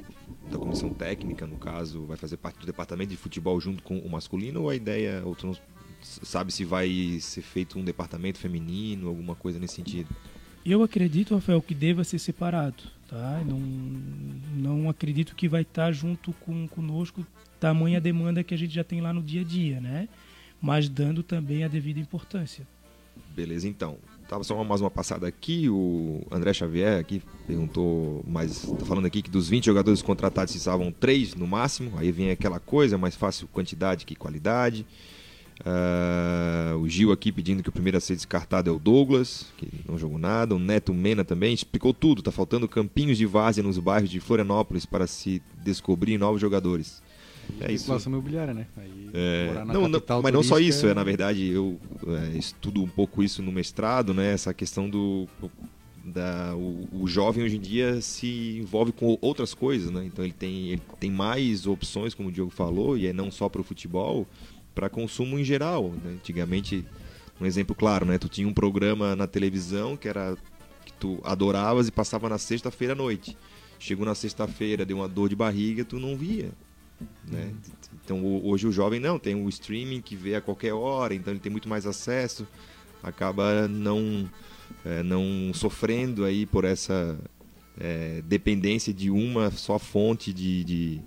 [0.51, 4.09] da comissão técnica, no caso, vai fazer parte do departamento de futebol junto com o
[4.09, 5.37] masculino, ou a ideia, ou
[6.01, 10.09] sabe se vai ser feito um departamento feminino, alguma coisa nesse sentido?
[10.69, 12.83] Eu acredito, Rafael, que deva ser separado.
[13.09, 13.43] Tá?
[13.47, 17.27] Não, não acredito que vai estar junto com conosco
[17.59, 20.09] tamanha demanda que a gente já tem lá no dia a dia, né?
[20.61, 22.67] Mas dando também a devida importância.
[23.35, 23.97] Beleza, então.
[24.29, 29.23] Tava só mais uma passada aqui, o André Xavier aqui perguntou, mas tá falando aqui
[29.23, 33.49] que dos 20 jogadores contratados estavam três no máximo, aí vem aquela coisa, mais fácil
[33.49, 34.85] quantidade que qualidade.
[35.61, 39.69] Uh, o Gil aqui pedindo que o primeiro a ser descartado é o Douglas, que
[39.89, 40.55] não jogou nada.
[40.55, 42.23] O Neto Mena também explicou tudo.
[42.23, 47.03] Tá faltando campinhos de várzea nos bairros de Florianópolis para se descobrir novos jogadores.
[47.61, 47.93] É isso.
[48.07, 48.67] imobiliária, né?
[48.77, 52.89] Aí, é, não, não, mas não só isso, é, na verdade, eu é, estudo um
[52.89, 54.33] pouco isso no mestrado, né?
[54.33, 55.27] Essa questão do.
[56.05, 60.07] Da, o, o, jovem hoje em dia se envolve com outras coisas, né?
[60.07, 63.47] Então ele tem, ele tem mais opções, como o Diogo falou, e é não só
[63.47, 64.27] para o futebol,
[64.79, 65.91] para consumo em geral.
[66.05, 66.13] Né?
[66.13, 66.87] Antigamente,
[67.41, 68.17] um exemplo claro, né?
[68.17, 70.37] Tu tinha um programa na televisão que era
[70.85, 73.37] que tu adoravas e passava na sexta-feira à noite.
[73.77, 76.53] Chegou na sexta-feira, deu uma dor de barriga, tu não via.
[77.29, 77.53] Né?
[78.05, 81.41] Então hoje o jovem não, tem o streaming que vê a qualquer hora, então ele
[81.41, 82.47] tem muito mais acesso,
[83.03, 84.31] acaba não,
[84.85, 87.19] é, não sofrendo aí por essa
[87.79, 91.01] é, dependência de uma só fonte de, de,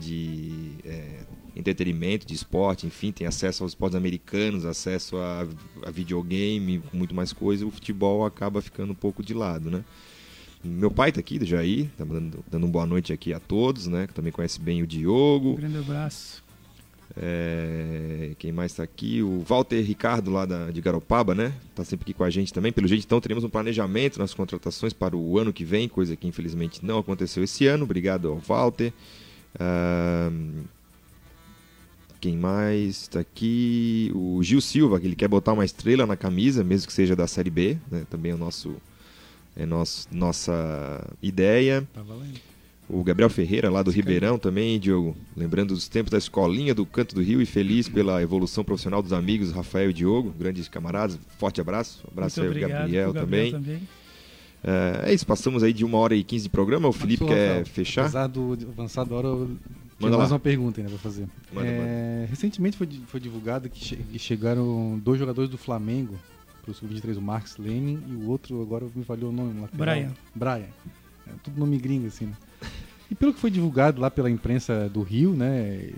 [0.00, 1.20] de é,
[1.54, 5.46] entretenimento, de esporte, enfim, tem acesso aos esportes americanos, acesso a,
[5.84, 9.84] a videogame, muito mais coisa, o futebol acaba ficando um pouco de lado, né?
[10.62, 13.86] Meu pai está aqui, do Jair, tá dando, dando uma boa noite aqui a todos,
[13.86, 14.06] né?
[14.06, 15.52] Que também conhece bem o Diogo.
[15.52, 16.42] Um grande abraço.
[17.16, 19.22] É, quem mais está aqui?
[19.22, 21.54] O Walter Ricardo, lá da, de Garopaba, né?
[21.70, 22.72] Está sempre aqui com a gente também.
[22.72, 26.28] Pelo jeito, então, teremos um planejamento nas contratações para o ano que vem, coisa que
[26.28, 27.84] infelizmente não aconteceu esse ano.
[27.84, 28.92] Obrigado ao Walter.
[29.54, 30.64] Uh,
[32.20, 34.12] quem mais está aqui?
[34.14, 37.26] O Gil Silva, que ele quer botar uma estrela na camisa, mesmo que seja da
[37.26, 38.04] Série B, né?
[38.10, 38.76] também é o nosso
[39.56, 41.86] é nosso, nossa ideia.
[41.92, 42.02] Tá.
[42.88, 45.16] O Gabriel Ferreira, lá do Ribeirão também, Diogo.
[45.36, 49.12] Lembrando dos tempos da escolinha do Canto do Rio e feliz pela evolução profissional dos
[49.12, 51.18] amigos Rafael e Diogo, grandes camaradas.
[51.38, 52.04] Forte abraço.
[52.10, 53.52] Abraço Muito aí ao Gabriel, pro também.
[53.52, 53.82] também.
[54.62, 56.88] É, é isso, passamos aí de uma hora e quinze de programa.
[56.88, 57.66] O Felipe Passou, quer Rafael.
[57.66, 58.02] fechar?
[58.02, 59.56] Apesar do da hora, eu Manda
[59.98, 60.34] tinha mais lá.
[60.34, 61.26] uma pergunta ainda pra fazer.
[61.52, 66.18] Manda, É, Recentemente foi, foi divulgado que, che- que chegaram dois jogadores do Flamengo
[66.62, 69.58] pro Sub-23, o Marcos Lenin e o outro, agora me falhou o nome.
[69.58, 69.86] o lateral.
[69.94, 70.12] Brian.
[70.34, 70.68] Brian.
[71.26, 72.32] É, tudo nome gringo, assim, né?
[73.10, 75.90] E pelo que foi divulgado lá pela imprensa do Rio, né?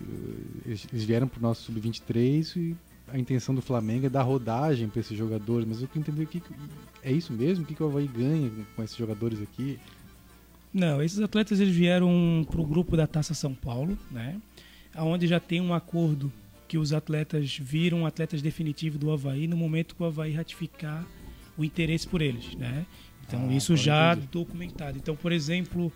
[0.64, 2.76] Eles, vieram pro nosso Sub-23 e
[3.12, 6.26] a intenção do Flamengo é dar rodagem para esses jogadores, mas eu queria entender o
[6.26, 6.54] que que-
[7.02, 7.64] é isso mesmo?
[7.64, 9.78] O que, que o Havaí ganha com esses jogadores aqui?
[10.72, 14.40] Não, esses atletas eles vieram para o grupo da Taça São Paulo, né?
[14.96, 16.32] Onde já tem um acordo
[16.66, 21.04] que os atletas viram atletas definitivos do Havaí no momento que o Havaí ratificar
[21.58, 22.86] o interesse por eles, né?
[23.26, 24.28] Então Ah, isso já entendi.
[24.32, 24.96] documentado.
[24.98, 25.92] Então, por exemplo,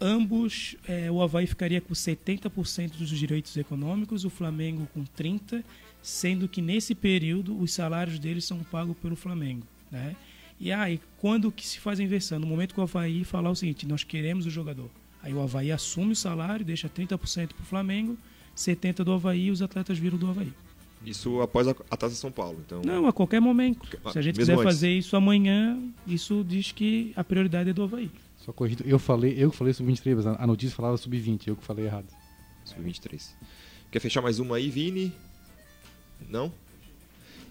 [0.00, 5.64] ambos, eh, o Havaí ficaria com 70% dos direitos econômicos, o Flamengo com 30%,
[6.00, 10.16] sendo que nesse período os salários deles são pagos pelo Flamengo, né?
[10.60, 12.38] E aí, quando que se faz a inversão?
[12.38, 14.90] No momento que o Havaí falar o seguinte, nós queremos o jogador.
[15.22, 18.16] Aí o Havaí assume o salário, deixa 30% para o Flamengo,
[18.56, 20.52] 70% do Havaí e os atletas viram do Havaí.
[21.04, 22.60] Isso após a, a Taça São Paulo.
[22.66, 23.86] Então, Não, a qualquer momento.
[24.12, 24.64] Se a gente mesmo quiser antes.
[24.64, 28.10] fazer isso amanhã, isso diz que a prioridade é do Havaí.
[28.38, 31.56] Só corrigido, eu falei, eu que falei sub-23, mas a a notícia falava sub-20, eu
[31.56, 32.06] que falei errado.
[32.64, 33.30] Sub-23.
[33.90, 35.12] Quer fechar mais uma aí, Vini?
[36.28, 36.52] Não?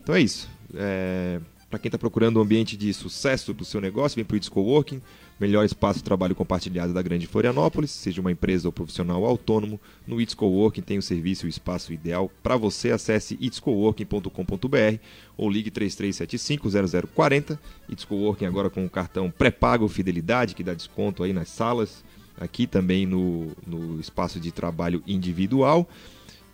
[0.03, 0.49] Então é isso.
[0.73, 1.39] É,
[1.69, 4.37] para quem está procurando um ambiente de sucesso para o seu negócio, vem para o
[4.37, 5.01] It's Coworking,
[5.39, 10.21] melhor espaço de trabalho compartilhado da Grande Florianópolis, seja uma empresa ou profissional autônomo, no
[10.21, 12.91] It's Coworking tem o serviço e o espaço ideal para você.
[12.91, 14.99] Acesse itscoworking.com.br
[15.35, 17.59] ou ligue 33750040.
[17.89, 22.03] It's Coworking agora com o cartão pré-pago Fidelidade, que dá desconto aí nas salas,
[22.39, 25.87] aqui também no, no espaço de trabalho individual.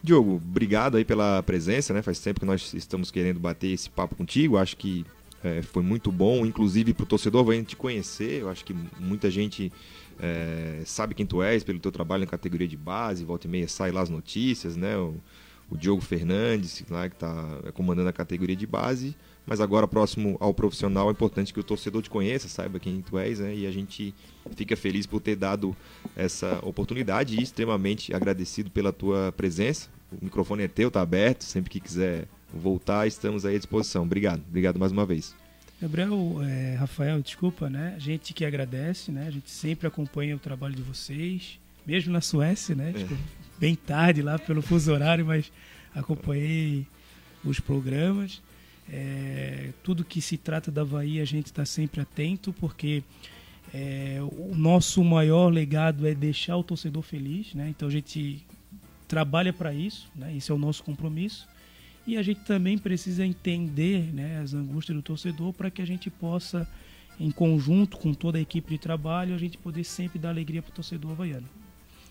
[0.03, 2.01] Diogo, obrigado aí pela presença, né?
[2.01, 4.57] Faz tempo que nós estamos querendo bater esse papo contigo.
[4.57, 5.05] Acho que
[5.41, 8.41] é, foi muito bom, inclusive para o torcedor vai te conhecer.
[8.41, 9.71] Eu acho que muita gente
[10.19, 13.23] é, sabe quem tu és pelo teu trabalho na categoria de base.
[13.23, 14.97] Volta e meia sai lá as notícias, né?
[14.97, 15.15] O,
[15.69, 19.15] o Diogo Fernandes, lá que está comandando a categoria de base.
[19.45, 23.17] Mas agora, próximo ao profissional, é importante que o torcedor te conheça, saiba quem tu
[23.17, 23.53] és, né?
[23.53, 24.15] E a gente
[24.55, 25.75] fica feliz por ter dado
[26.15, 29.89] essa oportunidade e extremamente agradecido pela tua presença.
[30.11, 31.43] O microfone é teu, tá aberto.
[31.43, 34.03] Sempre que quiser voltar, estamos aí à disposição.
[34.03, 35.35] Obrigado, obrigado mais uma vez.
[35.81, 37.93] Gabriel, é, Rafael, desculpa, né?
[37.97, 39.27] A gente que agradece, né?
[39.27, 42.91] A gente sempre acompanha o trabalho de vocês, mesmo na Suécia, né?
[42.91, 42.93] É.
[42.93, 43.17] Tipo,
[43.59, 45.51] bem tarde lá pelo fuso horário, mas
[45.93, 46.87] acompanhei
[47.43, 48.41] os programas.
[48.89, 53.03] É, tudo que se trata da Havaí a gente está sempre atento, porque
[53.73, 57.69] é, o nosso maior legado é deixar o torcedor feliz, né?
[57.69, 58.45] Então a gente
[59.07, 60.35] trabalha para isso, né?
[60.35, 61.47] Esse é o nosso compromisso.
[62.05, 66.09] E a gente também precisa entender né, as angústias do torcedor para que a gente
[66.09, 66.67] possa,
[67.17, 70.71] em conjunto com toda a equipe de trabalho, a gente poder sempre dar alegria para
[70.71, 71.47] o torcedor havaiano.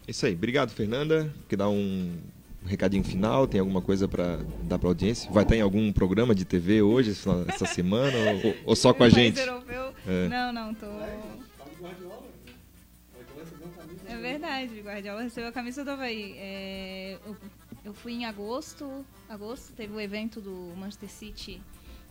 [0.09, 1.33] Isso aí, obrigado, Fernanda.
[1.47, 2.11] Quer dar um
[2.65, 3.47] recadinho final?
[3.47, 5.31] Tem alguma coisa para dar para audiência?
[5.31, 7.11] Vai estar em algum programa de TV hoje,
[7.49, 9.41] essa semana, ou, ou só com a gente?
[9.41, 10.29] É.
[10.29, 10.87] Não, não, tô.
[14.07, 16.35] É verdade, o Guardiola recebeu a camisa do Havaí.
[16.37, 17.37] É, eu,
[17.85, 21.61] eu fui em agosto, agosto, teve o evento do Manchester City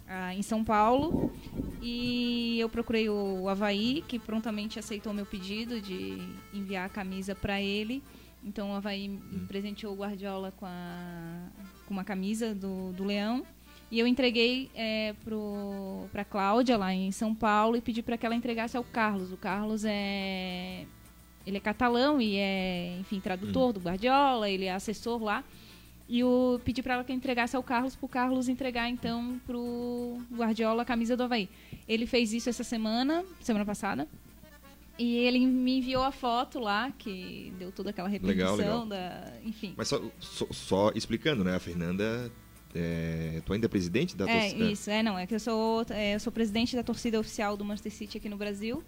[0.07, 1.31] ah, em São Paulo
[1.81, 6.17] e eu procurei o Havaí, que prontamente aceitou meu pedido de
[6.53, 8.03] enviar a camisa para ele.
[8.43, 11.47] Então o Havaí me presenteou o Guardiola com, a,
[11.85, 13.45] com uma camisa do, do Leão.
[13.91, 15.13] E eu entreguei é,
[16.11, 19.31] para a Cláudia lá em São Paulo e pedi para que ela entregasse ao Carlos.
[19.31, 20.85] O Carlos é
[21.45, 25.43] ele é catalão e é, enfim, tradutor do Guardiola, ele é assessor lá.
[26.07, 30.17] E eu pedi para ela que entregasse ao Carlos, para o Carlos entregar então pro
[30.33, 31.49] Guardiola a camisa do Havaí.
[31.87, 34.07] Ele fez isso essa semana, semana passada.
[35.01, 38.85] E ele me enviou a foto lá, que deu toda aquela repercussão Legal, legal.
[38.85, 39.33] da.
[39.43, 39.73] Enfim.
[39.75, 41.55] Mas só, só, só explicando, né?
[41.55, 42.31] A Fernanda,
[42.75, 44.71] é, tu ainda é presidente da É, torcida?
[44.71, 45.17] isso, é, não.
[45.17, 48.29] É que eu sou, é, eu sou presidente da torcida oficial do Manchester City aqui
[48.29, 48.83] no Brasil.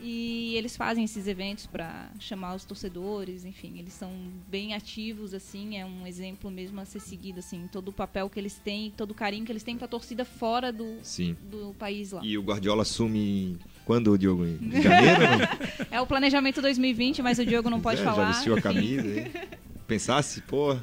[0.00, 4.12] E eles fazem esses eventos para chamar os torcedores, enfim, eles são
[4.48, 8.38] bem ativos, assim, é um exemplo mesmo a ser seguido, assim, todo o papel que
[8.38, 11.36] eles têm, todo o carinho que eles têm com a torcida fora do, Sim.
[11.50, 12.20] do país lá.
[12.24, 13.58] E o Guardiola assume
[13.88, 14.44] quando, Diogo?
[14.44, 15.20] Em janeiro?
[15.22, 15.86] não?
[15.90, 18.26] É o planejamento 2020, mas o Diogo não pode É, falar.
[18.26, 19.32] Já vestiu a camisa aí.
[19.86, 20.76] Pensasse, pô,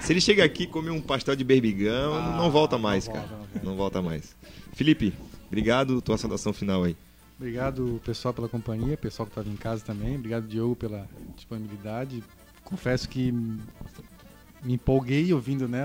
[0.00, 3.06] se ele chega aqui e comer um pastel de berbigão, Ah, não volta não mais,
[3.06, 3.30] volta, cara.
[3.30, 3.60] não volta.
[3.66, 4.34] Não volta mais.
[4.72, 5.14] Felipe,
[5.46, 6.02] obrigado.
[6.02, 6.96] Tua saudação final aí.
[7.38, 10.16] Obrigado, pessoal, pela companhia, pessoal que estava em casa também.
[10.16, 11.06] Obrigado, Diogo, pela
[11.36, 12.24] disponibilidade.
[12.64, 15.84] Confesso que me empolguei ouvindo né,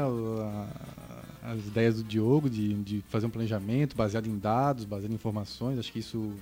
[1.41, 5.80] as ideias do Diogo de, de fazer um planejamento baseado em dados, baseado em informações.
[5.80, 6.34] Acho que isso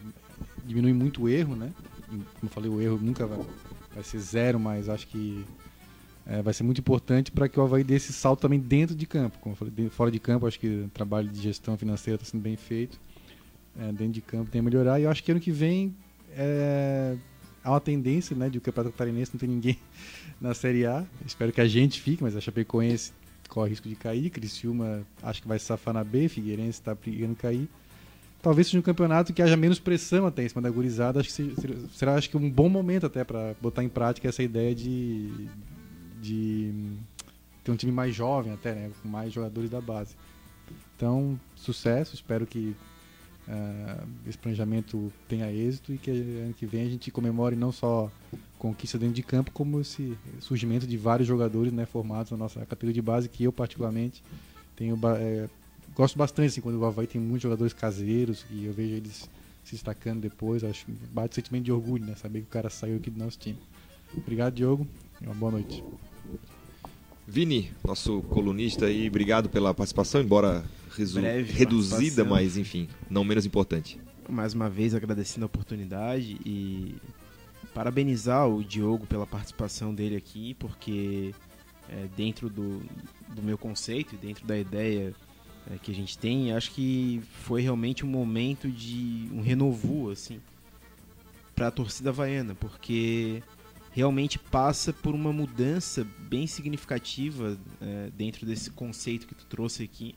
[0.66, 1.72] diminui muito o erro, né?
[2.08, 3.40] Como eu falei, o erro nunca vai,
[3.94, 5.46] vai ser zero, mas acho que
[6.26, 9.06] é, vai ser muito importante para que o Havaí dê esse salto também dentro de
[9.06, 9.38] campo.
[9.40, 12.42] Como eu falei, fora de campo, acho que o trabalho de gestão financeira está sendo
[12.42, 13.00] bem feito.
[13.80, 15.00] É, dentro de campo tem a melhorar.
[15.00, 15.96] E eu acho que ano que vem
[16.32, 17.16] é,
[17.64, 19.78] há uma tendência né, de o Campeonato Catarinense não ter ninguém
[20.42, 21.06] na Série A.
[21.26, 23.14] Espero que a gente fique, mas a Chapecoense
[23.48, 24.30] corre risco de cair.
[24.30, 26.28] Criciúma acho que vai safar na B.
[26.28, 27.68] Figueirense está brigando cair.
[28.42, 31.20] Talvez seja um campeonato que haja menos pressão até em cima da gurizada.
[31.20, 34.44] Acho que será, será acho que um bom momento até para botar em prática essa
[34.44, 35.48] ideia de,
[36.22, 36.74] de
[37.64, 40.16] ter um time mais jovem até, né, com mais jogadores da base.
[40.96, 42.76] Então, sucesso, espero que
[43.48, 48.12] uh, esse planejamento tenha êxito e que ano que vem a gente comemore não só
[48.58, 52.94] conquista dentro de campo, como esse surgimento de vários jogadores né, formados na nossa categoria
[52.94, 54.24] de base, que eu particularmente
[54.76, 55.50] tenho é,
[55.96, 59.30] gosto bastante assim, quando o Havaí tem muitos jogadores caseiros e eu vejo eles
[59.64, 62.16] se destacando depois, acho bate sentimento de orgulho, né?
[62.16, 63.60] Saber que o cara saiu aqui do nosso time.
[64.16, 64.88] Obrigado, Diogo.
[65.22, 65.84] Uma boa noite.
[67.28, 70.64] Vini, nosso colunista aí, obrigado pela participação, embora
[71.14, 74.00] Breve reduzida, mas enfim, não menos importante.
[74.30, 76.96] Mais uma vez agradecendo a oportunidade e
[77.74, 81.36] parabenizar o Diogo pela participação dele aqui, porque
[81.90, 82.82] é, dentro do,
[83.36, 85.14] do meu conceito e dentro da ideia
[85.70, 90.40] é, que a gente tem, acho que foi realmente um momento de um renovo assim
[91.54, 93.44] para a torcida havaiana, porque
[93.98, 100.14] realmente passa por uma mudança bem significativa é, dentro desse conceito que tu trouxe aqui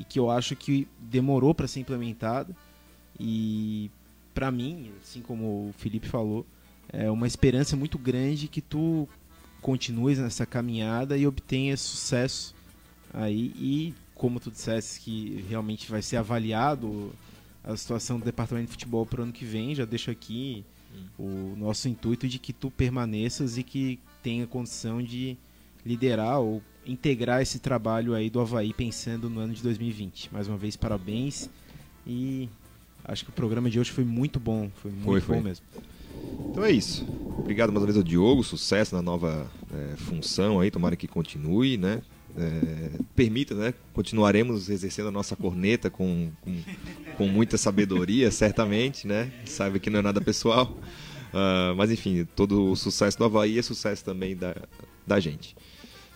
[0.00, 2.52] e que eu acho que demorou para ser implementado.
[3.20, 3.92] E
[4.34, 6.44] para mim, assim como o Felipe falou,
[6.92, 9.08] é uma esperança muito grande que tu
[9.60, 12.56] continues nessa caminhada e obtenha sucesso
[13.14, 13.52] aí.
[13.56, 17.12] E como tu disseste que realmente vai ser avaliado
[17.62, 20.64] a situação do departamento de futebol para o ano que vem, já deixo aqui
[21.18, 25.36] o nosso intuito de que tu permaneças e que tenha condição de
[25.84, 30.32] liderar ou integrar esse trabalho aí do Havaí pensando no ano de 2020.
[30.32, 31.48] Mais uma vez, parabéns
[32.06, 32.48] e
[33.04, 35.36] acho que o programa de hoje foi muito bom, foi muito foi, foi.
[35.36, 35.64] bom mesmo.
[36.50, 37.06] Então é isso.
[37.38, 41.76] Obrigado mais uma vez ao Diogo, sucesso na nova é, função aí, tomara que continue,
[41.76, 42.02] né?
[42.36, 43.74] É, permita, né?
[43.92, 46.62] Continuaremos exercendo a nossa corneta com, com,
[47.16, 49.30] com muita sabedoria, certamente, né?
[49.44, 50.76] Saiba que não é nada pessoal.
[51.32, 54.54] Uh, mas enfim, todo o sucesso do Havaí é sucesso também da,
[55.06, 55.56] da gente.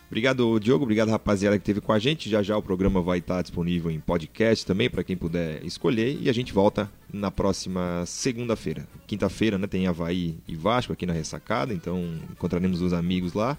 [0.07, 0.85] Obrigado, Diogo.
[0.85, 2.31] Obrigado, rapaziada, que esteve com a gente.
[2.31, 6.17] Já já o programa vai estar disponível em podcast também, para quem puder escolher.
[6.21, 8.87] E a gente volta na próxima segunda-feira.
[9.07, 9.67] Quinta-feira, né?
[9.67, 13.59] Tem Havaí e Vasco aqui na ressacada, então encontraremos os amigos lá.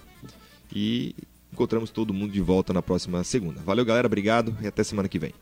[0.74, 1.14] E
[1.52, 3.62] encontramos todo mundo de volta na próxima segunda.
[3.62, 4.08] Valeu, galera.
[4.08, 5.34] Obrigado e até semana que vem.